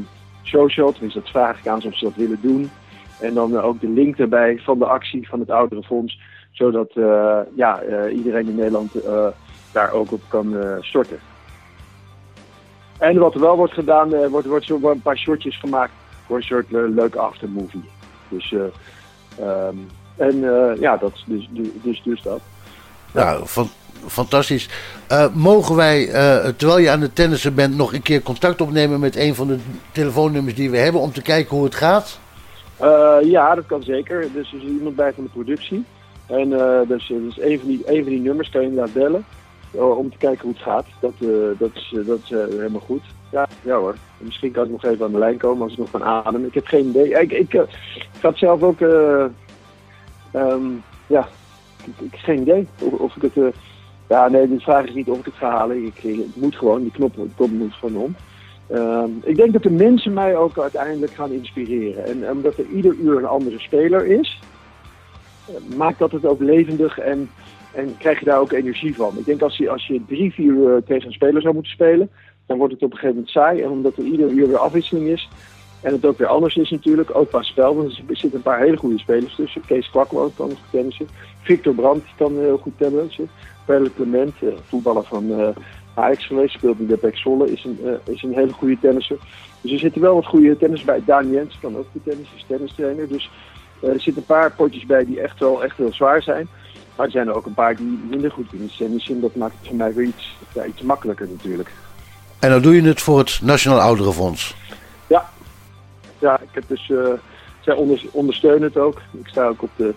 social. 0.43 0.93
Tenminste, 0.93 1.21
dat 1.21 1.31
vraag 1.31 1.59
ik 1.59 1.67
aan 1.67 1.81
ze 1.81 1.89
of 1.89 1.99
ze 1.99 2.05
dat 2.05 2.15
willen 2.15 2.39
doen. 2.41 2.71
En 3.21 3.35
dan 3.35 3.57
eh, 3.57 3.65
ook 3.65 3.81
de 3.81 3.89
link 3.89 4.19
erbij 4.19 4.59
van 4.59 4.79
de 4.79 4.87
actie 4.87 5.29
van 5.29 5.41
het 5.41 5.51
Ouderenfonds. 5.51 6.19
Zodat 6.59 6.91
eh, 6.95 7.39
ja, 7.55 7.81
eh, 7.81 8.17
iedereen 8.17 8.49
in 8.49 8.55
Nederland 8.55 8.93
daar 9.73 9.93
ook 9.93 10.13
op 10.13 10.21
kan 10.29 10.57
storten. 10.81 11.19
En 12.99 13.19
wat 13.19 13.35
er 13.35 13.41
wel 13.41 13.57
wordt 13.57 13.73
gedaan, 13.73 14.29
wordt, 14.29 14.47
wordt 14.47 14.65
zo 14.65 14.79
een 14.83 15.03
paar 15.03 15.17
shortjes 15.17 15.59
gemaakt 15.59 15.93
voor 16.27 16.37
een 16.37 16.43
soort 16.43 16.71
leuke 16.71 17.19
aftermovie. 17.19 17.91
Dus, 18.29 18.53
eh, 18.53 18.61
ehm, 19.47 19.77
en 20.17 20.41
ja, 20.81 20.97
dat, 20.97 21.23
dus, 21.27 21.49
dus, 21.51 21.69
dus, 21.83 22.03
dus 22.03 22.23
dat. 22.23 22.41
Nou, 23.13 23.47
van, 23.47 23.69
fantastisch. 24.07 24.69
Eh, 25.07 25.27
mogen 25.35 25.77
wij, 25.77 26.09
eh, 26.09 26.49
terwijl 26.57 26.79
je 26.79 26.91
aan 26.91 27.01
het 27.01 27.15
tennissen 27.15 27.55
bent, 27.55 27.77
nog 27.77 27.93
een 27.93 28.03
keer 28.03 28.23
contact 28.23 28.61
opnemen 28.61 29.01
met 29.01 29.17
een 29.17 29.35
van 29.35 29.47
de 29.47 29.59
telefoonnummers 29.93 30.55
die 30.55 30.71
we 30.71 30.77
hebben 30.77 31.01
om 31.01 31.13
te 31.13 31.23
kijken 31.23 31.57
hoe 31.57 31.65
het 31.65 31.75
gaat? 31.75 32.19
Eh, 32.77 33.17
ja, 33.23 33.55
dat 33.55 33.67
kan 33.67 33.83
zeker. 33.83 34.29
Dus 34.33 34.53
er 34.53 34.59
is 34.59 34.65
iemand 34.65 34.97
bij 34.97 35.13
van 35.13 35.25
de 35.25 35.31
productie. 35.31 35.85
En 36.27 36.49
dus, 36.89 37.07
dus 37.07 37.41
een, 37.41 37.59
van 37.59 37.69
die, 37.69 37.83
van 37.85 38.05
die 38.05 38.21
nummers 38.21 38.51
kan 38.51 38.61
je 38.61 38.69
inderdaad 38.69 38.95
bellen. 38.95 39.25
om 39.71 40.11
te 40.11 40.19
kijken 40.19 40.43
hoe 40.43 40.53
het 40.53 40.63
gaat. 40.63 40.87
Dat, 41.01 41.13
dat 41.59 41.71
is, 41.75 41.95
dat 42.07 42.21
helemaal 42.29 42.81
goed. 42.81 43.03
Ja, 43.31 43.49
ja 43.63 43.77
hoor. 43.77 43.97
En 44.19 44.25
misschien 44.25 44.51
kan 44.51 44.65
ik 44.65 44.71
nog 44.71 44.85
even 44.85 45.05
aan 45.05 45.13
de 45.13 45.19
lijn 45.19 45.39
komen 45.39 45.63
als 45.63 45.73
ik 45.73 45.79
nog 45.79 45.91
kan 45.91 46.05
ademen. 46.05 46.47
Ik 46.47 46.55
heb 46.55 46.67
geen 46.67 46.87
idee. 46.89 47.21
Ik, 47.21 47.33
ik, 47.33 47.53
ik 48.19 48.21
had 48.21 48.39
zelf 48.39 48.63
ook... 48.63 48.81
eh, 48.81 49.25
ehm, 50.33 50.67
ja, 51.07 51.29
ik, 51.85 52.13
ik 52.13 52.19
geen 52.19 52.41
idee 52.41 52.69
of 52.79 53.17
ik 53.17 53.23
het... 53.23 53.55
eh, 54.09 54.17
ja, 54.17 54.29
nee, 54.29 54.49
de 54.49 54.61
vraag 54.61 54.87
is 54.87 54.95
niet 54.95 55.09
of 55.09 55.19
ik 55.19 55.25
het 55.25 55.35
ga 55.35 55.51
halen. 55.51 55.85
Ik, 55.85 55.97
het 55.97 56.37
moet 56.37 56.57
gewoon. 56.57 56.83
Die 56.83 56.91
knop, 56.91 57.15
knop 57.37 57.51
moet 57.51 57.75
gewoon 57.75 58.03
om. 58.03 58.17
Ehm, 58.69 59.11
ik 59.23 59.37
denk 59.37 59.53
dat 59.53 59.63
de 59.63 59.71
mensen 59.71 60.13
mij 60.13 60.37
ook 60.37 60.59
uiteindelijk 60.59 61.13
gaan 61.13 61.33
inspireren. 61.33 62.05
En 62.05 62.31
omdat 62.31 62.59
er 62.59 62.67
ieder 62.67 62.95
uur 62.95 63.17
een 63.17 63.25
andere 63.25 63.59
speler 63.59 64.07
is, 64.07 64.41
eh, 65.47 65.77
maakt 65.77 65.99
dat 65.99 66.13
het 66.13 66.27
ook 66.27 66.41
levendig 66.41 66.99
en, 66.99 67.31
en 67.73 67.97
krijg 67.99 68.19
je 68.19 68.25
daar 68.25 68.41
ook 68.41 68.53
energie 68.53 68.95
van. 68.95 69.19
Ik 69.19 69.25
denk 69.25 69.43
als 69.43 69.57
je, 69.57 69.71
als 69.71 69.87
je 69.87 70.05
drie, 70.07 70.33
vier 70.33 70.53
uur 70.53 70.83
tegen 70.85 71.07
een 71.07 71.13
speler 71.13 71.43
zou 71.43 71.55
moeten 71.55 71.73
spelen, 71.73 72.11
dan 72.47 72.59
wordt 72.59 72.73
het 72.73 72.83
op 72.83 72.91
een 72.91 72.97
gegeven 72.97 73.17
moment 73.17 73.35
saai. 73.35 73.63
En 73.63 73.71
omdat 73.71 73.97
er 73.97 74.05
ieder 74.05 74.31
uur 74.31 74.49
weer 74.49 74.59
afwisseling 74.59 75.07
is 75.07 75.29
en 75.81 75.93
het 75.93 76.07
ook 76.07 76.19
weer 76.19 76.27
anders 76.27 76.57
is 76.57 76.71
natuurlijk, 76.71 77.17
ook 77.17 77.29
qua 77.29 77.43
spel. 77.43 77.77
Want 77.77 77.99
er 78.09 78.17
zitten 78.17 78.35
een 78.35 78.43
paar 78.43 78.61
hele 78.61 78.77
goede 78.77 78.99
spelers 78.99 79.35
tussen. 79.35 79.63
Kees 79.67 79.91
Kwakwo 79.91 80.33
kan 80.37 80.49
goed 80.49 80.59
tennissen. 80.71 81.09
Victor 81.43 81.75
Brandt 81.75 82.07
kan 82.17 82.39
heel 82.39 82.59
goed 82.59 82.73
tennissen. 82.79 83.31
Perle 83.65 83.91
Clement, 83.95 84.35
eh, 84.41 84.49
voetballer 84.69 85.05
van 85.05 85.41
eh 85.41 85.49
Ajax 85.95 86.27
geweest, 86.27 86.55
speelt 86.55 86.79
nu 86.79 86.87
bij 86.87 86.97
Pek 86.97 87.17
Zwolle, 87.17 87.53
is 87.53 87.65
een, 87.65 87.79
eh, 87.85 88.15
is 88.15 88.23
een 88.23 88.35
hele 88.35 88.53
goede 88.53 88.79
tennisser. 88.81 89.17
Dus 89.61 89.73
er 89.73 89.79
zitten 89.79 90.01
wel 90.01 90.15
wat 90.15 90.27
goede 90.27 90.57
tennis 90.57 90.85
bij. 90.85 91.03
Daan 91.05 91.31
Jens 91.31 91.59
kan 91.61 91.77
ook 91.77 91.87
goed 91.93 92.05
tennissen, 92.05 92.37
is 92.37 92.45
tennistrainer. 92.47 93.09
Dus 93.09 93.31
er 93.83 94.01
zitten 94.01 94.17
een 94.17 94.37
paar 94.37 94.53
potjes 94.53 94.87
bij 94.87 95.05
die 95.05 95.21
echt 95.21 95.39
wel 95.39 95.65
echt 95.65 95.77
heel 95.77 95.93
zwaar 95.93 96.23
zijn. 96.23 96.49
Maar 96.97 97.07
er 97.07 97.13
zijn 97.13 97.29
er 97.29 97.35
ook 97.35 97.47
een 97.47 97.55
paar 97.55 97.77
die 97.77 98.01
minder 98.11 98.31
goed 98.31 98.49
kunnen 98.49 98.71
tennissen. 98.77 99.21
Dat 99.21 99.35
maakt 99.35 99.55
het 99.59 99.67
voor 99.69 99.77
mij 99.77 99.95
weer 99.95 100.07
iets, 100.07 100.37
iets 100.69 100.83
makkelijker 100.83 101.29
natuurlijk. 101.29 101.73
En 102.39 102.51
dan 102.51 102.63
doe 102.63 102.75
je 102.75 102.83
het 102.83 103.01
voor 103.01 103.19
het 103.19 103.39
Nationaal 103.43 103.81
Ouderenfonds. 103.81 104.55
Ja, 106.19 106.41
ik 106.41 106.49
heb 106.51 106.65
dus, 106.67 106.91
eh, 106.91 107.13
zij 107.61 107.75
onder, 107.75 108.05
ondersteunen 108.13 108.63
het 108.63 108.77
ook. 108.77 109.01
Ik 109.11 109.29
sta 109.29 109.47
ook 109.47 109.63
op 109.63 109.71
de, 109.77 109.95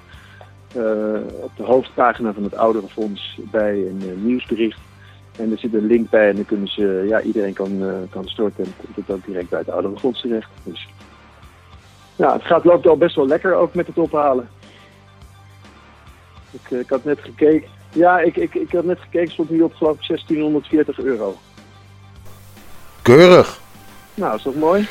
eh, 0.73 1.43
op 1.43 1.51
de 1.55 1.63
hoofdpagina 1.63 2.33
van 2.33 2.43
het 2.43 2.55
Ouderenfonds 2.55 3.39
bij 3.51 3.73
een 3.73 4.01
eh, 4.01 4.23
nieuwsbericht. 4.23 4.79
En 5.37 5.51
er 5.51 5.57
zit 5.57 5.73
een 5.73 5.85
link 5.85 6.09
bij 6.09 6.29
en 6.29 6.35
dan 6.35 6.45
kunnen 6.45 6.67
ze, 6.67 7.05
ja, 7.07 7.21
iedereen 7.21 7.53
kan, 7.53 7.83
kan 8.09 8.27
storten 8.27 8.63
en 8.63 8.73
komt 8.77 8.95
het 8.95 9.15
ook 9.15 9.25
direct 9.25 9.49
bij 9.49 9.59
het 9.59 9.69
Ouderenfonds 9.69 10.21
terecht. 10.21 10.49
Dus 10.63 10.87
ja, 12.15 12.33
het 12.33 12.43
gaat, 12.43 12.65
loopt 12.65 12.87
al 12.87 12.97
best 12.97 13.15
wel 13.15 13.27
lekker 13.27 13.55
ook 13.55 13.73
met 13.73 13.87
het 13.87 13.97
ophalen. 13.97 14.49
Ik, 16.51 16.79
ik 16.79 16.89
had 16.89 17.03
net 17.03 17.19
gekeken. 17.21 17.69
Ja, 17.93 18.19
ik, 18.19 18.35
ik, 18.35 18.53
ik 18.53 18.71
had 18.71 18.83
net 18.83 18.99
gekeken, 18.99 19.31
stond 19.31 19.49
nu 19.49 19.61
op 19.61 19.73
geloof 19.73 19.99
ik 19.99 20.07
1640 20.07 20.99
euro. 20.99 21.37
Keurig. 23.01 23.59
Nou, 24.13 24.35
is 24.35 24.41
toch 24.41 24.55
mooi? 24.55 24.87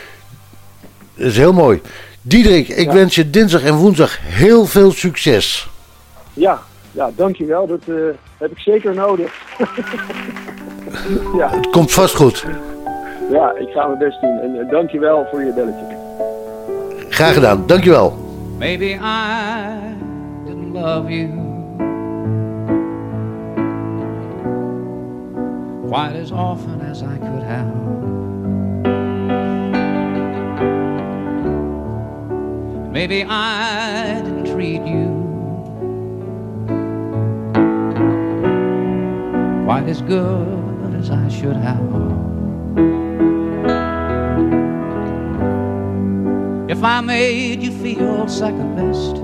Dat 1.20 1.28
is 1.28 1.36
heel 1.36 1.52
mooi. 1.52 1.80
Diederik, 2.22 2.68
ik 2.68 2.86
Ja. 2.86 2.92
wens 2.92 3.14
je 3.14 3.30
dinsdag 3.30 3.62
en 3.62 3.74
woensdag 3.74 4.18
heel 4.22 4.66
veel 4.66 4.90
succes. 4.92 5.68
Ja, 6.32 6.58
ja 6.92 7.10
dankjewel. 7.16 7.66
Dat 7.66 7.80
eh, 7.86 7.94
heb 8.38 8.50
ik 8.50 8.58
zeker 8.58 8.94
nodig. 8.94 9.32
ja. 11.38 11.50
Het 11.50 11.70
komt 11.70 11.92
vast 11.92 12.14
goed. 12.14 12.46
ja, 13.30 13.52
ik 13.58 13.68
ga 13.68 13.86
mijn 13.86 13.98
best 13.98 14.20
doen. 14.20 14.38
En 14.38 14.54
uh, 14.54 14.70
dankjewel 14.70 15.26
voor 15.30 15.42
je 15.42 15.52
belletje. 15.52 15.96
Graag 17.08 17.34
gedaan. 17.34 17.66
Dankjewel. 17.66 18.18
Maybe 18.58 18.84
I 18.84 18.98
love 20.72 21.08
you 21.08 21.28
quite 25.88 26.16
as 26.22 26.32
often 26.32 26.80
as 26.90 27.02
I 27.02 27.18
could 27.18 27.42
have. 27.42 27.89
Maybe 32.90 33.22
I 33.22 34.20
didn't 34.20 34.46
treat 34.52 34.82
you 34.82 35.20
quite 39.64 39.84
as 39.88 40.02
good 40.02 40.94
as 40.96 41.08
I 41.08 41.28
should 41.28 41.54
have. 41.54 41.78
If 46.68 46.82
I 46.82 47.00
made 47.00 47.62
you 47.62 47.70
feel 47.70 48.26
second 48.26 48.74
best, 48.74 49.14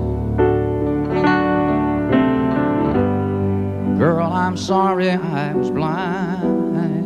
girl, 3.98 4.32
I'm 4.32 4.56
sorry 4.56 5.10
I 5.10 5.52
was 5.54 5.72
blind. 5.72 7.05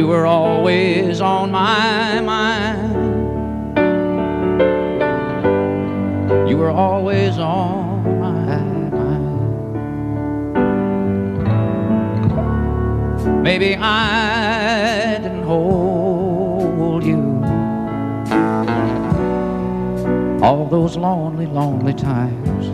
You 0.00 0.06
were 0.06 0.24
always 0.24 1.20
on 1.20 1.50
my 1.50 2.22
mind. 2.22 2.96
You 6.48 6.56
were 6.56 6.70
always 6.70 7.36
on 7.36 8.18
my 8.18 8.56
mind. 8.98 9.42
Maybe 13.42 13.76
I 13.76 15.18
didn't 15.20 15.42
hold 15.42 17.04
you 17.04 17.42
all 20.42 20.66
those 20.66 20.96
lonely, 20.96 21.44
lonely 21.44 21.92
times. 21.92 22.70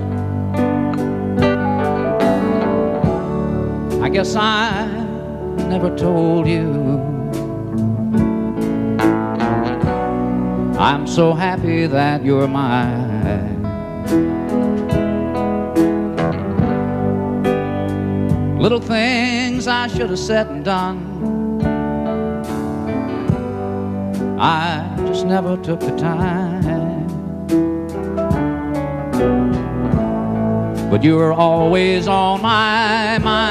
I 4.00 4.08
guess 4.10 4.36
I 4.36 4.86
never 5.68 5.90
told 5.96 6.46
you. 6.46 6.95
I'm 10.86 11.08
so 11.08 11.32
happy 11.32 11.88
that 11.88 12.24
you're 12.24 12.46
mine. 12.46 13.60
Little 18.56 18.80
things 18.80 19.66
I 19.66 19.88
should 19.88 20.10
have 20.10 20.18
said 20.20 20.46
and 20.46 20.64
done. 20.64 21.58
I 24.38 24.94
just 25.08 25.26
never 25.26 25.56
took 25.56 25.80
the 25.80 25.96
time. 25.96 27.08
But 30.88 31.02
you 31.02 31.16
were 31.16 31.32
always 31.32 32.06
on 32.06 32.42
my 32.42 33.18
mind. 33.18 33.44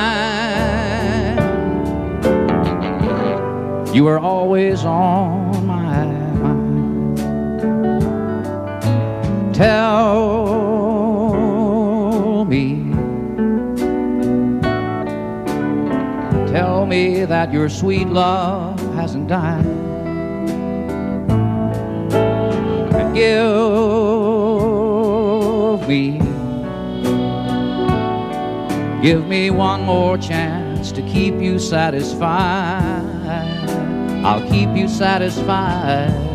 You 3.94 4.06
were 4.06 4.20
always 4.20 4.86
on 4.86 5.45
Tell 9.56 11.34
me, 12.44 12.92
tell 16.52 16.86
me 16.86 17.24
that 17.24 17.54
your 17.54 17.70
sweet 17.70 18.10
love 18.10 18.78
hasn't 18.96 19.30
died. 19.30 19.66
And 22.96 23.16
give 23.16 23.46
me, 25.88 26.20
give 29.02 29.26
me 29.26 29.52
one 29.52 29.84
more 29.84 30.18
chance 30.18 30.92
to 30.92 31.02
keep 31.04 31.36
you 31.36 31.60
satisfied. 31.60 33.06
I'll 34.26 34.46
keep 34.50 34.76
you 34.76 34.90
satisfied. 34.90 36.35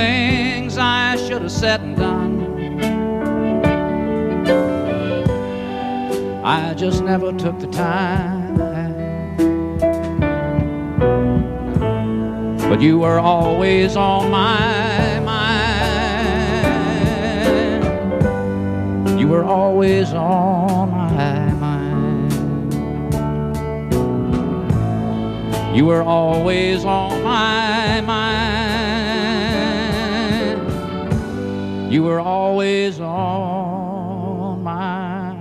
Things 0.00 0.78
I 0.78 1.16
should 1.16 1.42
have 1.42 1.52
said 1.52 1.80
and 1.82 1.96
done. 1.96 2.32
I 6.42 6.72
just 6.74 7.02
never 7.02 7.32
took 7.32 7.58
the 7.60 7.66
time. 7.66 8.56
But 12.68 12.80
you 12.80 12.98
were 13.00 13.18
always 13.18 13.96
on 13.96 14.30
my 14.30 15.20
mind. 15.32 15.60
You 19.20 19.28
were 19.28 19.44
always 19.44 20.12
on 20.14 20.90
my 20.90 21.52
mind. 21.66 22.32
You 25.76 25.84
were 25.84 26.02
always 26.02 26.84
on 26.84 27.22
my 27.22 28.00
mind. 28.00 28.69
You 31.90 32.02
were 32.04 32.20
always 32.20 33.00
on 33.00 34.62
my 34.62 35.34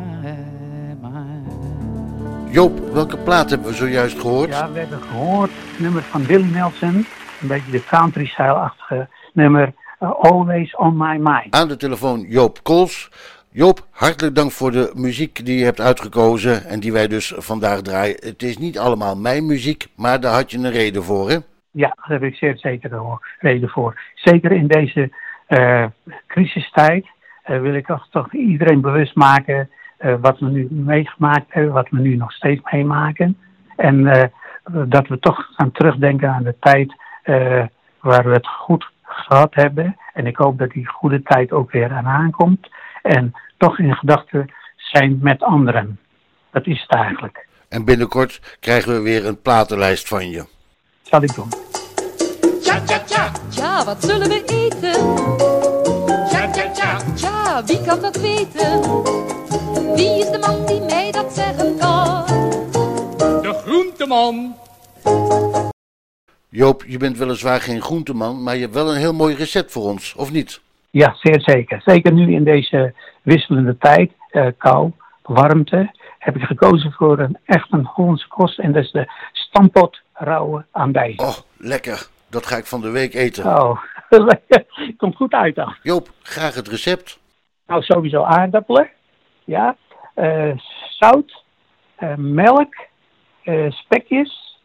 mind. 1.01 2.53
Joop, 2.53 2.79
welke 2.93 3.17
plaat 3.17 3.49
hebben 3.49 3.67
we 3.67 3.73
zojuist 3.73 4.19
gehoord? 4.19 4.49
Ja, 4.49 4.71
we 4.71 4.79
hebben 4.79 5.01
gehoord 5.01 5.49
het 5.53 5.79
nummer 5.79 6.01
van 6.01 6.25
Billy 6.25 6.51
Nelson. 6.51 7.05
Een 7.41 7.47
beetje 7.47 7.71
de 7.71 7.83
country-style-achtige 7.83 9.07
nummer. 9.33 9.73
uh, 9.99 10.11
Always 10.11 10.75
on 10.75 10.97
my 10.97 11.17
mind. 11.17 11.47
Aan 11.49 11.67
de 11.67 11.75
telefoon 11.75 12.21
Joop 12.21 12.63
Kools. 12.63 13.09
Joop, 13.49 13.87
hartelijk 13.91 14.35
dank 14.35 14.51
voor 14.51 14.71
de 14.71 14.91
muziek 14.95 15.45
die 15.45 15.57
je 15.57 15.63
hebt 15.63 15.81
uitgekozen 15.81 16.65
en 16.65 16.79
die 16.79 16.91
wij 16.91 17.07
dus 17.07 17.33
vandaag 17.37 17.81
draaien. 17.81 18.15
Het 18.19 18.43
is 18.43 18.57
niet 18.57 18.79
allemaal 18.79 19.15
mijn 19.15 19.45
muziek, 19.45 19.87
maar 19.95 20.19
daar 20.19 20.33
had 20.33 20.51
je 20.51 20.57
een 20.57 20.71
reden 20.71 21.03
voor, 21.03 21.29
hè? 21.29 21.37
Ja, 21.71 21.87
daar 21.95 22.19
heb 22.19 22.23
ik 22.23 22.35
zeer 22.35 22.57
zeker 22.57 22.93
een 22.93 23.19
reden 23.39 23.69
voor. 23.69 24.01
Zeker 24.15 24.51
in 24.51 24.67
deze 24.67 25.01
eh, 25.01 25.09
crisistijd 26.27 27.05
eh, 27.43 27.61
wil 27.61 27.73
ik 27.73 27.85
toch, 27.85 28.07
toch 28.09 28.33
iedereen 28.33 28.81
bewust 28.81 29.15
maken 29.15 29.69
eh, 29.97 30.15
wat 30.21 30.39
we 30.39 30.45
nu 30.45 30.67
meegemaakt 30.69 31.45
hebben, 31.53 31.73
wat 31.73 31.89
we 31.89 31.99
nu 31.99 32.15
nog 32.15 32.31
steeds 32.31 32.61
meemaken. 32.71 33.37
En 33.75 34.07
eh, 34.07 34.23
dat 34.87 35.07
we 35.07 35.19
toch 35.19 35.49
gaan 35.55 35.71
terugdenken 35.71 36.29
aan 36.29 36.43
de 36.43 36.55
tijd 36.59 36.93
eh, 37.23 37.65
waar 37.99 38.23
we 38.23 38.33
het 38.33 38.47
goed 38.47 38.89
gehad 39.03 39.55
hebben. 39.55 39.97
En 40.13 40.27
ik 40.27 40.37
hoop 40.37 40.57
dat 40.57 40.69
die 40.69 40.87
goede 40.87 41.21
tijd 41.21 41.51
ook 41.51 41.71
weer 41.71 41.91
aan 41.91 42.07
aankomt. 42.07 42.69
En 43.01 43.33
toch 43.57 43.79
in 43.79 43.95
gedachten 43.95 44.53
zijn 44.75 45.19
met 45.21 45.43
anderen. 45.43 45.99
Dat 46.51 46.67
is 46.67 46.81
het 46.81 46.91
eigenlijk. 46.91 47.47
En 47.69 47.85
binnenkort 47.85 48.57
krijgen 48.59 48.93
we 48.93 49.01
weer 49.01 49.25
een 49.25 49.41
platenlijst 49.41 50.07
van 50.07 50.29
je. 50.29 50.45
Zal 51.01 51.23
ik 51.23 51.35
doen. 51.35 51.49
Tja, 52.85 52.99
tja, 52.99 53.03
tja. 53.03 53.31
Tja, 53.49 53.85
wat 53.85 54.03
zullen 54.03 54.29
we 54.29 54.43
eten? 54.45 55.15
Tja, 56.29 56.51
tja, 56.51 56.71
tja. 56.71 56.97
Tja, 57.15 57.63
wie 57.65 57.81
kan 57.85 58.01
dat 58.01 58.21
weten? 58.21 58.81
Wie 59.95 60.19
is 60.19 60.31
de 60.31 60.37
man 60.39 60.65
die 60.65 60.81
mij 60.81 61.11
dat 61.11 61.33
zeggen 61.33 61.77
kan? 61.77 62.25
De 63.41 63.61
groenteman. 63.65 64.55
Joop, 66.49 66.83
je 66.87 66.97
bent 66.97 67.17
weliswaar 67.17 67.61
geen 67.61 67.81
groenteman, 67.81 68.43
maar 68.43 68.55
je 68.55 68.61
hebt 68.61 68.73
wel 68.73 68.91
een 68.91 68.99
heel 68.99 69.13
mooi 69.13 69.35
recept 69.35 69.71
voor 69.71 69.83
ons, 69.83 70.15
of 70.15 70.31
niet? 70.31 70.61
Ja, 70.89 71.15
zeer 71.21 71.41
zeker. 71.41 71.81
Zeker 71.85 72.13
nu 72.13 72.33
in 72.33 72.43
deze 72.43 72.93
wisselende 73.21 73.77
tijd, 73.77 74.11
eh, 74.31 74.47
kou, 74.57 74.91
warmte, 75.23 75.91
heb 76.19 76.35
ik 76.35 76.41
gekozen 76.41 76.91
voor 76.91 77.19
een 77.19 77.37
echt 77.45 77.67
een 77.71 77.85
Hollandse 77.85 78.27
kost. 78.27 78.59
En 78.59 78.71
dat 78.71 78.83
is 78.83 78.91
de 78.91 79.11
stampot 79.31 79.99
rauwe 80.13 80.65
andijs. 80.71 81.15
Oh, 81.15 81.37
lekker. 81.57 82.07
Dat 82.29 82.45
ga 82.45 82.57
ik 82.57 82.65
van 82.65 82.81
de 82.81 82.89
week 82.89 83.13
eten. 83.13 83.45
Oh, 83.45 83.83
komt 84.97 85.15
goed 85.15 85.33
uit 85.33 85.55
dan. 85.55 85.75
Joop, 85.83 86.09
graag 86.21 86.55
het 86.55 86.67
recept. 86.67 87.19
Nou, 87.67 87.81
sowieso 87.81 88.23
aardappelen. 88.23 88.89
Ja. 89.43 89.75
eh, 90.15 90.51
zout. 90.89 91.43
eh, 91.95 92.15
melk. 92.15 92.75
eh, 93.43 93.71
spekjes. 93.71 94.57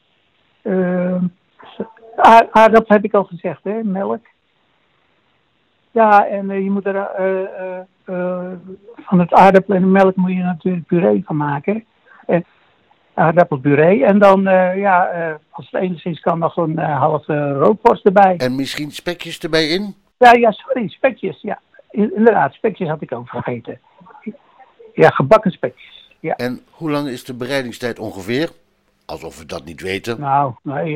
aard- 2.17 2.53
aardappelen 2.53 2.93
heb 2.97 3.05
ik 3.05 3.15
al 3.15 3.25
gezegd, 3.25 3.65
hè? 3.65 3.83
Melk. 3.83 4.27
Ja, 5.91 6.27
en 6.29 6.63
je 6.63 6.71
moet 6.71 6.87
er 6.87 7.09
van 8.97 9.19
het 9.19 9.33
aardappel 9.33 9.75
en 9.75 9.81
de 9.81 9.87
melk 9.87 10.17
moet 10.17 10.31
je 10.31 10.43
natuurlijk 10.43 10.87
puree 10.87 11.23
van 11.25 11.37
maken. 11.37 11.85
En 12.27 12.45
aardappelpuree. 13.15 14.05
En 14.05 14.19
dan, 14.19 14.47
eh, 14.47 14.77
ja, 14.79 15.07
eh, 15.09 15.35
als 15.51 15.69
het 15.71 15.83
enigszins 15.83 16.21
kan, 16.21 16.39
nog 16.39 16.53
zo'n 16.53 16.79
eh, 16.79 16.99
half 16.99 17.29
eh, 17.29 17.51
rookworst 17.59 18.05
erbij. 18.07 18.35
En 18.37 18.55
misschien 18.57 18.91
spekjes 18.91 19.39
erbij 19.39 19.67
in? 19.69 19.95
Ja, 20.19 20.33
ja, 20.33 20.51
sorry, 20.51 20.89
spekjes. 20.89 21.43
Ja, 21.43 21.59
In- 21.91 22.17
inderdaad, 22.17 22.53
spekjes 22.53 22.89
had 22.89 23.03
ik 23.03 23.13
ook 23.13 23.29
vergeten. 23.29 23.81
Ja, 24.95 25.09
gebakken 25.09 25.51
spekjes. 25.51 26.13
Ja. 26.21 26.37
En 26.37 26.61
hoe 26.71 26.91
lang 26.91 27.09
is 27.09 27.25
de 27.25 27.35
bereidingstijd 27.35 27.99
ongeveer? 27.99 28.51
Alsof 29.07 29.39
we 29.39 29.47
dat 29.47 29.65
niet 29.65 29.81
weten. 29.81 30.21
Nou, 30.21 30.53
nee, 30.63 30.91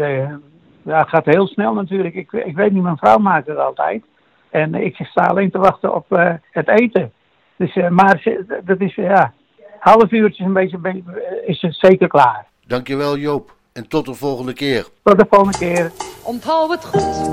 ja, 0.83 0.99
het 0.99 1.09
gaat 1.09 1.25
heel 1.25 1.47
snel 1.47 1.75
natuurlijk. 1.75 2.15
Ik, 2.15 2.33
ik 2.33 2.57
weet 2.57 2.73
niet, 2.73 2.83
mijn 2.83 2.97
vrouw 2.97 3.19
maakt 3.19 3.47
het 3.47 3.59
altijd. 3.59 4.05
En 4.51 4.75
ik 4.75 4.97
sta 4.97 5.23
alleen 5.25 5.51
te 5.51 5.59
wachten 5.59 5.95
op 5.95 6.07
het 6.51 6.69
eten. 6.69 7.13
Dus, 7.57 7.75
maar 7.91 8.23
dat 8.65 8.81
is, 8.81 8.95
ja, 8.95 9.33
half 9.81 10.11
uurtje 10.13 10.45
een 10.45 10.53
beetje, 10.53 10.79
be- 10.79 11.43
is 11.47 11.63
het 11.63 11.75
zeker 11.81 12.09
klaar. 12.09 12.47
Dankjewel 12.67 13.17
Joop. 13.17 13.57
En 13.73 13.89
tot 13.89 14.05
de 14.07 14.15
volgende 14.15 14.53
keer. 14.53 14.87
Tot 15.03 15.19
de 15.19 15.27
volgende 15.31 15.59
keer. 15.59 15.93
Onthoud 16.23 16.71
het 16.71 16.85
goed, 16.85 17.29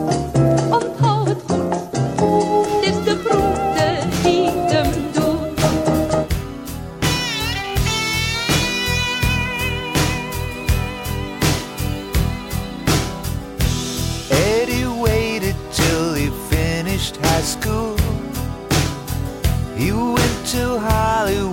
onthoud 0.72 1.28
het 1.28 1.42
goed. 1.48 1.74
Het 2.76 2.86
is 2.86 3.04
de 3.04 3.22
groente 3.26 4.08
die 4.24 4.50
hem 4.50 4.92
doet. 5.14 5.64
Eddie 14.30 14.86
waited 15.02 15.56
till 15.72 16.14
he 16.14 16.30
finished 16.50 17.18
high 17.18 17.42
school. 17.42 17.96
He 19.76 19.92
went 19.92 20.46
to 20.54 20.80
Hollywood, 20.80 21.45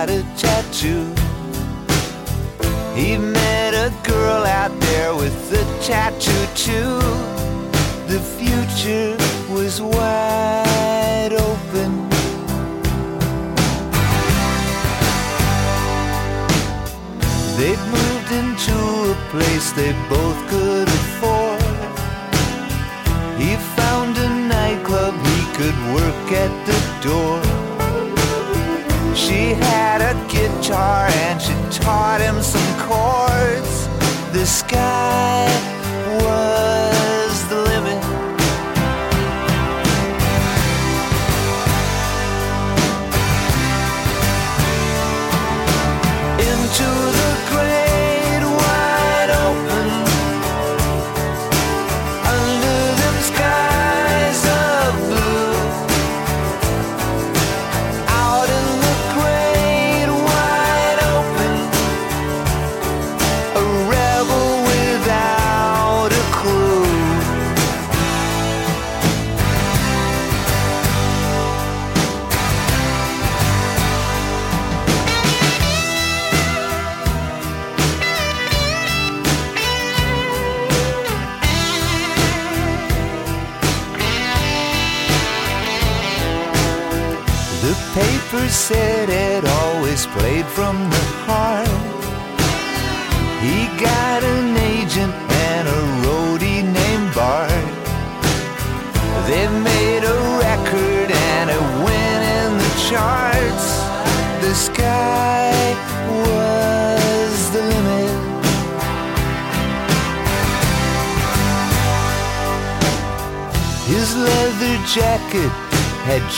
got 0.00 0.08
a 0.08 0.22
tattoo. 0.34 1.04
He 2.98 3.18
met 3.18 3.74
a 3.74 3.92
girl 4.02 4.46
out 4.46 4.72
there 4.80 5.14
with 5.14 5.52
a 5.52 5.64
tattoo 5.84 6.44
too. 6.54 6.96
The 8.10 8.18
future 8.38 9.14
was 9.54 9.82
wide 9.82 11.34
open. 11.48 11.90
They'd 17.58 17.84
moved 17.96 18.30
into 18.42 18.76
a 19.12 19.16
place 19.32 19.70
they 19.72 19.92
both 20.08 20.40
could 20.48 20.88
afford. 20.88 21.60
He 23.38 23.54
found 23.76 24.16
a 24.16 24.28
nightclub 24.54 25.14
he 25.32 25.40
could 25.58 25.78
work 25.94 26.32
at 26.44 26.52
the 26.68 27.08
door. 27.08 27.49
She 29.30 29.54
had 29.54 30.00
a 30.00 30.14
guitar 30.28 31.06
and 31.06 31.40
she 31.40 31.54
taught 31.80 32.20
him 32.20 32.42
some 32.42 32.70
chords. 32.80 33.86
The 34.32 34.44
sky 34.44 35.46
was 36.24 36.69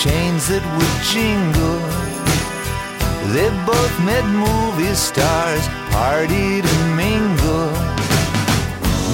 chains 0.02 0.48
that 0.48 0.64
would 0.74 0.96
jingle. 1.14 1.78
They 3.30 3.48
both 3.64 3.94
met 4.02 4.24
movie 4.34 4.96
stars, 4.96 5.64
partied 5.94 6.66
and 6.66 6.84
mingled. 6.98 7.78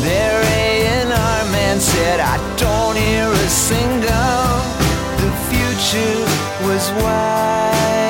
Their 0.01 0.41
A&R 0.65 1.45
man 1.53 1.79
said, 1.79 2.21
I 2.21 2.37
don't 2.57 2.97
hear 2.97 3.29
a 3.29 3.49
single. 3.69 4.49
The 5.21 5.33
future 5.51 6.25
was 6.65 6.85
wide 7.03 8.08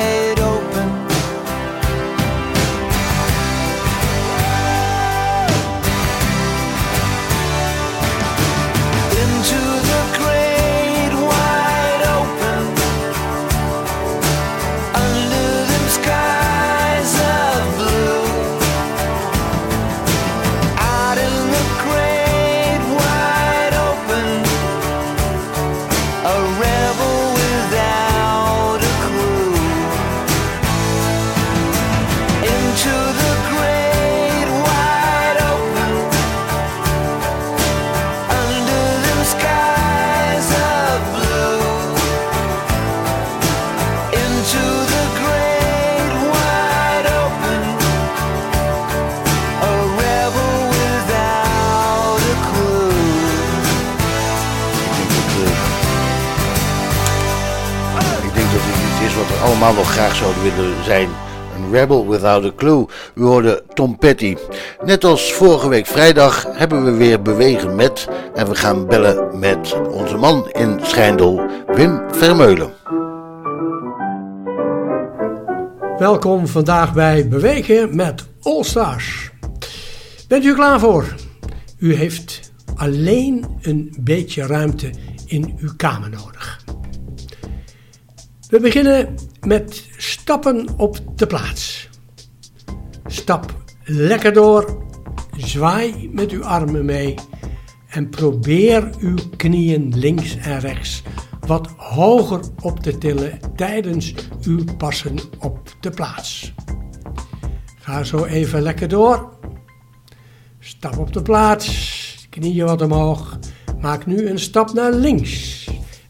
allemaal 59.41 59.73
nog 59.73 59.91
graag 59.91 60.15
zouden 60.15 60.43
willen 60.43 60.83
zijn. 60.83 61.09
Een 61.55 61.71
rebel 61.71 62.09
without 62.09 62.45
a 62.45 62.51
clue. 62.55 62.85
U 63.15 63.23
hoorde 63.23 63.63
Tom 63.73 63.97
Petty. 63.97 64.35
Net 64.83 65.03
als 65.03 65.33
vorige 65.33 65.69
week 65.69 65.85
vrijdag 65.85 66.45
hebben 66.51 66.85
we 66.85 66.91
weer 66.91 67.21
bewegen 67.21 67.75
met. 67.75 68.07
En 68.35 68.47
we 68.47 68.55
gaan 68.55 68.87
bellen 68.87 69.39
met 69.39 69.79
onze 69.91 70.17
man 70.17 70.49
in 70.51 70.79
Schijndel, 70.83 71.41
Wim 71.67 72.01
Vermeulen. 72.11 72.73
Welkom 75.97 76.47
vandaag 76.47 76.93
bij 76.93 77.27
Bewegen 77.27 77.95
met 77.95 78.25
All 78.41 78.63
Stars. 78.63 79.31
Bent 80.27 80.45
u 80.45 80.53
klaar 80.53 80.79
voor? 80.79 81.15
U 81.77 81.95
heeft 81.95 82.51
alleen 82.75 83.45
een 83.61 83.95
beetje 83.99 84.45
ruimte 84.45 84.89
in 85.25 85.57
uw 85.59 85.71
kamer 85.77 86.09
nodig. 86.09 86.58
We 88.49 88.59
beginnen 88.59 89.15
met 89.41 89.87
stappen 89.97 90.67
op 90.77 90.99
de 91.15 91.27
plaats. 91.27 91.89
Stap 93.05 93.53
lekker 93.83 94.33
door, 94.33 94.83
zwaai 95.37 96.09
met 96.11 96.31
uw 96.31 96.43
armen 96.43 96.85
mee 96.85 97.15
en 97.87 98.09
probeer 98.09 98.89
uw 98.99 99.15
knieën 99.37 99.93
links 99.95 100.37
en 100.37 100.59
rechts 100.59 101.03
wat 101.47 101.67
hoger 101.77 102.39
op 102.61 102.79
te 102.79 102.97
tillen 102.97 103.39
tijdens 103.55 104.13
uw 104.41 104.63
passen 104.77 105.17
op 105.39 105.75
de 105.79 105.89
plaats. 105.89 106.53
Ga 107.79 108.03
zo 108.03 108.25
even 108.25 108.61
lekker 108.61 108.87
door. 108.87 109.37
Stap 110.59 110.97
op 110.97 111.13
de 111.13 111.21
plaats, 111.21 112.27
knieën 112.29 112.65
wat 112.65 112.81
omhoog. 112.81 113.39
Maak 113.81 114.05
nu 114.05 114.29
een 114.29 114.39
stap 114.39 114.73
naar 114.73 114.91
links 114.91 115.67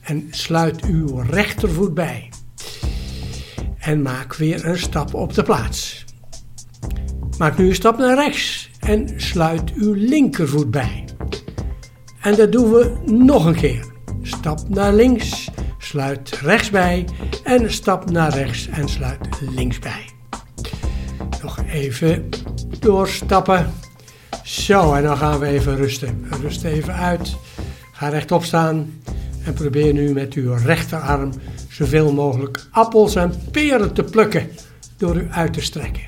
en 0.09 0.27
sluit 0.29 0.85
uw 0.85 1.17
rechtervoet 1.29 1.93
bij. 1.93 2.29
En 3.77 4.01
maak 4.01 4.35
weer 4.35 4.65
een 4.65 4.77
stap 4.77 5.13
op 5.13 5.33
de 5.33 5.43
plaats. 5.43 6.05
Maak 7.37 7.57
nu 7.57 7.67
een 7.67 7.75
stap 7.75 7.97
naar 7.97 8.15
rechts 8.15 8.69
en 8.79 9.13
sluit 9.15 9.73
uw 9.73 9.93
linkervoet 9.93 10.71
bij. 10.71 11.05
En 12.21 12.35
dat 12.35 12.51
doen 12.51 12.71
we 12.71 12.95
nog 13.05 13.45
een 13.45 13.55
keer. 13.55 13.85
Stap 14.21 14.69
naar 14.69 14.93
links, 14.93 15.49
sluit 15.77 16.29
rechts 16.29 16.69
bij 16.69 17.07
en 17.43 17.73
stap 17.73 18.09
naar 18.09 18.33
rechts 18.33 18.67
en 18.67 18.89
sluit 18.89 19.41
links 19.55 19.79
bij. 19.79 20.09
Nog 21.41 21.59
even 21.67 22.29
doorstappen. 22.79 23.73
Zo, 24.43 24.93
en 24.93 25.03
dan 25.03 25.17
gaan 25.17 25.39
we 25.39 25.45
even 25.45 25.75
rusten. 25.75 26.27
Rust 26.41 26.63
even 26.63 26.93
uit. 26.93 27.35
Ga 27.93 28.07
rechtop 28.07 28.43
staan 28.43 29.01
en 29.49 29.55
probeer 29.55 29.93
nu 29.93 30.13
met 30.13 30.33
uw 30.33 30.53
rechterarm 30.53 31.31
zoveel 31.69 32.13
mogelijk 32.13 32.67
appels 32.71 33.15
en 33.15 33.33
peren 33.51 33.93
te 33.93 34.03
plukken 34.03 34.47
door 34.97 35.15
u 35.15 35.27
uit 35.31 35.53
te 35.53 35.61
strekken. 35.61 36.03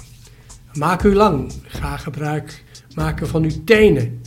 Maak 0.73 1.03
u 1.03 1.15
lang. 1.15 1.51
Ga 1.65 1.97
gebruik 1.97 2.63
maken 2.95 3.27
van 3.27 3.43
uw 3.43 3.63
tenen. 3.65 4.21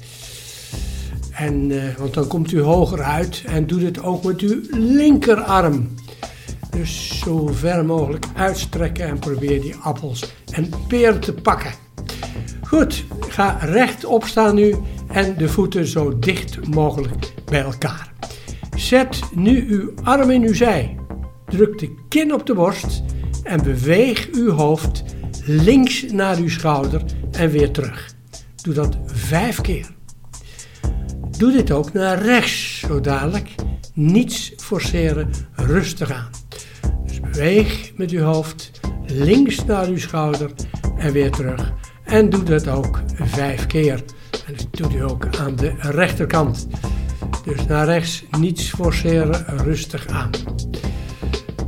En, 1.30 1.70
eh, 1.70 1.96
want 1.98 2.14
dan 2.14 2.26
komt 2.26 2.52
u 2.52 2.60
hoger 2.60 3.02
uit 3.02 3.42
en 3.46 3.66
doe 3.66 3.78
dit 3.78 4.02
ook 4.02 4.24
met 4.24 4.40
uw 4.40 4.60
linkerarm. 4.70 5.88
Dus 6.70 7.18
zo 7.18 7.46
ver 7.46 7.84
mogelijk 7.84 8.26
uitstrekken 8.34 9.06
en 9.06 9.18
probeer 9.18 9.60
die 9.60 9.74
appels 9.74 10.32
en 10.52 10.70
peren 10.88 11.20
te 11.20 11.32
pakken. 11.32 11.72
Goed, 12.62 13.04
ga 13.28 13.58
rechtop 13.60 14.24
staan 14.24 14.54
nu 14.54 14.74
en 15.08 15.36
de 15.36 15.48
voeten 15.48 15.86
zo 15.86 16.18
dicht 16.18 16.66
mogelijk 16.68 17.32
bij 17.44 17.60
elkaar. 17.60 18.13
Zet 18.94 19.22
nu 19.34 19.66
uw 19.68 19.92
arm 20.02 20.30
in 20.30 20.42
uw 20.42 20.54
zij. 20.54 20.96
Druk 21.46 21.78
de 21.78 21.94
kin 22.08 22.34
op 22.34 22.46
de 22.46 22.54
borst 22.54 23.02
en 23.42 23.62
beweeg 23.62 24.28
uw 24.32 24.50
hoofd 24.50 25.04
links 25.44 26.02
naar 26.12 26.36
uw 26.36 26.48
schouder 26.48 27.02
en 27.30 27.50
weer 27.50 27.70
terug. 27.70 28.14
Doe 28.62 28.74
dat 28.74 28.96
vijf 29.06 29.60
keer. 29.60 29.86
Doe 31.38 31.52
dit 31.52 31.70
ook 31.70 31.92
naar 31.92 32.22
rechts, 32.22 32.78
zo 32.78 33.00
dadelijk. 33.00 33.54
Niets 33.94 34.52
forceren, 34.56 35.30
rustig 35.52 36.10
aan. 36.10 36.30
Dus 37.06 37.20
beweeg 37.20 37.92
met 37.96 38.10
uw 38.10 38.22
hoofd 38.22 38.70
links 39.06 39.64
naar 39.64 39.86
uw 39.86 39.98
schouder 39.98 40.50
en 40.96 41.12
weer 41.12 41.30
terug. 41.30 41.72
En 42.04 42.30
doe 42.30 42.42
dat 42.42 42.68
ook 42.68 43.00
vijf 43.14 43.66
keer. 43.66 44.04
En 44.46 44.54
dat 44.56 44.66
doet 44.70 44.94
u 44.94 45.02
ook 45.02 45.26
aan 45.36 45.56
de 45.56 45.72
rechterkant. 45.78 46.66
Dus 47.44 47.66
naar 47.66 47.86
rechts, 47.86 48.24
niets 48.38 48.70
forceren, 48.70 49.44
rustig 49.46 50.06
aan. 50.06 50.30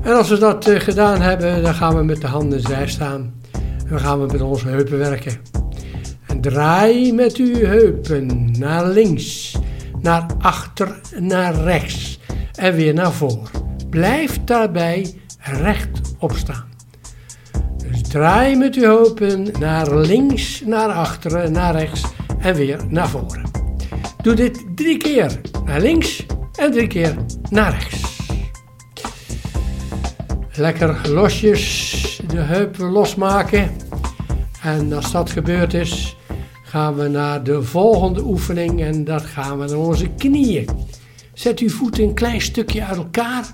En 0.02 0.12
als 0.12 0.28
we 0.28 0.38
dat 0.38 0.66
eh, 0.68 0.80
gedaan 0.80 1.20
hebben, 1.20 1.62
dan 1.62 1.74
gaan 1.74 1.96
we 1.96 2.02
met 2.02 2.20
de 2.20 2.26
handen 2.26 2.60
zij 2.60 2.88
staan. 2.88 3.34
Dan 3.88 4.00
gaan 4.00 4.20
we 4.20 4.32
met 4.32 4.40
onze 4.40 4.68
heupen 4.68 4.98
werken. 4.98 5.36
En 6.26 6.40
draai 6.40 7.12
met 7.12 7.36
uw 7.36 7.54
heupen 7.54 8.50
naar 8.58 8.86
links, 8.86 9.56
naar 10.00 10.26
achter, 10.38 11.00
naar 11.18 11.54
rechts 11.54 12.20
en 12.54 12.74
weer 12.74 12.94
naar 12.94 13.12
voor. 13.12 13.50
Blijf 13.90 14.44
daarbij 14.44 15.14
rechtop 15.40 16.32
staan. 16.32 16.64
Dus 17.76 18.02
draai 18.02 18.56
met 18.56 18.74
uw 18.74 18.82
heupen 18.82 19.48
naar 19.58 19.96
links, 19.96 20.62
naar 20.66 20.88
achteren, 20.88 21.52
naar 21.52 21.74
rechts 21.74 22.02
en 22.38 22.54
weer 22.54 22.80
naar 22.88 23.08
voren. 23.08 23.42
Doe 24.22 24.34
dit 24.34 24.64
drie 24.74 24.96
keer 24.96 25.40
naar 25.66 25.80
links 25.80 26.26
en 26.54 26.72
drie 26.72 26.86
keer 26.86 27.16
naar 27.50 27.72
rechts. 27.72 28.16
Lekker 30.52 31.08
losjes 31.08 32.20
de 32.28 32.38
heupen 32.38 32.90
losmaken. 32.90 33.70
En 34.62 34.92
als 34.92 35.12
dat 35.12 35.30
gebeurd 35.30 35.74
is, 35.74 36.16
gaan 36.62 36.94
we 36.94 37.08
naar 37.08 37.42
de 37.42 37.62
volgende 37.62 38.22
oefening 38.24 38.82
en 38.82 39.04
dat 39.04 39.22
gaan 39.22 39.58
we 39.58 39.66
naar 39.66 39.78
onze 39.78 40.08
knieën. 40.08 40.68
Zet 41.32 41.58
uw 41.58 41.70
voeten 41.70 42.04
een 42.04 42.14
klein 42.14 42.40
stukje 42.40 42.84
uit 42.84 42.96
elkaar. 42.96 43.46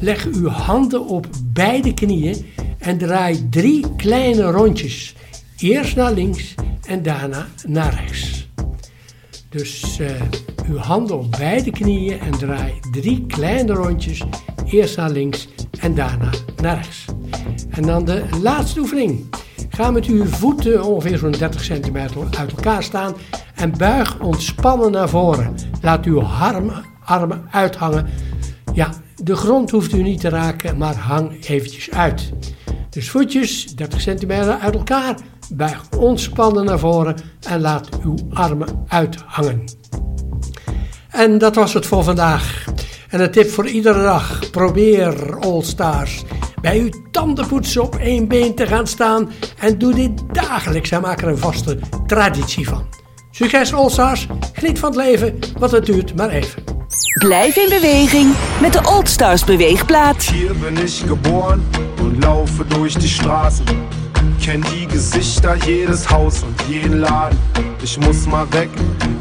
Leg 0.00 0.26
uw 0.26 0.48
handen 0.48 1.06
op 1.06 1.26
beide 1.44 1.94
knieën 1.94 2.46
en 2.78 2.98
draai 2.98 3.48
drie 3.48 3.84
kleine 3.96 4.50
rondjes. 4.50 5.14
Eerst 5.58 5.96
naar 5.96 6.12
links 6.12 6.54
en 6.86 7.02
daarna 7.02 7.46
naar 7.66 7.94
rechts. 7.94 8.45
Dus 9.48 9.98
eh, 9.98 10.10
uw 10.68 10.76
handen 10.76 11.18
op 11.18 11.30
beide 11.30 11.70
knieën 11.70 12.20
en 12.20 12.30
draai 12.30 12.80
drie 12.90 13.26
kleine 13.26 13.72
rondjes. 13.72 14.22
Eerst 14.64 14.96
naar 14.96 15.10
links 15.10 15.48
en 15.80 15.94
daarna 15.94 16.30
naar 16.62 16.74
rechts. 16.74 17.04
En 17.70 17.82
dan 17.82 18.04
de 18.04 18.24
laatste 18.42 18.80
oefening. 18.80 19.24
Ga 19.68 19.90
met 19.90 20.04
uw 20.04 20.24
voeten 20.24 20.84
ongeveer 20.84 21.18
zo'n 21.18 21.30
30 21.30 21.64
centimeter 21.64 22.16
uit 22.38 22.50
elkaar 22.50 22.82
staan 22.82 23.14
en 23.54 23.78
buig 23.78 24.20
ontspannen 24.20 24.90
naar 24.92 25.08
voren. 25.08 25.54
Laat 25.82 26.04
uw 26.04 26.22
armen, 26.22 26.84
armen 27.04 27.48
uithangen. 27.50 28.06
Ja, 28.72 28.90
de 29.22 29.36
grond 29.36 29.70
hoeft 29.70 29.92
u 29.92 30.02
niet 30.02 30.20
te 30.20 30.28
raken, 30.28 30.78
maar 30.78 30.94
hang 30.96 31.44
eventjes 31.44 31.90
uit. 31.90 32.32
Dus 32.96 33.10
voetjes 33.10 33.74
30 33.74 34.00
centimeter 34.00 34.58
uit 34.58 34.74
elkaar, 34.74 35.16
buig 35.52 35.82
ontspannen 35.98 36.64
naar 36.64 36.78
voren 36.78 37.16
en 37.48 37.60
laat 37.60 37.88
uw 38.02 38.14
armen 38.32 38.84
uithangen. 38.88 39.64
En 41.10 41.38
dat 41.38 41.54
was 41.54 41.74
het 41.74 41.86
voor 41.86 42.04
vandaag. 42.04 42.64
En 43.08 43.20
een 43.20 43.30
tip 43.30 43.50
voor 43.50 43.66
iedere 43.66 44.02
dag. 44.02 44.50
Probeer 44.50 45.38
All 45.38 45.62
Stars 45.62 46.24
bij 46.60 46.78
uw 46.78 46.90
tandenpoetsen 47.10 47.82
op 47.82 47.96
één 47.96 48.28
been 48.28 48.54
te 48.54 48.66
gaan 48.66 48.86
staan. 48.86 49.30
En 49.58 49.78
doe 49.78 49.94
dit 49.94 50.22
dagelijks 50.32 50.90
en 50.90 51.00
maak 51.00 51.22
er 51.22 51.28
een 51.28 51.38
vaste 51.38 51.78
traditie 52.06 52.68
van. 52.68 52.86
Succes 53.30 53.72
All 53.72 53.90
Stars. 53.90 54.26
Geniet 54.52 54.78
van 54.78 54.88
het 54.88 54.98
leven, 54.98 55.38
want 55.58 55.72
het 55.72 55.86
duurt 55.86 56.16
maar 56.16 56.30
even. 56.30 56.75
Blijf 57.18 57.56
in 57.56 57.68
beweging 57.68 58.34
met 58.60 58.72
de 58.72 58.80
Old 58.84 59.08
Stars 59.08 59.44
beweegplaat. 59.44 60.22
Hier 60.22 60.54
bin 60.54 60.84
ich 60.84 61.06
geboren 61.06 61.64
und 62.00 62.22
laufe 62.22 62.64
durch 62.64 62.96
die 62.96 63.08
Straßen. 63.08 63.66
Kenn 64.42 64.64
die 64.72 64.86
Gesichter, 64.86 65.56
jedes 65.66 66.08
Haus 66.10 66.42
und 66.42 66.68
jeden 66.68 67.00
Laden. 67.00 67.38
Ich 67.82 67.98
muss 67.98 68.26
mal 68.26 68.46
weg, 68.52 68.68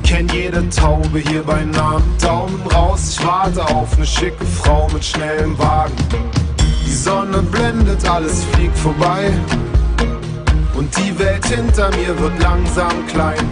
kenn 0.03 0.27
jede 0.29 0.69
Taube 0.69 1.19
hier 1.19 1.43
bei 1.43 1.63
Namen. 1.63 2.03
Daumen 2.21 2.61
raus, 2.73 3.17
ich 3.17 3.25
warte 3.25 3.65
auf 3.65 3.97
ne 3.97 4.05
schicke 4.05 4.45
Frau 4.45 4.87
mit 4.93 5.03
schnellem 5.03 5.57
Wagen. 5.57 5.95
Die 6.85 6.93
Sonne 6.93 7.41
blendet, 7.41 8.07
alles 8.07 8.43
fliegt 8.53 8.77
vorbei. 8.77 9.31
Und 10.75 10.95
die 10.97 11.17
Welt 11.17 11.45
hinter 11.45 11.89
mir 11.97 12.17
wird 12.19 12.41
langsam 12.41 13.05
klein. 13.07 13.49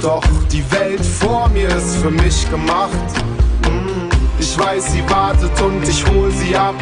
Doch 0.00 0.24
die 0.52 0.64
Welt 0.70 1.04
vor 1.04 1.48
mir 1.48 1.68
ist 1.68 1.96
für 1.96 2.10
mich 2.10 2.50
gemacht. 2.50 2.90
Ich 4.38 4.58
weiß, 4.58 4.92
sie 4.92 5.02
wartet 5.08 5.60
und 5.60 5.88
ich 5.88 6.04
hol 6.06 6.30
sie 6.30 6.56
ab. 6.56 6.74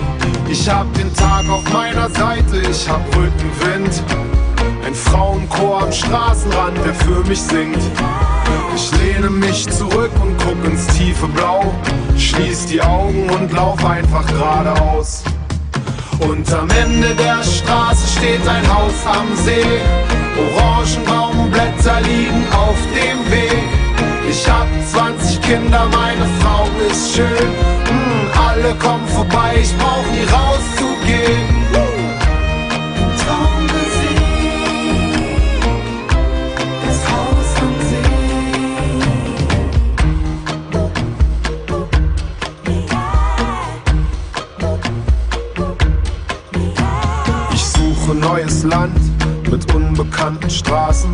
Ich 0.48 0.68
hab 0.68 0.92
den 0.94 1.14
Tag 1.14 1.48
auf 1.48 1.62
meiner 1.72 2.10
Seite, 2.10 2.58
ich 2.70 2.88
hab 2.88 3.00
Rückenwind. 3.16 4.02
Ein 4.84 4.94
Frauenchor 4.94 5.84
am 5.84 5.92
Straßenrand, 5.92 6.76
der 6.84 6.94
für 6.94 7.24
mich 7.28 7.40
singt. 7.40 7.78
Ich 8.74 8.90
lehne 8.98 9.30
mich 9.30 9.68
zurück 9.70 10.10
und 10.20 10.36
guck 10.38 10.64
ins 10.64 10.86
tiefe 10.88 11.26
Blau. 11.28 11.72
Schließ 12.18 12.66
die 12.66 12.82
Augen 12.82 13.30
und 13.30 13.52
lauf 13.52 13.82
einfach 13.84 14.26
geradeaus. 14.26 15.22
Und 16.20 16.52
am 16.52 16.68
Ende 16.70 17.14
der 17.14 17.42
Straße 17.42 18.18
steht 18.18 18.46
ein 18.46 18.66
Haus 18.74 18.94
am 19.06 19.34
See. 19.36 19.80
Orangenbaumblätter 20.38 22.00
liegen 22.02 22.44
auf 22.52 22.76
dem 22.94 23.30
Weg. 23.30 23.91
Ich 24.32 24.48
hab 24.48 24.66
20 24.90 25.42
Kinder, 25.42 25.86
meine 25.92 26.26
Frau 26.40 26.66
ist 26.90 27.14
schön. 27.14 27.26
Mm, 27.26 28.30
alle 28.48 28.74
kommen 28.76 29.06
vorbei, 29.08 29.56
ich 29.60 29.76
brauch 29.76 30.06
nie 30.10 30.24
rauszugehen. 30.24 31.66
Das 36.86 37.02
Haus 37.10 37.56
am 37.60 37.74
Ich 47.52 47.64
suche 47.64 48.14
neues 48.14 48.62
Land 48.62 48.98
mit 49.50 49.74
unbekannten 49.74 50.48
Straßen. 50.48 51.12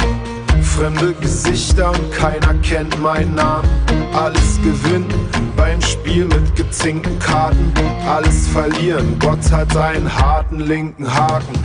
Fremde 0.79 1.12
Gesichter 1.14 1.91
und 1.91 2.12
keiner 2.12 2.55
kennt 2.62 3.03
meinen 3.03 3.35
Namen. 3.35 3.68
alles 4.14 4.61
gewinnen 4.62 5.12
beim 5.57 5.83
Spiel 5.83 6.26
mit 6.26 6.55
gezinkten 6.55 7.18
Karten. 7.18 7.72
Alles 8.09 8.47
verlieren, 8.47 9.18
Gott 9.18 9.41
hat 9.51 9.76
einen 9.76 10.09
harten 10.09 10.61
linken 10.61 11.12
Haken. 11.12 11.59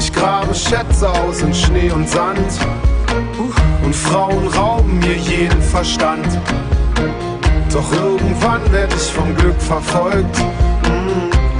Ich 0.00 0.12
grabe 0.12 0.52
Schätze 0.52 1.08
aus 1.08 1.42
in 1.42 1.54
Schnee 1.54 1.92
und 1.92 2.08
Sand. 2.08 2.58
Und 3.84 3.94
Frauen 3.94 4.48
rauben 4.48 4.98
mir 4.98 5.14
jeden 5.14 5.62
Verstand. 5.62 6.26
Doch 7.72 7.92
irgendwann 7.92 8.72
werd 8.72 8.92
ich 8.94 9.12
vom 9.12 9.32
Glück 9.36 9.62
verfolgt. 9.62 10.40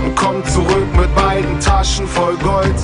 Und 0.05 0.17
komm 0.17 0.45
zurück 0.47 0.89
mit 0.97 1.15
beiden 1.15 1.61
Taschen 1.61 2.09
voll 2.09 2.35
Gold. 2.39 2.75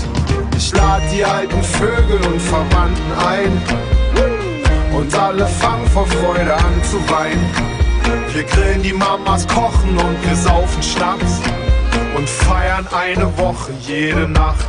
Ich 0.62 0.72
lad 0.72 1.00
die 1.11 1.24
alten 1.24 1.62
Vögel 1.62 2.20
und 2.30 2.38
Verwandten 2.38 3.12
ein. 3.26 3.62
Und 4.94 5.18
alle 5.18 5.46
fangen 5.46 5.86
vor 5.86 6.06
Freude 6.06 6.52
an 6.52 6.84
zu 6.84 6.98
weinen. 7.08 7.50
Wir 8.34 8.44
grillen 8.44 8.82
die 8.82 8.92
Mamas, 8.92 9.48
kochen 9.48 9.96
und 9.96 10.16
wir 10.22 10.36
saufen 10.36 10.82
Schnaps. 10.82 11.40
Und 12.14 12.28
feiern 12.28 12.86
eine 12.92 13.26
Woche 13.38 13.72
jede 13.86 14.28
Nacht. 14.28 14.68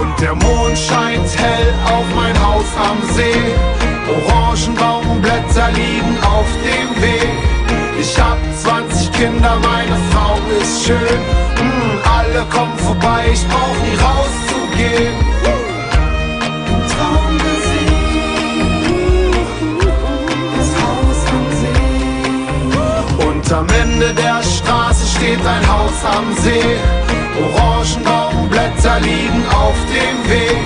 Und 0.00 0.18
der 0.22 0.34
Mond 0.34 0.78
scheint 0.78 1.28
hell 1.36 1.74
auf 1.84 2.06
mein 2.16 2.34
Haus 2.42 2.64
am 2.88 2.98
See. 3.14 3.44
Orangenbaumblätter 4.08 5.70
liegen 5.72 6.16
auf 6.24 6.48
dem 6.64 7.02
Weg. 7.02 7.28
Ich 8.00 8.18
hab 8.18 8.38
20 8.56 9.12
Kinder, 9.12 9.54
meine 9.60 9.96
Frau 10.10 10.38
ist 10.62 10.86
schön. 10.86 11.20
Mm, 11.60 11.98
alle 12.08 12.46
kommen 12.46 12.78
vorbei, 12.78 13.26
ich 13.30 13.46
brauch 13.46 13.76
nie 13.84 13.96
rauszugehen. 13.96 14.51
Am 23.62 23.68
Ende 23.68 24.14
der 24.14 24.42
Straße 24.42 25.06
steht 25.06 25.38
ein 25.46 25.68
Haus 25.68 26.04
am 26.04 26.34
See. 26.42 26.78
Orangenbaumblätter 27.38 28.98
liegen 29.00 29.44
auf 29.50 29.76
dem 29.86 30.30
Weg. 30.30 30.56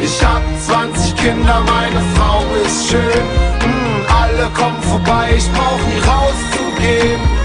Ich 0.00 0.22
hab 0.22 0.42
20 0.60 1.16
Kinder, 1.16 1.60
meine 1.66 2.00
Frau 2.14 2.44
ist 2.64 2.90
schön. 2.90 3.24
Mm, 3.64 4.06
alle 4.22 4.48
kommen 4.50 4.80
vorbei, 4.82 5.30
ich 5.36 5.50
brauch 5.50 5.80
nie 5.88 6.00
rauszugehen. 6.06 7.37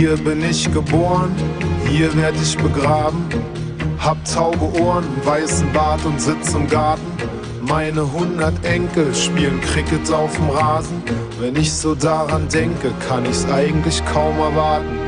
Hier 0.00 0.16
bin 0.16 0.42
ich 0.42 0.64
geboren, 0.72 1.30
hier 1.86 2.10
werd 2.16 2.34
ich 2.40 2.56
begraben. 2.56 3.28
Hab 3.98 4.16
tauge 4.24 4.80
Ohren, 4.80 5.04
weißen 5.24 5.70
Bart 5.74 6.02
und 6.06 6.18
sitz 6.18 6.54
im 6.54 6.66
Garten. 6.68 7.04
Meine 7.60 8.10
hundert 8.10 8.64
Enkel 8.64 9.14
spielen 9.14 9.60
Cricket 9.60 10.10
auf 10.10 10.34
dem 10.36 10.48
Rasen. 10.48 11.02
Wenn 11.38 11.54
ich 11.54 11.70
so 11.70 11.94
daran 11.94 12.48
denke, 12.48 12.90
kann 13.06 13.26
ich's 13.26 13.44
eigentlich 13.44 14.02
kaum 14.06 14.38
erwarten. 14.38 14.98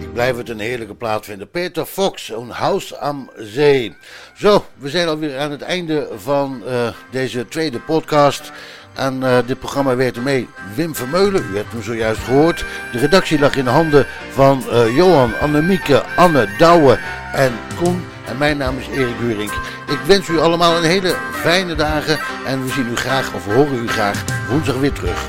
Ik 0.00 0.12
blijf 0.12 0.36
het 0.36 0.48
een 0.48 0.60
heerlijke 0.60 0.94
plaat 0.94 1.24
vinden. 1.24 1.50
Peter 1.50 1.84
Fox, 1.84 2.28
een 2.28 2.50
huis 2.50 2.96
am 2.96 3.30
zee. 3.36 3.96
Zo, 4.34 4.64
we 4.78 4.88
zijn 4.88 5.08
alweer 5.08 5.38
aan 5.38 5.50
het 5.50 5.62
einde 5.62 6.08
van 6.16 6.62
eh, 6.66 6.88
deze 7.10 7.48
tweede 7.48 7.80
podcast. 7.80 8.52
Aan 9.00 9.24
eh, 9.24 9.38
dit 9.46 9.58
programma 9.58 9.96
werkte 9.96 10.20
mee 10.20 10.48
Wim 10.74 10.94
Vermeulen, 10.94 11.44
u 11.52 11.56
hebt 11.56 11.72
hem 11.72 11.82
zojuist 11.82 12.20
gehoord. 12.20 12.64
De 12.92 12.98
redactie 12.98 13.38
lag 13.38 13.56
in 13.56 13.64
de 13.64 13.70
handen 13.70 14.06
van 14.30 14.62
eh, 14.70 14.96
Johan, 14.96 15.32
Annemieke, 15.40 16.02
Anne, 16.16 16.48
Douwe 16.58 16.98
en 17.32 17.52
Koen. 17.76 18.04
En 18.26 18.38
mijn 18.38 18.56
naam 18.56 18.78
is 18.78 18.86
Erik 18.88 19.16
Huring. 19.20 19.50
Ik 19.86 19.98
wens 20.06 20.28
u 20.28 20.38
allemaal 20.38 20.76
een 20.76 20.90
hele 20.90 21.14
fijne 21.32 21.74
dagen. 21.74 22.18
En 22.46 22.64
we 22.64 22.70
zien 22.70 22.88
u 22.90 22.96
graag, 22.96 23.34
of 23.34 23.44
horen 23.44 23.82
u 23.82 23.88
graag, 23.88 24.24
woensdag 24.48 24.76
weer 24.76 24.92
terug. 24.92 25.28